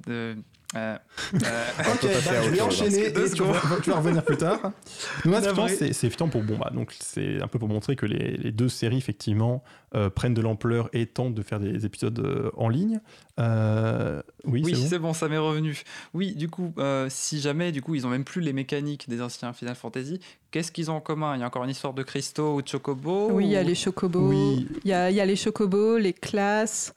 [0.76, 0.96] euh,
[1.34, 1.38] euh,
[1.78, 3.12] Ok, bah, je vais enchaîner hein.
[3.14, 4.60] Deux et tu vas, tu vas revenir plus tard.
[5.24, 8.52] Donc là, c'est pour bon, bah, donc c'est un peu pour montrer que les, les
[8.52, 9.62] deux séries effectivement
[9.94, 13.00] euh, prennent de l'ampleur et tentent de faire des épisodes euh, en ligne.
[13.40, 15.14] Euh, oui, oui, c'est bon.
[15.14, 15.82] ça m'est revenu.
[16.12, 19.22] Oui, du coup, euh, si jamais, du coup, ils ont même plus les mécaniques des
[19.22, 20.20] anciens Final Fantasy,
[20.50, 21.34] qu'est-ce qu'ils ont en commun?
[21.36, 23.62] Il y a encore une histoire de cristaux ou de chocobo Oui, il y a
[23.62, 24.28] les chocobos.
[24.28, 24.68] Oui.
[24.84, 26.92] Il y a, il y a les chocobos, les classes.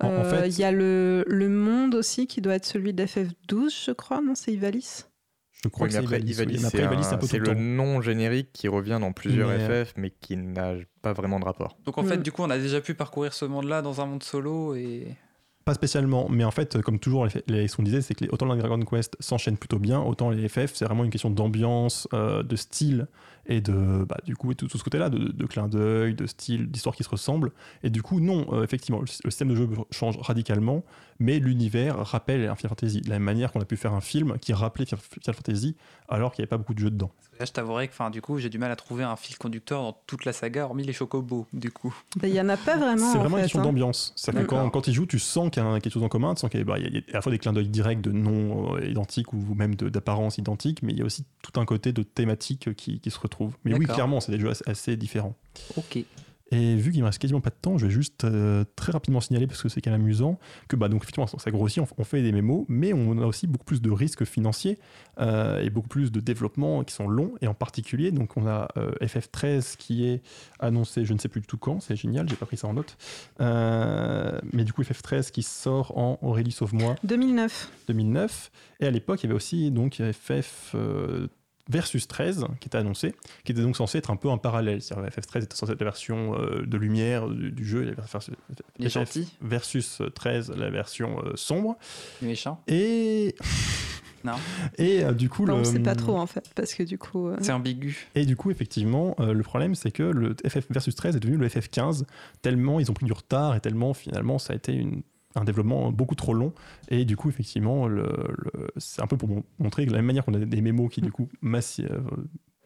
[0.00, 2.92] En- en Euh, fait- il y a le, le monde aussi qui doit être celui
[2.92, 5.08] d'FF12, je crois, non C'est Ivalice
[5.62, 6.20] Je crois Oui, que après.
[6.20, 7.16] Ivalice, oui.
[7.26, 7.54] C'est le temps.
[7.54, 11.78] nom générique qui revient dans plusieurs Mais- FF, mais qui n'a pas vraiment de rapport.
[11.84, 12.22] Donc en fait, Mm.
[12.22, 15.06] du coup, on a déjà pu parcourir ce monde-là dans un monde solo et.
[15.64, 18.52] Pas spécialement, mais en fait, comme toujours, les, ce qu'on disait, c'est que les, autant
[18.52, 22.42] les Dragon Quest s'enchaînent plutôt bien, autant les FF, c'est vraiment une question d'ambiance, euh,
[22.42, 23.06] de style
[23.46, 26.26] et de, bah, du coup, et tout, tout ce côté-là, de, de clin d'œil, de
[26.26, 27.52] style, d'histoire qui se ressemblent.
[27.82, 30.82] Et du coup, non, euh, effectivement, le, le système de jeu change radicalement,
[31.18, 33.00] mais l'univers rappelle un Final Fantasy.
[33.02, 35.76] De la même manière qu'on a pu faire un film qui rappelait Final Fantasy,
[36.08, 37.10] alors qu'il n'y avait pas beaucoup de jeux dedans.
[37.38, 39.92] Là, je t'avouerai que, du coup, j'ai du mal à trouver un fil conducteur dans
[40.06, 41.94] toute la saga, hormis les chocobos, du coup.
[42.22, 43.10] Il n'y en a pas vraiment.
[43.10, 43.64] C'est en vraiment une fait, question hein.
[43.64, 44.12] d'ambiance.
[44.16, 46.34] C'est-à-dire que quand, quand ils jouent, tu sens qu'il y a quelque chose en commun,
[46.34, 47.68] tu sens qu'il y, a- bah, il y a à la fois des clins d'œil
[47.68, 51.58] directs de noms euh, identiques ou même d'apparence identique, mais il y a aussi tout
[51.60, 53.33] un côté de thématique qui, qui se retrouve.
[53.64, 55.34] Mais oui, clairement, c'est des jeux assez, assez différents.
[55.76, 56.04] Ok.
[56.50, 59.20] Et vu qu'il me reste quasiment pas de temps, je vais juste euh, très rapidement
[59.20, 60.38] signaler, parce que c'est quand même amusant,
[60.68, 63.46] que bah, donc, effectivement, ça grossit, on, on fait des mémos, mais on a aussi
[63.46, 64.78] beaucoup plus de risques financiers
[65.18, 67.32] euh, et beaucoup plus de développements qui sont longs.
[67.40, 70.22] Et en particulier, donc, on a euh, FF13 qui est
[70.60, 72.74] annoncé, je ne sais plus du tout quand, c'est génial, j'ai pas pris ça en
[72.74, 72.98] note.
[73.40, 77.70] Euh, mais du coup, FF13 qui sort en Aurélie Sauve-moi 2009.
[77.88, 78.50] 2009.
[78.80, 81.26] Et à l'époque, il y avait aussi donc FF euh,
[81.68, 83.14] versus 13 qui était annoncé,
[83.44, 84.82] qui était donc censé être un peu en parallèle.
[84.82, 87.92] C'est-à-dire FF13 était censé être la version euh, de lumière du, du jeu, et la
[87.94, 88.20] version-
[88.78, 91.76] Les FF gentils, versus 13 la version euh, sombre.
[92.22, 92.60] les méchants.
[92.68, 93.34] Et
[94.24, 94.32] Non.
[94.78, 96.96] et euh, du coup Bon, le on sait pas trop en fait, parce que du
[96.96, 97.28] coup.
[97.28, 98.08] euh, C'est ambigu.
[98.14, 101.36] et du coup, effectivement, euh, le problème, c'est que le FF versus 13 est devenu
[101.36, 102.04] le FF15,
[102.40, 105.02] tellement ils ont pris du retard et tellement finalement ça a été une-
[105.36, 106.52] un développement beaucoup trop long.
[106.88, 109.98] Et du coup, effectivement, le, le- c'est un peu pour mon- montrer que de la
[109.98, 112.00] même manière qu'on a des mémos qui, du coup, massi- euh,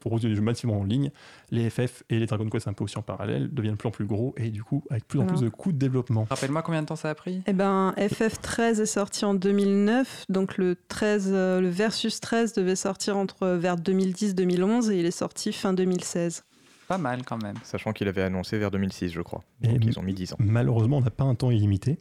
[0.01, 1.11] pour produire des jeux massivement en ligne,
[1.51, 3.91] les FF et les Dragon Quest un peu aussi en parallèle deviennent de plus en
[3.91, 6.25] plus gros et du coup, avec plus en plus de coûts de développement.
[6.31, 7.43] Rappelle-moi combien de temps ça a pris?
[7.49, 12.77] Eh ben, FF13 est sorti en 2009, donc le 13, euh, le Versus 13 devait
[12.77, 16.45] sortir entre vers 2010-2011 et il est sorti fin 2016.
[16.89, 17.57] Pas mal quand même.
[17.65, 19.43] Sachant qu'il avait annoncé vers 2006, je crois.
[19.63, 20.37] Et Donc ils ont mis 10 ans.
[20.39, 21.99] Malheureusement, on n'a pas un temps illimité.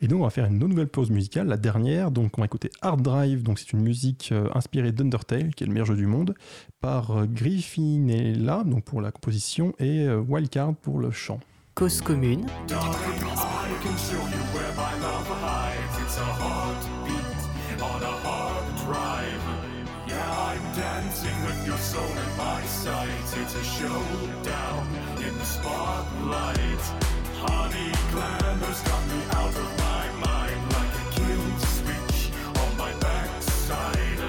[0.00, 2.10] Et donc, on va faire une nouvelle pause musicale, la dernière.
[2.10, 3.42] Donc, on va écouter Hard Drive.
[3.42, 6.34] Donc, c'est une musique euh, inspirée d'Undertale, qui est le meilleur jeu du monde,
[6.80, 11.40] par euh, Griffinella, donc pour la composition, et euh, Wildcard pour le chant.
[11.74, 12.46] Cause commune,
[23.60, 24.86] the showdown
[25.18, 26.82] in the spotlight.
[27.44, 31.46] Honey glamour's got me out of my mind like a kill
[31.76, 32.32] switch
[32.62, 34.20] on my backside.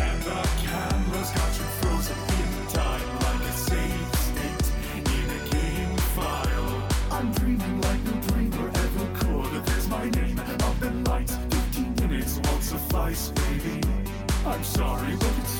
[0.00, 4.66] And the camera's got you frozen in time like a save state
[5.16, 6.88] in a game file.
[7.10, 9.66] I'm dreaming like no dreamer ever could.
[9.66, 11.36] There's my name up in lights.
[11.50, 13.80] 15 minutes won't suffice, baby.
[14.46, 15.51] I'm sorry, but it's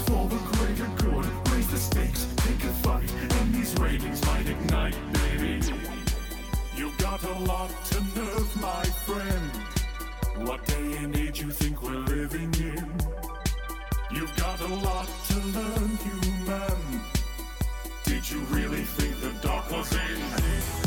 [7.13, 9.51] got a lot to nerve, my friend.
[10.49, 12.87] What day and age you think we're living in?
[14.11, 17.01] You've got a lot to learn, human.
[18.05, 20.82] Did you really think the dark was in?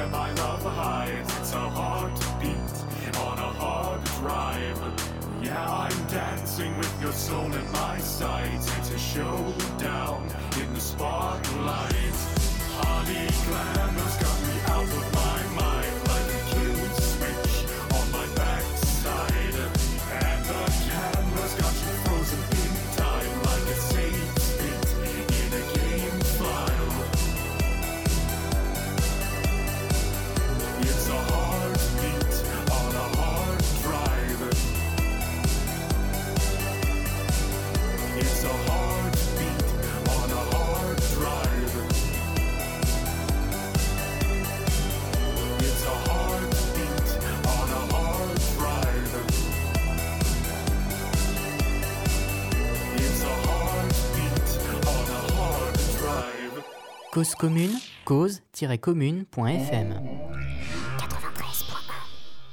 [0.00, 1.38] where my love hides.
[1.38, 4.80] It's a heartbeat on a hard drive.
[5.42, 8.62] Yeah, I'm dancing with your soul in my sight.
[8.78, 10.22] It's a showdown
[10.60, 12.18] in the spotlight.
[12.80, 14.59] Honey, glamour's got me
[57.20, 57.76] Cause commune,
[58.06, 59.94] cause-commune.fm.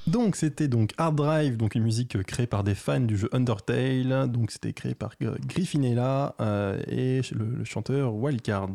[0.07, 3.29] Donc c'était donc Hard Drive, donc une musique euh, créée par des fans du jeu
[3.31, 4.29] Undertale.
[4.29, 8.71] Donc c'était créé par Griffinella euh, et le chanteur Wildcard.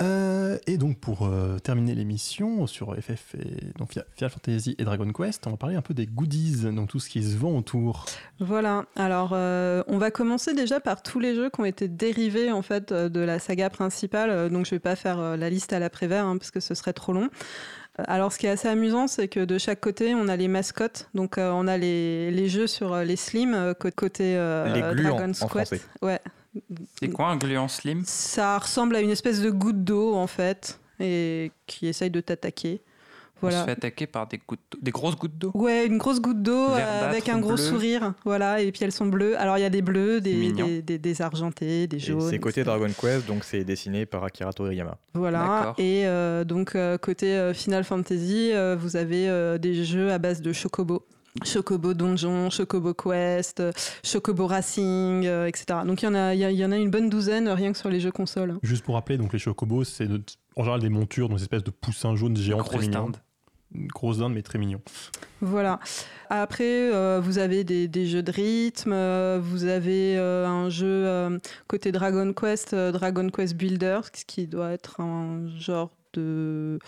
[0.00, 4.84] Euh, et donc pour euh, terminer l'émission sur FF et donc Fi- Final Fantasy et
[4.84, 7.56] Dragon Quest, on va parler un peu des goodies, donc tout ce qui se vend
[7.56, 8.04] autour.
[8.40, 12.50] Voilà, alors euh, on va commencer déjà par tous les jeux qui ont été dérivés
[12.50, 16.26] en fait de la saga principale, donc je vais pas faire la liste à l'après-vert
[16.26, 17.28] hein, parce que ce serait trop long.
[17.96, 21.08] Alors ce qui est assez amusant, c'est que de chaque côté, on a les mascottes,
[21.14, 25.10] donc euh, on a les, les jeux sur les Slim, co- côté euh, Les gluants,
[25.18, 25.66] Dragon's en Quest.
[25.76, 25.82] français.
[26.02, 26.18] Ouais.
[27.00, 28.02] C'est quoi un gluant slim?
[28.04, 32.80] Ça ressemble à une espèce de goutte d'eau en fait, et qui essaye de t'attaquer.
[33.42, 33.64] On se Voilà.
[33.66, 35.50] fait attaquer par des, gouttes des grosses gouttes d'eau?
[35.54, 37.62] Ouais, une grosse goutte d'eau euh, avec un gros bleu?
[37.62, 39.36] sourire, voilà, et puis elles sont bleues.
[39.38, 40.66] Alors il y a des bleus, des, Mignon.
[40.66, 42.20] des, des- des argentés, des jaunes.
[42.30, 42.76] c'est côté etc.
[42.78, 44.96] Dragon Quest, donc c'est dessiné par Akira Toriyama.
[45.12, 50.18] Voilà, et euh, donc euh, côté Final Fantasy, euh, vous avez euh, des jeux à
[50.18, 51.04] base de Chocobo.
[51.44, 53.72] Chocobo Donjon, Chocobo Quest, euh,
[54.04, 55.80] Chocobo Racing, euh, etc.
[55.84, 57.54] Donc il y, en a- il y, a- y en a une bonne douzaine euh,
[57.54, 58.52] rien que sur les jeux consoles.
[58.52, 58.58] hein.
[58.62, 60.06] Juste pour rappeler, donc les chocobos, c'est
[60.56, 63.04] en général des montures, donc des espèces de poussins jaunes géants très Grosse mignons.
[63.06, 63.16] dinde.
[63.74, 64.80] Une grosse dinde mais très mignon.
[65.40, 65.80] Voilà.
[66.30, 66.62] Après,
[66.94, 71.38] euh, vous avez des, des jeux de rythme, euh, vous avez euh, un jeu euh,
[71.66, 76.78] côté Dragon Quest, euh, Dragon Quest Builders, ce qui doit être un genre de...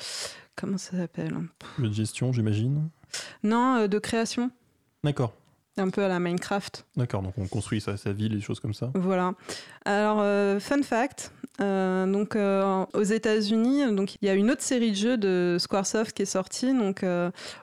[0.55, 1.35] Comment ça s'appelle?
[1.81, 2.89] Jeu de gestion, j'imagine.
[3.43, 4.51] Non, euh, de création,
[5.05, 5.33] D'accord.
[5.79, 6.87] un peu à la Minecraft.
[6.97, 8.91] D'accord, donc on construit sa, sa ville et des choses comme ça.
[8.95, 9.35] Voilà.
[9.85, 14.63] Alors, euh, fun fact, euh, donc euh, aux États-Unis, donc il y a une autre
[14.63, 16.73] série de jeux de Squaresoft qui est sortie.
[16.75, 17.05] Donc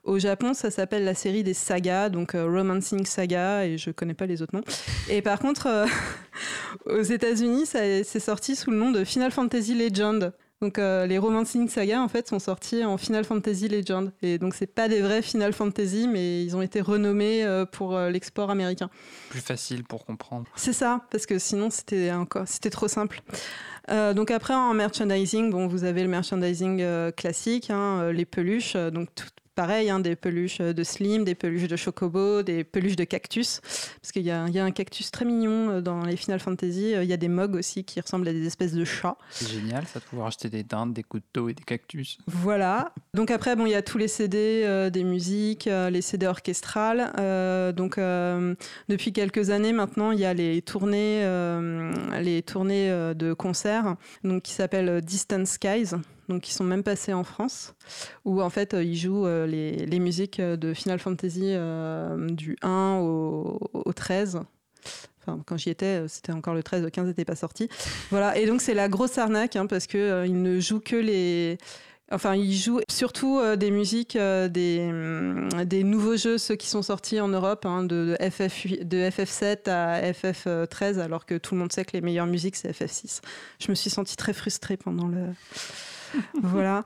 [0.04, 4.26] au Japon, ça s'appelle la série des sagas, donc Romancing Saga, et je connais pas
[4.26, 4.64] les autres noms.
[5.10, 5.68] Et par contre,
[6.86, 10.34] aux États-Unis, ça- c'est sorti sous le nom de Final Fantasy Legend.
[10.64, 14.54] Donc euh, les Romancing Saga en fait sont sortis en Final Fantasy Legend et donc
[14.56, 18.50] c'est pas des vrais Final Fantasy mais ils ont été renommés euh, pour euh, l'export
[18.50, 18.90] américain.
[19.30, 20.46] Plus facile pour comprendre.
[20.56, 23.22] C'est ça, parce que sinon c'était encore, c'était trop simple.
[23.90, 29.28] Donc après en merchandising, bon vous avez le merchandising classique, hein, les peluches, donc tout
[29.56, 33.62] pareil, hein, des peluches de Slim, des peluches de Chocobo, des peluches de cactus,
[34.02, 36.40] parce qu'il y, a- il y a un cactus très mignon euh, dans les Final
[36.40, 36.96] Fantasy.
[36.96, 39.18] Euh, Il y a des mugs aussi qui ressemblent à des espèces de chats.
[39.32, 41.04] C'est génial ça de pouvoir acheter des dindes, des
[41.34, 42.18] d'eau et des cactus.
[42.28, 42.94] Voilà.
[43.14, 46.26] Donc après, bon, il y a tous les CD euh, des musiques, euh, les CD
[46.28, 47.12] orchestrales.
[47.20, 48.56] Euh, donc euh,
[48.90, 53.96] depuis quelques années maintenant, il y a les tournées, euh, les tournées euh, de concerts,
[54.24, 55.92] donc qui s'appellent euh, Distant Skies.
[56.30, 57.76] Donc qui sont même passés en France,
[58.26, 61.54] où en fait euh, ils jouent euh, les, les musiques euh, de Final Fantasy
[62.34, 64.42] du 1 au, au 13.
[65.22, 67.70] Enfin, quand j'y étais, c'était encore le 13, le 15 n'était pas sorti.
[68.10, 70.98] Voilà, et donc c'est la grosse arnaque, hein, parce que euh, ils ne jouent que
[70.98, 71.58] les,
[72.12, 77.20] Enfin, ils jouent surtout des musiques des, hum, des nouveaux jeux, ceux qui sont sortis
[77.20, 81.86] en Europe, hein, de FF, de FF7 à FF13, alors que tout le monde sait
[81.86, 83.22] que les meilleures musiques, c'est FF6.
[83.60, 85.30] Je me suis sentie très frustrée pendant le...
[86.42, 86.84] voilà.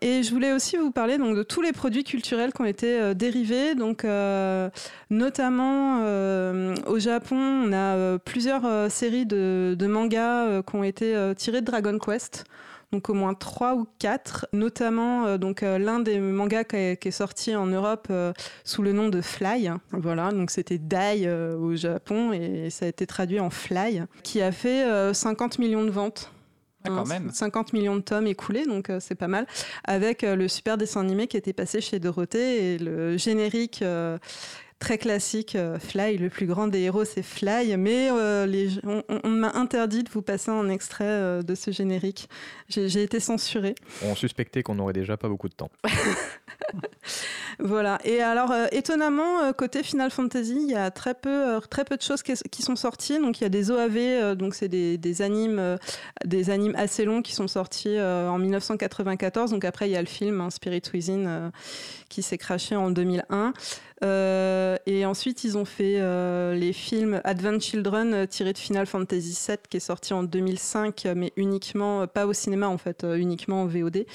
[0.00, 3.00] Et je voulais aussi vous parler donc, de tous les produits culturels qui ont été
[3.00, 3.74] euh, dérivés.
[3.74, 4.70] Donc, euh,
[5.10, 11.66] notamment euh, au Japon, on a plusieurs séries de, mangas qui ont été tirées de
[11.66, 12.44] Dragon Quest
[12.90, 17.10] donc au moins trois ou quatre, notamment donc l'un des mangas qui est, qui est
[17.10, 18.10] sorti en Europe
[18.64, 19.70] sous le nom de Fly.
[19.92, 24.52] Voilà, donc c'était Dai au Japon et ça a été traduit en Fly, qui a
[24.52, 26.32] fait euh, 50 millions de ventes.
[26.88, 27.30] Ah, quand même.
[27.30, 29.46] 50 millions de tomes écoulés, donc euh, c'est pas mal.
[29.84, 34.18] Avec euh, le super dessin animé qui était passé chez Dorothée et le générique euh,
[34.78, 36.18] très classique euh, Fly.
[36.18, 37.76] Le plus grand des héros, c'est Fly.
[37.76, 42.28] Mais euh, les, on, m'a interdit de vous passer un extrait euh, de ce générique.
[42.68, 43.74] J'ai été censurée.
[44.02, 45.70] On suspectait qu'on n'aurait déjà pas beaucoup de temps.
[47.60, 47.98] Voilà.
[48.04, 52.02] Et alors, euh, étonnamment, côté Final Fantasy, il y a très peu, très peu de
[52.02, 53.18] choses qui, qui sont sorties.
[53.18, 55.78] Donc, il y a des OAV, donc c'est des, des animes,
[56.24, 59.50] des animes assez longs qui sont sortis en 1994.
[59.50, 61.50] Donc après, il y a le film hein, Spirit Within
[62.08, 63.52] qui s'est craché en 2001.
[64.04, 68.86] Euh, et ensuite, ils ont fait euh, les films Advent Children euh, tiré de Final
[68.86, 73.04] Fantasy VII qui est sorti en 2005, euh, mais uniquement, pas au cinéma en fait,
[73.16, 74.06] uniquement en VOD.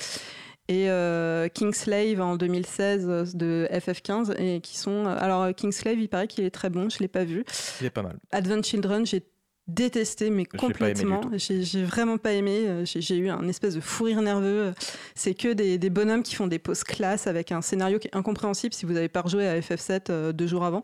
[0.70, 6.28] Et euh, Kingslave en 2016 euh, de FF15 et qui sont alors Kingslave il paraît
[6.28, 7.44] qu'il est très bon je l'ai pas vu
[7.82, 8.18] Il est pas mal.
[8.32, 9.26] Advent Children j'ai
[9.68, 11.22] détesté mais complètement.
[11.38, 14.73] j'ai vraiment pas aimé Euh, j'ai eu un espèce de fou rire nerveux.
[15.15, 18.15] C'est que des, des bonhommes qui font des pauses classes avec un scénario qui est
[18.15, 20.84] incompréhensible si vous avez pas rejoué à FF7 euh, deux jours avant.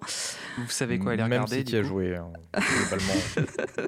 [0.57, 1.88] Vous savez quoi aller Même regarder si du tu as coup.
[1.88, 3.14] joué, hein, globalement.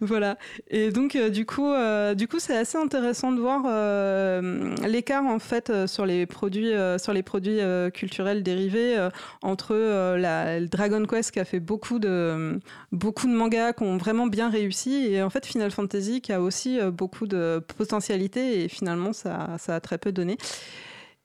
[0.00, 0.36] Voilà.
[0.68, 5.24] Et donc, euh, du coup, euh, du coup, c'est assez intéressant de voir euh, l'écart
[5.24, 9.10] en fait euh, sur les produits, euh, sur les produits euh, culturels dérivés euh,
[9.42, 12.58] entre euh, la Dragon Quest qui a fait beaucoup de
[12.92, 16.40] beaucoup de mangas qui ont vraiment bien réussi et en fait Final Fantasy qui a
[16.40, 20.36] aussi euh, beaucoup de potentialité et finalement ça, ça a très peu donné.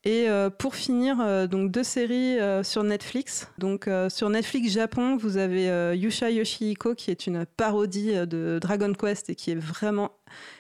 [0.04, 3.50] Et euh, pour finir, euh, donc deux séries sur Netflix.
[3.58, 9.30] Donc sur Netflix Japon, vous avez Yusha Yoshihiko qui est une parodie de Dragon Quest
[9.32, 10.12] et qui est vraiment,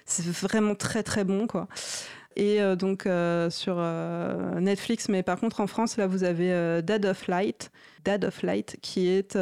[0.05, 1.67] c'est vraiment très très bon quoi.
[2.39, 6.81] Et euh, donc euh, sur euh, Netflix, mais par contre en France, là vous avez
[6.83, 7.71] Dead of Light,
[8.05, 9.35] Dead of Light, qui est,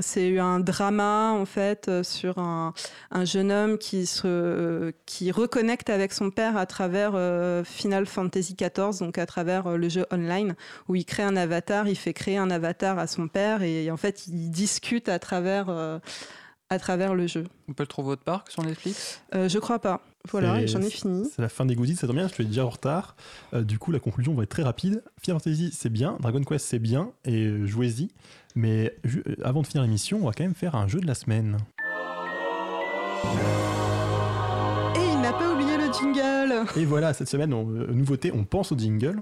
[0.00, 2.74] c'est un drama en fait sur un,
[3.12, 7.12] un jeune homme qui se, qui reconnecte avec son père à travers
[7.64, 10.56] Final Fantasy XIV, donc à travers le jeu online,
[10.88, 13.96] où il crée un avatar, il fait créer un avatar à son père et en
[13.96, 16.00] fait il discute à travers,
[16.72, 17.44] à travers le jeu.
[17.68, 19.20] On peut le trouver autre part que sur Netflix?
[19.34, 20.00] Euh, je crois pas.
[20.30, 21.28] Voilà, j'en ai fini.
[21.34, 23.14] C'est la fin des goodies, ça tombe bien, je suis déjà en retard.
[23.52, 25.02] Euh, du coup, la conclusion va être très rapide.
[25.20, 26.16] Final Fantasy, c'est bien.
[26.20, 27.10] Dragon Quest, c'est bien.
[27.26, 28.08] Et euh, jouez-y.
[28.54, 31.14] Mais euh, avant de finir l'émission, on va quand même faire un jeu de la
[31.14, 31.58] semaine.
[34.96, 38.44] Et il n'a pas oublié le jingle Et voilà, cette semaine, on- euh, nouveauté, on
[38.44, 39.20] pense au jingle.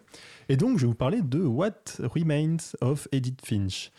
[0.49, 1.73] Et donc, je vais vous parler de What
[2.03, 3.91] Remains of Edith Finch.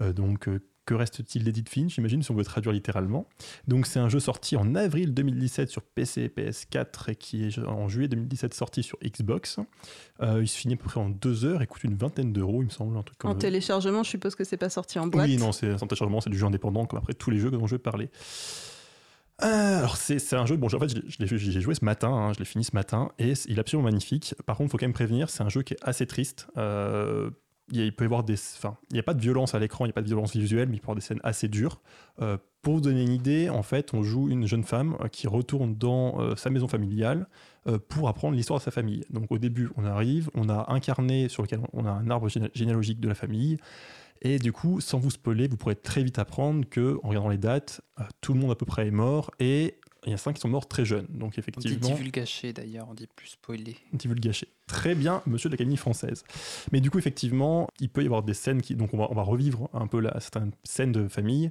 [0.00, 3.28] Euh, donc, euh, que reste-t-il d'Edith Finch J'imagine si on veut traduire littéralement.
[3.68, 7.58] Donc, c'est un jeu sorti en avril 2017 sur PC et PS4 et qui est
[7.58, 9.58] en juillet 2017 sorti sur Xbox.
[10.22, 12.62] Euh, il se finit à peu près en deux heures et coûte une vingtaine d'euros,
[12.62, 15.08] il me semble, un truc comme En téléchargement, je suppose que c'est pas sorti en
[15.08, 15.26] boîte.
[15.26, 17.66] oui, non, c'est sans téléchargement, c'est du jeu indépendant, comme après tous les jeux dont
[17.66, 18.08] je vais parler.
[19.42, 22.44] Euh, alors, c'est un jeu, bon, en fait, j'ai joué ce matin, hein, je l'ai
[22.44, 24.34] fini ce matin, et il est absolument magnifique.
[24.46, 26.46] Par contre, il faut quand même prévenir, c'est un jeu qui est assez triste.
[26.56, 27.30] Euh,
[27.72, 28.34] il peut avoir des.
[28.34, 30.36] Enfin, il n'y a pas de violence à l'écran, il n'y a pas de violence
[30.36, 31.80] visuelle, mais il peut y avoir des scènes assez dures.
[32.20, 35.26] Euh, pour vous donner une idée, en fait, on joue une jeune femme euh, qui
[35.26, 37.28] retourne dans euh, sa maison familiale
[37.88, 39.04] pour apprendre l'histoire de sa famille.
[39.10, 42.28] Donc, au début, on arrive, on a un carnet sur lequel on a un arbre
[42.28, 43.56] géné- généalogique de la famille.
[44.22, 47.38] Et du coup, sans vous spoiler, vous pourrez très vite apprendre que, en regardant les
[47.38, 47.80] dates,
[48.20, 50.48] tout le monde à peu près est mort et il y a cinq qui sont
[50.48, 51.06] morts très jeunes.
[51.10, 53.76] Donc On dit effectivement, divulgaché d'ailleurs, on dit plus spoilé.
[53.92, 54.48] divulgaché.
[54.66, 56.24] Très bien, monsieur de l'Académie française.
[56.72, 58.74] Mais du coup, effectivement, il peut y avoir des scènes qui.
[58.74, 61.50] Donc on va, on va revivre un peu la, certaines scènes de famille.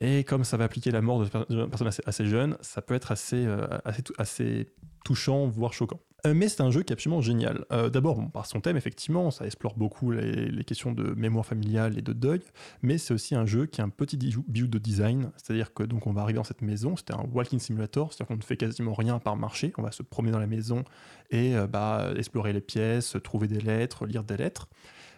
[0.00, 2.82] Et comme ça va appliquer la mort de per- de personnes assez, assez jeunes, ça
[2.82, 4.66] peut être assez, euh, assez, assez
[5.04, 6.00] touchant, voire choquant.
[6.26, 7.64] Euh, mais c'est un jeu qui est absolument génial.
[7.72, 11.96] Euh, D'abord, bon, par son thème, effectivement, ça explore beaucoup les, questions de mémoire familiale
[11.96, 12.42] et de deuil,
[12.82, 16.06] mais c'est aussi un jeu qui a un petit bijou, de design, c'est-à-dire que donc
[16.06, 18.92] on va arriver dans cette maison, c'était un walking simulator, c'est-à-dire qu'on ne fait quasiment
[18.92, 20.84] rien à part marcher, on va se promener dans la maison
[21.30, 24.68] et euh, bah, explorer les pièces, trouver des lettres, lire des lettres.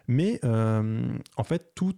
[0.06, 1.94] Mais en fait, tout,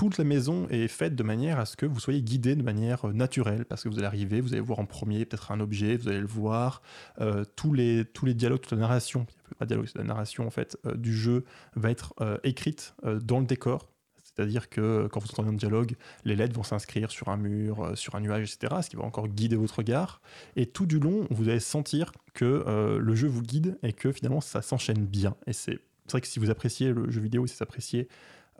[0.00, 3.06] toute la maison est faite de manière à ce que vous soyez guidé de manière
[3.06, 5.98] euh, naturelle, parce que vous allez arriver, vous allez voir en premier peut-être un objet,
[5.98, 6.80] vous allez le voir,
[7.20, 9.26] euh, tous, les, dialogues, toute la narration,
[9.58, 11.44] pas de dialogue, c'est la narration en fait euh, du jeu
[11.76, 12.14] va être
[12.44, 13.90] écrite dans le décor.
[14.24, 18.14] C'est-à-dire que quand vous entendez un dialogue, les lettres vont s'inscrire sur un mur, sur
[18.14, 20.22] un nuage, etc., ce qui va encore guider votre regard.
[20.56, 24.40] Et tout du long, vous allez sentir que le jeu vous guide et que finalement
[24.40, 25.36] ça s'enchaîne bien.
[25.46, 28.08] Et c'est c'est vrai que si vous appréciez le jeu vidéo, si vous appréciez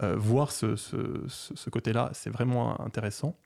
[0.03, 3.37] euh, voir ce, ce- ce- ce côté-là, c'est vraiment intéressant.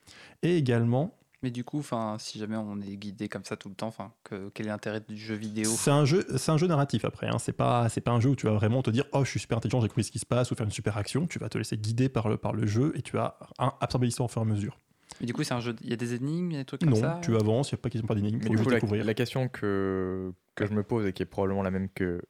[0.42, 3.74] Et également, Mais du coup, enfin, si jamais on est guidé comme ça tout le
[3.74, 5.68] temps, enfin, que- quel est l'intérêt du jeu vidéo?
[5.70, 7.26] C'est un jeu, c'est un jeu narratif après.
[7.28, 7.38] Hein.
[7.38, 9.40] C'est pas, c'est pas un jeu où tu vas vraiment te dire, oh, je suis
[9.40, 11.26] super intelligent, j'ai compris ce qui se passe, ou faire une super action.
[11.26, 14.06] Tu vas te laisser guider par le, par le jeu et tu vas un, absorber
[14.06, 14.78] l'histoire au fur et à mesure.
[15.20, 15.76] Mais du coup, c'est un jeu.
[15.82, 17.20] Il y a des énigmes, il y a des trucs comme non, ça?
[17.22, 18.38] tu avances, il n'y a pas question pas d'énigme.
[18.38, 21.26] Mais faut du coup, la, la question que, que je me pose et qui est
[21.26, 22.22] probablement la même que,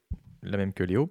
[0.45, 1.09] la même que Léo,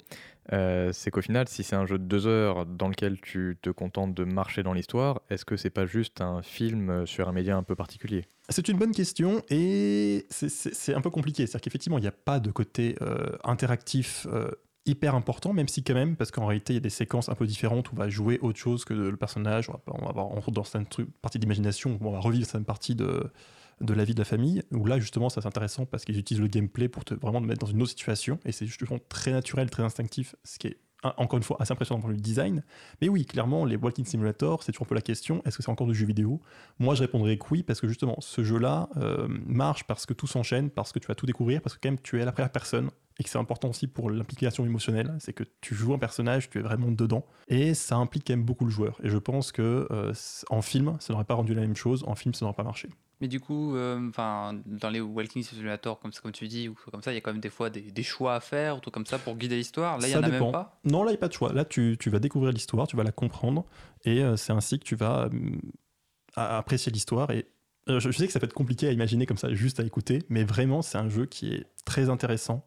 [0.52, 3.70] euh, c'est qu'au final, si c'est un jeu de deux heures dans lequel tu te
[3.70, 7.56] contentes de marcher dans l'histoire, est-ce que c'est pas juste un film sur un média
[7.56, 8.26] un peu particulier?
[8.50, 11.48] C'est une bonne question et c'est- un peu compliqué.
[11.48, 14.52] C'est-à-dire qu'effectivement, il n'y a pas de côté euh, interactif euh,
[14.86, 17.36] hyper important, même si quand même, parce qu'en réalité, il y a des séquences un
[17.36, 19.70] peu différentes où on va jouer autre chose que le personnage.
[19.70, 22.96] On va, on va avoir, dans certaines trucs- parties d'imagination on va revivre certaines parties
[22.96, 23.32] de,
[23.82, 24.64] de la vie de la famille.
[24.72, 27.46] Où là, justement, ça c'est intéressant parce qu'ils utilisent le gameplay pour te, vraiment te
[27.46, 28.40] mettre dans une autre situation.
[28.46, 30.78] Et c'est justement très naturel, très instinctif, ce qui est
[31.18, 32.64] encore une fois assez impressionnant pour le design.
[33.02, 35.72] Mais oui, clairement, les Walking Simulator, c'est toujours un peu la question est-ce que c'est
[35.72, 36.42] encore du jeu vidéo?
[36.80, 40.28] Moi, je répondrais que oui, parce que justement, ce jeu-là euh, marche parce que tout
[40.28, 42.52] s'enchaîne, parce que tu vas tout découvrir, parce que quand même, tu es la première
[42.52, 42.90] personne,
[43.20, 46.60] et que c'est important aussi pour l'implication émotionnelle, c'est que tu joues un personnage, tu
[46.60, 49.00] es vraiment dedans, et ça implique quand même beaucoup le joueur.
[49.04, 50.14] Et je pense que euh,
[50.50, 52.90] en film, ça n'aurait pas rendu la même chose, en film, ça n'aurait pas marché.
[53.22, 57.12] Mais du coup, euh, dans les Walking Simulator, comme, comme tu dis, ou comme ça,
[57.12, 59.06] il y a quand même des fois des, des choix à faire, ou tout comme
[59.06, 59.98] ça, pour guider l'histoire.
[60.00, 60.46] Là, il y Ça en a dépend.
[60.46, 60.80] même pas?
[60.84, 61.54] Non, là, il n'y a pas de choix.
[61.54, 63.66] Là, tu, tu vas découvrir l'histoire, tu vas la comprendre,
[64.04, 65.40] et euh, c'est ainsi que tu vas euh,
[66.36, 67.32] apprécier l'histoire.
[67.32, 67.48] Et
[67.88, 70.24] je, je sais que ça peut être compliqué à imaginer comme ça, juste à écouter,
[70.28, 72.66] mais vraiment, c'est un jeu qui est très intéressant,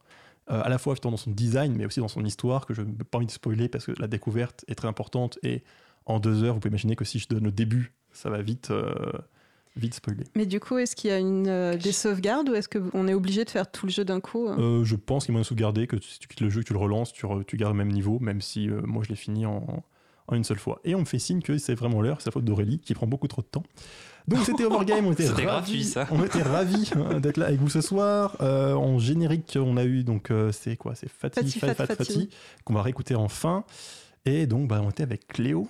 [0.48, 3.18] à la fois dans son design, mais aussi dans son histoire, que je n'ai pas
[3.18, 5.40] envie de spoiler parce que la découverte est très importante.
[5.43, 5.64] Et
[6.05, 8.70] en deux heures, vous pouvez imaginer que si je donne le début, ça va vite,
[9.77, 10.24] vite spoiler.
[10.35, 13.15] Mais du coup, est-ce qu'il y a une, euh, des sauvegardes ou est-ce qu'on est
[13.15, 14.57] obligé de faire tout le jeu d'un coup hein?
[14.59, 16.62] Euh, je pense qu'il y a moyen de sauvegarder, que si tu quittes le jeu,
[16.62, 19.03] que tu le relances, tu, re- tu gardes le même niveau, même si euh, moi
[19.05, 19.85] je l'ai fini en,
[20.28, 20.81] en une seule fois.
[20.85, 23.07] Et on me fait signe que c'est vraiment l'heure, c'est la faute d'Aurélie qui prend
[23.07, 23.62] beaucoup trop de temps.
[24.28, 26.09] Donc c'était Overgame, on était ravis, gratuit, ça.
[26.11, 28.36] on était ravis hein, d'être là avec vous ce soir.
[28.40, 31.74] Euh, en générique, on a eu donc euh, c'est quoi, c'est Fatih, Fatih, Fat, Fat,
[31.86, 32.12] Fat, Fatih.
[32.15, 32.28] Fatih,
[32.65, 33.65] qu'on va réécouter en fin.
[34.24, 35.69] Et donc bah, on était avec Léo.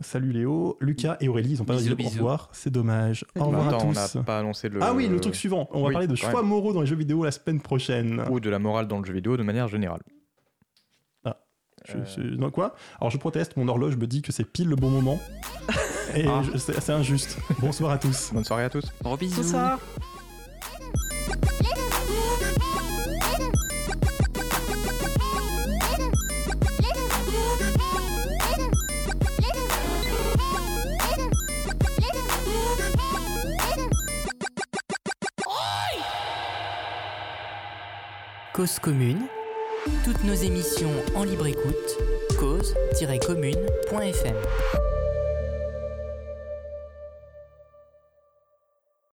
[0.00, 3.24] Salut Léo, Lucas et Aurélie, ils ont pas Bisous, dit au revoir, c'est dommage.
[3.38, 4.14] Au revoir Attends, à on tous.
[4.16, 4.80] n'a pas annoncé le.
[4.82, 6.96] Ah oui, le truc suivant, on va oui, parler de choix moraux dans les jeux
[6.96, 8.24] vidéo la semaine prochaine.
[8.30, 10.00] Ou de la morale dans le jeu vidéo de manière générale.
[11.86, 12.04] Je- Euh.
[12.16, 12.74] je- non, quoi?
[12.98, 15.20] Alors je proteste, mon horloge me dit que c'est pile le bon moment.
[16.16, 16.40] Et Ah.
[16.56, 17.36] c'est c'est injuste.
[17.60, 18.30] Bonsoir à tous.
[18.32, 18.86] Bonne soirée à tous.
[19.02, 19.42] Gros bisous.
[19.42, 19.78] Bonsoir.
[38.54, 39.26] Cause commune.
[40.04, 41.98] Toutes nos émissions en libre écoute.
[42.38, 44.36] Cause-commune.fm.